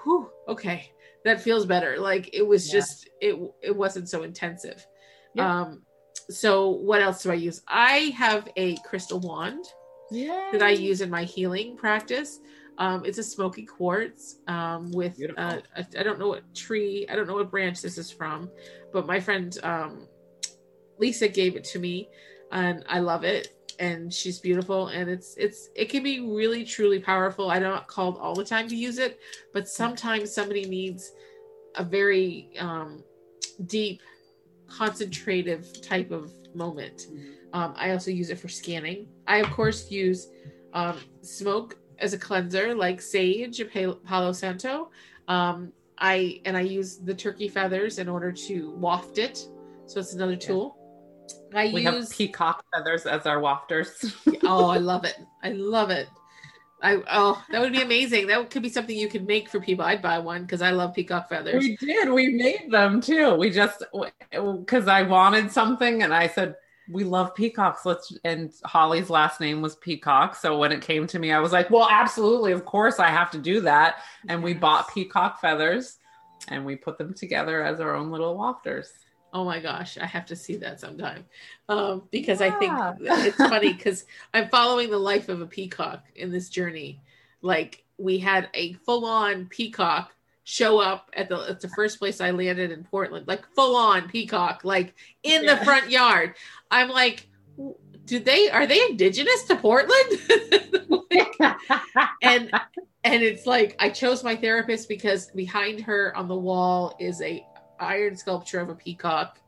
[0.03, 0.91] whew, okay,
[1.25, 1.97] that feels better.
[1.99, 2.79] Like it was Yeah.
[2.79, 4.85] just it it wasn't so intensive.
[5.33, 5.61] Yeah.
[5.61, 5.83] Um,
[6.29, 7.61] so what else do I use?
[7.67, 9.65] I have a crystal wand
[10.11, 10.49] Yeah.
[10.51, 12.39] that I use in my healing practice.
[12.77, 17.15] Um, it's a smoky quartz um, with uh, a, I don't know what tree, I
[17.15, 18.51] don't know what branch this is from,
[18.93, 20.07] but my friend um,
[20.99, 22.09] Lisa gave it to me,
[22.51, 23.53] and I love it.
[23.79, 27.51] And she's beautiful, and it's it's it can be really truly powerful.
[27.51, 29.19] I'm not called all the time to use it,
[29.53, 31.11] but sometimes somebody needs
[31.75, 33.03] a very um,
[33.67, 34.01] deep,
[34.67, 37.07] concentrative type of moment.
[37.53, 39.07] Um, I also use it for scanning.
[39.27, 40.29] I of course use
[40.73, 44.89] um, smoke as a cleanser, like sage, Palo Palo Santo.
[45.27, 49.47] Um, I and I use the turkey feathers in order to waft it.
[49.85, 50.76] So it's another tool.
[51.53, 54.15] I We have peacock feathers as our wafters.
[54.43, 55.17] oh, I love it.
[55.43, 56.07] I love it.
[56.81, 58.27] I oh, that would be amazing.
[58.27, 59.83] That could be something you could make for people.
[59.83, 61.63] I'd buy one because I love peacock feathers.
[61.63, 62.09] we did.
[62.09, 63.33] We made them too.
[63.33, 63.83] We just
[64.31, 66.55] because I wanted something, and I said
[66.87, 67.83] we love peacocks.
[67.83, 68.15] Let's.
[68.23, 71.71] And Holly's last name was Peacock, so when it came to me, I was like,
[71.71, 74.03] well, absolutely, of course, I have to do that.
[74.29, 75.97] And we bought peacock feathers,
[76.47, 78.89] and we put them together as our own little wafters.
[79.33, 81.25] Oh my gosh, I have to see that sometime.
[81.69, 86.31] Um, because I think it's funny because I'm following the life of a peacock in
[86.31, 87.01] this journey.
[87.41, 90.13] Like we had a full on peacock
[90.43, 94.07] show up at the at the first place I landed in Portland, like full on
[94.07, 96.35] peacock, like in the front yard.
[96.71, 97.27] I'm like,
[98.05, 100.21] do they are they indigenous to Portland?
[102.21, 102.49] and
[103.03, 107.45] and it's like I chose my therapist because behind her on the wall is a
[107.79, 109.39] iron sculpture of a peacock.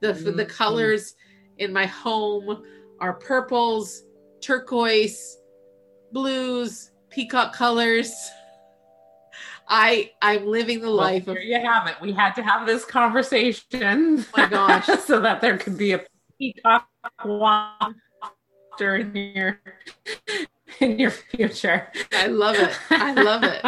[0.00, 0.48] The the Mhm.
[0.48, 1.14] colors
[1.58, 2.64] in my home
[3.00, 4.02] are purples,
[4.40, 5.38] turquoise,
[6.12, 8.12] blues, peacock colors.
[9.68, 11.96] I I'm living the Well, life of here you have it.
[12.00, 13.64] We had to have this conversation.
[13.82, 14.86] Oh my gosh.
[15.04, 16.04] so that there could be a
[16.38, 16.86] peacock
[17.24, 19.60] wafter in your
[20.80, 21.90] in your future.
[22.12, 22.78] I love it.
[22.90, 23.64] I love it.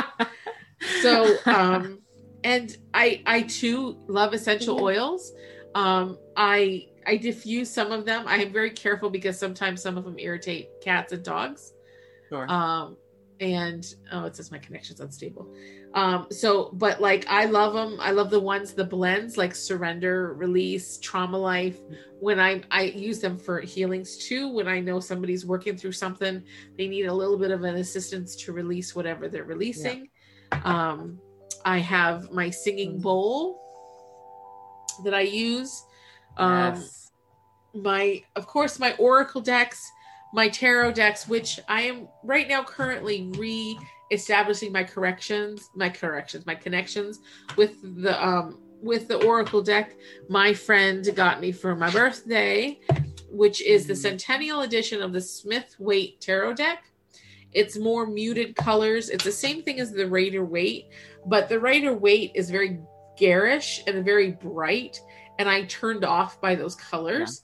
[1.02, 2.00] so um
[2.44, 5.32] and i i too love essential oils.
[5.74, 8.24] Um i i diffuse some of them.
[8.26, 11.72] I am very careful because sometimes some of them irritate cats and dogs.
[12.28, 12.50] Sure.
[12.50, 12.96] um
[13.40, 15.48] and oh it says my connection's unstable.
[15.94, 20.34] Um so but like i love them i love the ones the blends like surrender
[20.34, 21.78] release trauma life.
[22.20, 24.48] When i i use them for healings too.
[24.48, 26.42] When i know somebody's working through something
[26.76, 30.08] they need a little bit of an assistance to release whatever they're releasing.
[30.64, 31.20] Um
[31.64, 33.02] i have my singing Mm.
[33.02, 33.60] bowl
[35.04, 35.84] that i use
[36.36, 37.10] um Yes.
[37.74, 39.90] my of course my oracle decks
[40.32, 46.54] my tarot decks which i am right now currently re-establishing my corrections my corrections my
[46.54, 47.20] connections
[47.56, 47.72] with
[48.02, 49.94] the um with the oracle deck
[50.28, 52.78] my friend got me for my birthday
[53.30, 56.84] which is the centennial edition of the smith waite tarot deck
[57.52, 60.86] it's more muted colors it's the same thing as the raider waite
[61.28, 62.80] but the raider waite is very
[63.18, 65.00] garish and very bright
[65.38, 67.42] and i turned off by those colors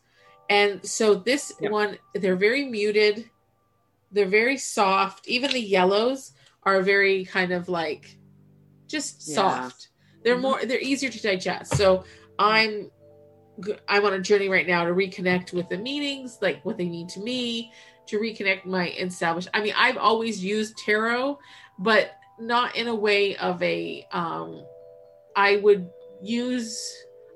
[0.50, 1.70] and so this Yep.
[1.72, 3.28] one they're very muted
[4.12, 6.32] they're very soft even the yellows
[6.62, 8.18] are very kind of like
[8.88, 9.34] just Yeah.
[9.34, 9.88] soft
[10.22, 10.40] they're Mhm.
[10.42, 12.04] more they're easier to digest so
[12.38, 12.90] i'm
[13.88, 17.06] I'm on a journey right now to reconnect with the meanings like what they mean
[17.08, 17.72] to me
[18.08, 21.38] to reconnect my established i mean i've always used tarot
[21.78, 24.64] but not in a way of a um
[25.36, 25.88] i would
[26.22, 26.92] use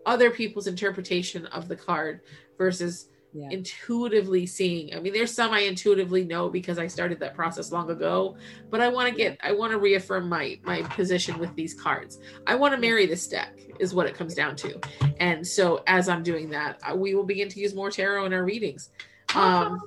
[0.06, 2.20] other people's interpretation of the card
[2.56, 3.50] versus Yeah.
[3.50, 4.94] intuitively seeing.
[4.94, 8.38] I mean, there's some I intuitively know because I started that process long ago,
[8.70, 12.18] but I want to get I want to reaffirm my my position with these cards.
[12.46, 14.80] I want to marry this deck is what it comes down to.
[15.20, 18.32] And so as I'm doing that, uh, we will begin to use more tarot in
[18.32, 18.88] our readings.
[19.34, 19.78] Um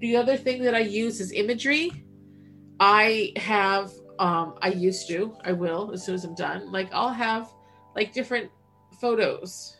[0.00, 1.92] the other thing that I use is imagery.
[2.80, 6.70] I have um I used to, I will as soon as I'm done.
[6.72, 7.52] Like I'll have
[7.94, 8.50] like different
[9.00, 9.76] photos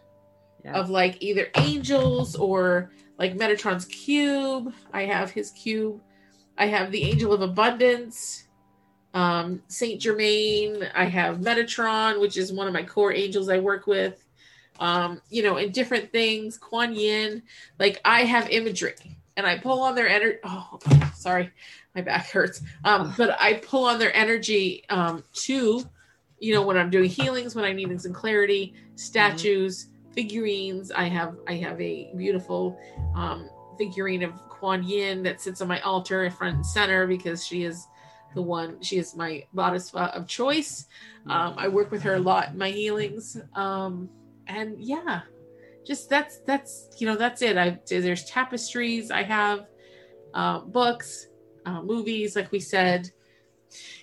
[0.64, 0.74] Yeah.
[0.74, 4.72] of like either angels or like Metatron's cube.
[4.92, 6.00] I have his cube.
[6.56, 8.48] I have the angel of abundance,
[9.14, 10.88] um, Saint Germain.
[10.94, 14.24] I have Metatron, which is one of my core angels I work with.
[14.80, 16.58] Um, you know, and different things.
[16.58, 17.42] Kuan Yin.
[17.78, 18.94] Like I have imagery,
[19.38, 20.36] and I pull on their energy.
[20.44, 20.78] Oh,
[21.14, 21.50] sorry,
[21.94, 22.60] my back hurts.
[22.84, 25.88] Um, but I pull on their energy um, to
[26.40, 30.12] you know, when I'm doing healings, when I'm needing some clarity, statues, mm-hmm.
[30.12, 30.90] figurines.
[30.92, 32.78] I have I have a beautiful
[33.14, 37.46] um, figurine of Kuan Yin that sits on my altar in front and center because
[37.46, 37.86] she is
[38.34, 40.86] the one she is my bodhisattva of choice.
[41.26, 43.36] Um, I work with her a lot in my healings.
[43.54, 44.08] Um,
[44.46, 45.22] and yeah,
[45.88, 47.56] just that's that's you know that's it.
[47.56, 49.10] I there's tapestries.
[49.10, 49.66] I have
[50.34, 51.28] uh, books,
[51.64, 53.10] uh, movies, like we said.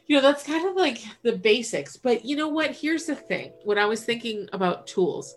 [0.08, 1.96] You know that's kind of like the basics.
[1.96, 2.72] But you know what?
[2.72, 3.54] Here's the thing.
[3.64, 5.36] When i was thinking about tools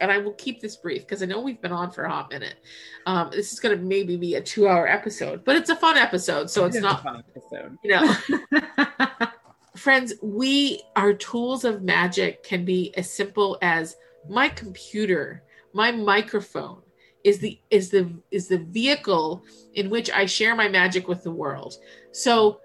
[0.00, 2.30] and i will keep this brief because i know we've been on for a hot
[2.30, 2.56] minute.
[3.04, 5.98] Um, this is going to maybe be a two hour episode but it's a fun
[5.98, 7.76] episode so it's not fun episode.
[7.84, 9.28] You know.
[9.76, 13.96] Friends we our tools of magic can be as simple as
[14.28, 15.43] my computer
[15.74, 16.80] my microphone
[17.24, 19.42] is the is the is the vehicle
[19.74, 21.74] in which i share my magic with the world
[22.12, 22.60] so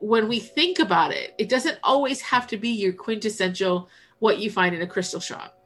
[0.00, 4.50] when we think about it, it doesn't always have to be your quintessential what you
[4.50, 5.56] find in a crystal shop.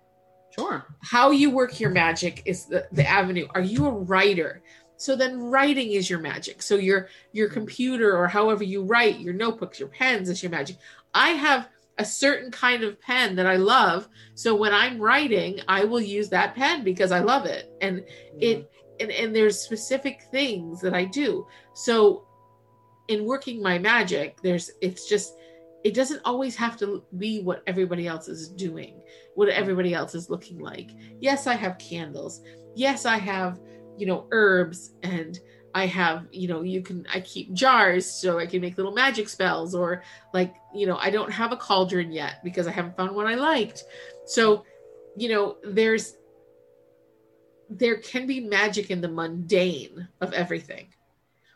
[0.56, 0.84] Sure.
[1.02, 3.46] How you work your magic is the, the avenue.
[3.54, 4.62] Are you a writer?
[4.96, 6.62] So then writing is your magic.
[6.62, 10.76] So your your computer or however you write, your notebooks, your pens is your magic.
[11.12, 14.08] I have a certain kind of pen that I love.
[14.34, 17.70] So when I'm writing, I will use that pen because I love it.
[17.80, 18.38] And mm-hmm.
[18.40, 21.46] it and, and there's specific things that I do.
[21.74, 22.26] So
[23.08, 25.36] in working my magic there's it's just
[25.84, 29.00] it doesn't always have to be what everybody else is doing
[29.34, 30.90] what everybody else is looking like
[31.20, 32.40] yes i have candles
[32.74, 33.60] yes i have
[33.98, 35.40] you know herbs and
[35.74, 39.28] i have you know you can i keep jars so i can make little magic
[39.28, 40.02] spells or
[40.32, 43.34] like you know i don't have a cauldron yet because i haven't found one i
[43.34, 43.84] liked
[44.26, 44.64] so
[45.16, 46.16] you know there's
[47.70, 50.86] there can be magic in the mundane of everything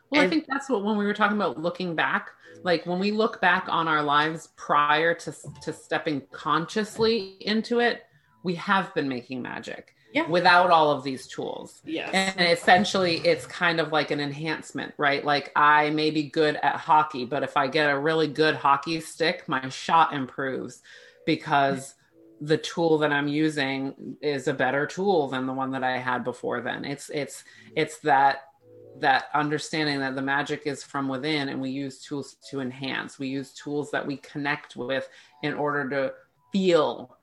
[0.09, 2.31] well, and, I think that's what when we were talking about looking back,
[2.63, 5.33] like when we look back on our lives prior to
[5.63, 8.03] to stepping consciously into it,
[8.43, 9.95] we have been making magic.
[10.11, 10.27] Yeah.
[10.27, 11.81] without all of these tools.
[11.85, 12.09] Yes.
[12.13, 15.23] And essentially it's kind of like an enhancement, right?
[15.23, 19.01] Like I may be good at hockey, but if I get a really good hockey
[19.01, 20.81] stick, my shot improves
[21.25, 21.93] because
[22.41, 26.23] the tool that I'm using is a better tool than the one that I had
[26.23, 26.85] before then.
[26.85, 27.43] It's it's
[27.75, 28.45] it's that
[28.99, 33.27] that understanding that the magic is from within and we use tools to enhance we
[33.27, 35.07] use tools that we connect with
[35.43, 36.13] in order to
[36.51, 37.17] feel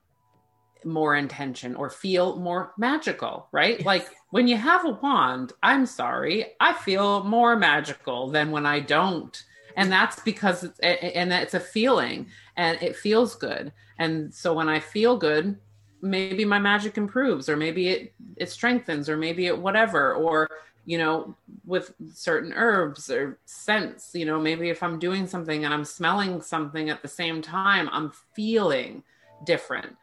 [0.85, 3.85] more intention or feel more magical right yes.
[3.85, 8.79] like when you have a wand i'm sorry i feel more magical than when i
[8.79, 9.43] don't
[9.75, 14.69] and that's because it's and it's a feeling and it feels good and so when
[14.69, 15.57] i feel good
[16.01, 20.49] maybe my magic improves or maybe it it strengthens or maybe it whatever or
[20.87, 21.35] you know,
[21.65, 26.41] with certain herbs or scents, you know, maybe if I'm doing something and I'm smelling
[26.41, 29.03] something at the same time, I'm feeling
[29.43, 29.97] different.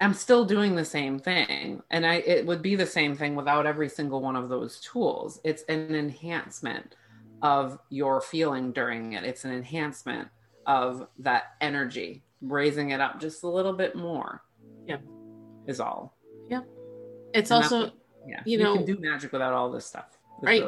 [0.00, 1.82] I'm still doing the same thing.
[1.90, 5.40] And I it would be the same thing without every single one of those tools.
[5.44, 6.94] It's an enhancement
[7.42, 9.24] of your feeling during it.
[9.24, 10.28] It's an enhancement
[10.66, 14.42] of that energy, raising it up just a little bit more.
[14.86, 14.98] Yeah.
[15.66, 16.16] Is all.
[16.48, 16.60] Yeah.
[17.34, 17.90] It's and also
[18.26, 20.62] yeah, you, you know, can do magic without all this stuff right.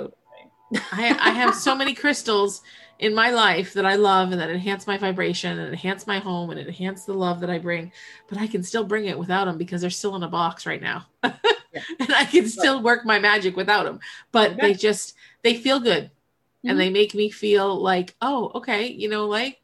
[0.92, 2.62] I, I have so many crystals
[2.98, 6.50] in my life that I love and that enhance my vibration and enhance my home
[6.50, 7.92] and enhance the love that I bring,
[8.28, 10.82] but I can still bring it without them because they're still in a box right
[10.82, 11.06] now.
[11.24, 11.82] yeah.
[12.00, 14.00] and I can still work my magic without them,
[14.32, 14.60] but okay.
[14.60, 16.70] they just, they feel good mm-hmm.
[16.70, 19.60] and they make me feel like, oh, okay, you know, like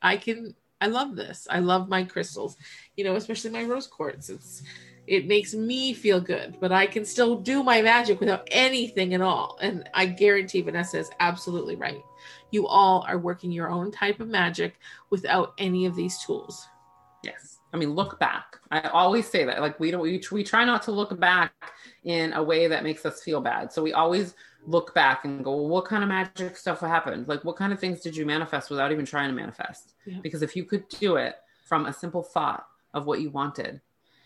[0.00, 1.46] I can, I love this.
[1.50, 2.56] I love my crystals,
[2.96, 4.30] you know, especially my rose quartz.
[4.30, 4.62] It's,
[5.08, 9.22] it makes me feel good, but I can still do my magic without anything at
[9.22, 9.58] all.
[9.62, 12.02] And I guarantee Vanessa is absolutely right.
[12.50, 14.78] You all are working your own type of magic
[15.08, 16.68] without any of these tools.
[17.24, 17.58] Yes.
[17.72, 18.58] I mean, look back.
[18.70, 19.62] I always say that.
[19.62, 21.52] Like we don't we, we try not to look back
[22.04, 23.72] in a way that makes us feel bad.
[23.72, 24.34] So we always
[24.66, 27.28] look back and go, well, what kind of magic stuff happened?
[27.28, 29.94] Like what kind of things did you manifest without even trying to manifest?
[30.06, 30.18] Yeah.
[30.22, 33.80] Because if you could do it from a simple thought of what you wanted,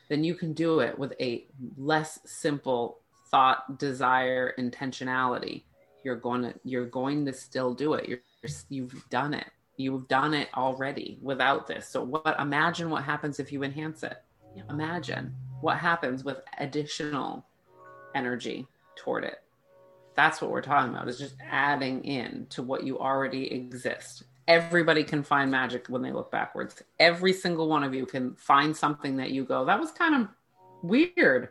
[0.09, 1.47] then you can do it with a
[1.77, 2.99] less simple
[3.31, 5.63] thought, desire, intentionality.
[6.05, 8.09] You're going to you're going to still do it.
[8.09, 8.21] You're
[8.69, 9.47] you've done it.
[9.77, 11.89] You've done it already without this.
[11.89, 14.19] So what imagine what happens if you enhance it.
[14.69, 17.47] Imagine what happens with additional
[18.15, 18.67] energy
[18.97, 19.43] toward it.
[20.15, 25.05] That's what we're talking about is just adding in to what you already exist everybody
[25.05, 26.83] can find magic when they look backwards.
[26.99, 30.29] Every single one of you can find something that you go, that was kind of
[30.83, 31.51] weird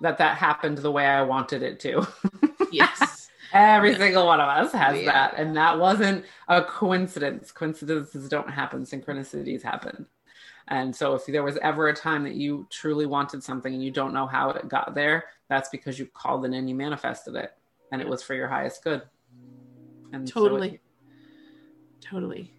[0.00, 2.06] that that happened the way I wanted it to.
[2.72, 3.28] Yes.
[3.52, 5.10] Every single one of us has yeah.
[5.10, 5.34] that.
[5.36, 7.50] And that wasn't a coincidence.
[7.50, 10.06] Coincidences don't happen, synchronicities happen.
[10.68, 13.90] And so if there was ever a time that you truly wanted something and you
[13.90, 17.50] don't know how it got there, that's because you called it and you manifested it,
[17.90, 19.02] and it was for your highest good.
[20.12, 20.74] And so Totally.
[20.74, 20.80] it-
[22.00, 22.52] Totally.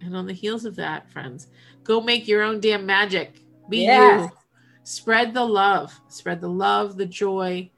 [0.00, 1.48] And on the heels of that, friends,
[1.84, 3.40] go make your own damn magic.
[3.68, 4.30] Be Yes.
[4.30, 4.38] you.
[4.84, 5.98] Spread the love.
[6.08, 7.70] Spread the love, the joy,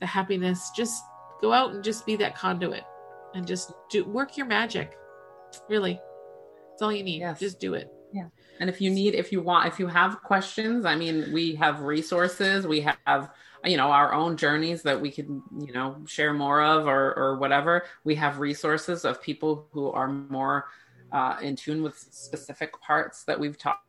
[0.00, 0.70] the happiness.
[0.76, 1.02] Just
[1.40, 2.84] go out and just be that conduit
[3.34, 4.96] and just do work your magic.
[5.68, 6.00] Really.
[6.70, 7.20] That's all you need.
[7.20, 7.40] Yes.
[7.40, 7.92] Just do it.
[8.12, 8.28] Yeah.
[8.60, 11.80] And if you need, if you want, if you have questions, I mean, we have
[11.80, 12.66] resources.
[12.66, 13.30] We have,
[13.64, 17.38] you know, our own journeys that we can, you know, share more of or, or
[17.38, 17.84] whatever.
[18.04, 20.68] We have resources of people who are more
[21.12, 23.84] uh, in tune with specific parts that we've talked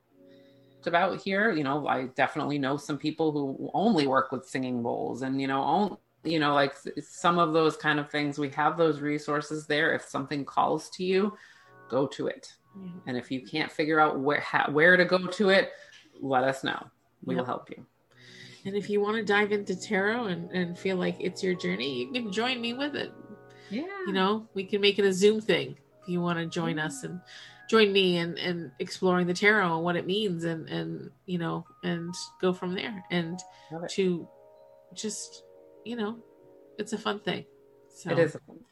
[0.86, 1.52] about here.
[1.52, 5.48] You know, I definitely know some people who only work with singing bowls and, you
[5.48, 8.40] know, on, you know, like some of those kind of things.
[8.40, 9.94] We have those resources there.
[9.94, 11.38] If something calls to you,
[11.90, 12.54] go to it.
[13.08, 15.72] And if you can't figure out where ha- where to go to it,
[16.22, 16.88] let us know.
[17.24, 17.86] We will help you.
[18.66, 22.00] And if you want to dive into tarot and, and feel like it's your journey,
[22.00, 23.12] you can join me with it.
[23.70, 23.84] Yeah.
[24.08, 27.04] you know we can make it a zoom thing if you want to join us
[27.04, 27.22] and
[27.70, 31.66] join me and and exploring the tarot and what it means and and you know
[31.84, 33.40] and go from there and
[33.90, 34.28] to
[34.96, 35.44] just
[35.86, 36.18] you know
[36.80, 37.46] it's a fun thing
[38.02, 38.36] so It is.
[38.36, 38.66] a fun thing.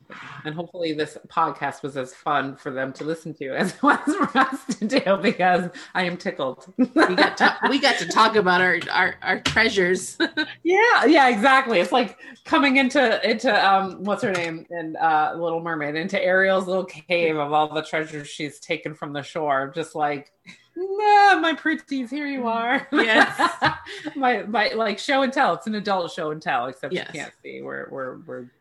[0.45, 3.99] And hopefully this podcast was as fun for them to listen to as it was
[4.06, 6.72] for us to do because I am tickled.
[6.78, 10.18] we got to, we got to talk about our our, our treasures
[10.64, 11.80] yeah, yeah, exactly.
[11.82, 16.68] It's like coming into into um what's her name in uh Little Mermaid, into Ariel's
[16.68, 19.72] little cave of all the treasures she's taken from the shore.
[19.76, 20.32] Just like
[20.80, 22.88] Nah, my pretties, here you are.
[22.91, 23.52] Yes.
[24.16, 25.56] my my like show and tell.
[25.56, 27.10] It's an adult show and tell, except Yes.
[27.14, 27.62] you can't see.
[27.64, 28.52] We're we're we're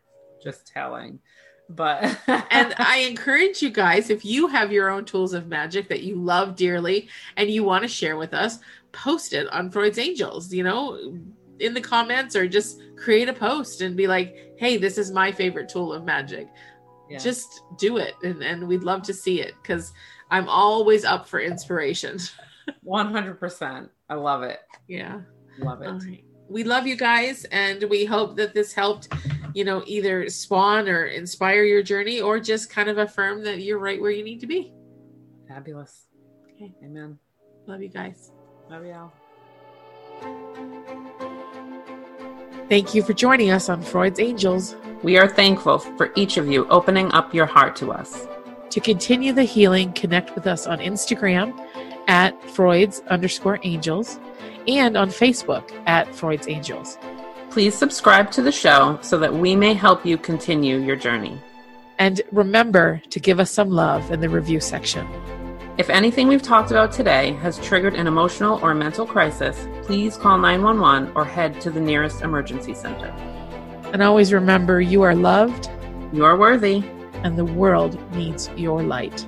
[0.47, 1.19] just telling.
[1.69, 6.03] But and I encourage you guys, if you have your own tools of magic that
[6.03, 8.59] you love dearly and you want to share with us,
[8.93, 11.17] post it on Freud's Angels, you know,
[11.59, 15.31] in the comments or just create a post and be like, hey, this is my
[15.31, 16.47] favorite tool of magic.
[17.09, 17.17] Yeah.
[17.17, 18.13] Just do it.
[18.23, 19.91] And, and we'd love to see it because
[20.31, 22.17] I'm always up for inspiration.
[22.85, 23.89] 100%.
[24.09, 24.59] I love it.
[24.87, 25.21] yeah.
[25.59, 25.89] Love it.
[25.89, 26.23] Right.
[26.49, 29.09] We love you guys, and we hope that this helped,
[29.53, 33.79] you know, either spawn or inspire your journey or just kind of affirm that you're
[33.79, 34.73] right where you need to be.
[35.47, 36.07] Fabulous.
[36.55, 36.73] Okay.
[36.83, 37.17] Amen.
[37.65, 38.31] Love you guys.
[38.69, 39.11] Love y'all.
[42.69, 44.75] Thank you for joining us on Freud's Angels.
[45.03, 48.27] We are thankful for each of you opening up your heart to us.
[48.71, 51.57] To continue the healing, connect with us on Instagram
[52.07, 54.19] at Freud's underscore angels
[54.67, 56.97] and on Facebook at Freud's Angels.
[57.49, 61.41] Please subscribe to the show so that we may help you continue your journey.
[61.97, 65.07] And remember to give us some love in the review section.
[65.77, 70.37] If anything we've talked about today has triggered an emotional or mental crisis, please call
[70.37, 73.07] 911 or head to the nearest emergency center.
[73.93, 75.69] And always remember you are loved
[76.13, 76.83] You are worthy.
[77.23, 79.25] and the world needs your light.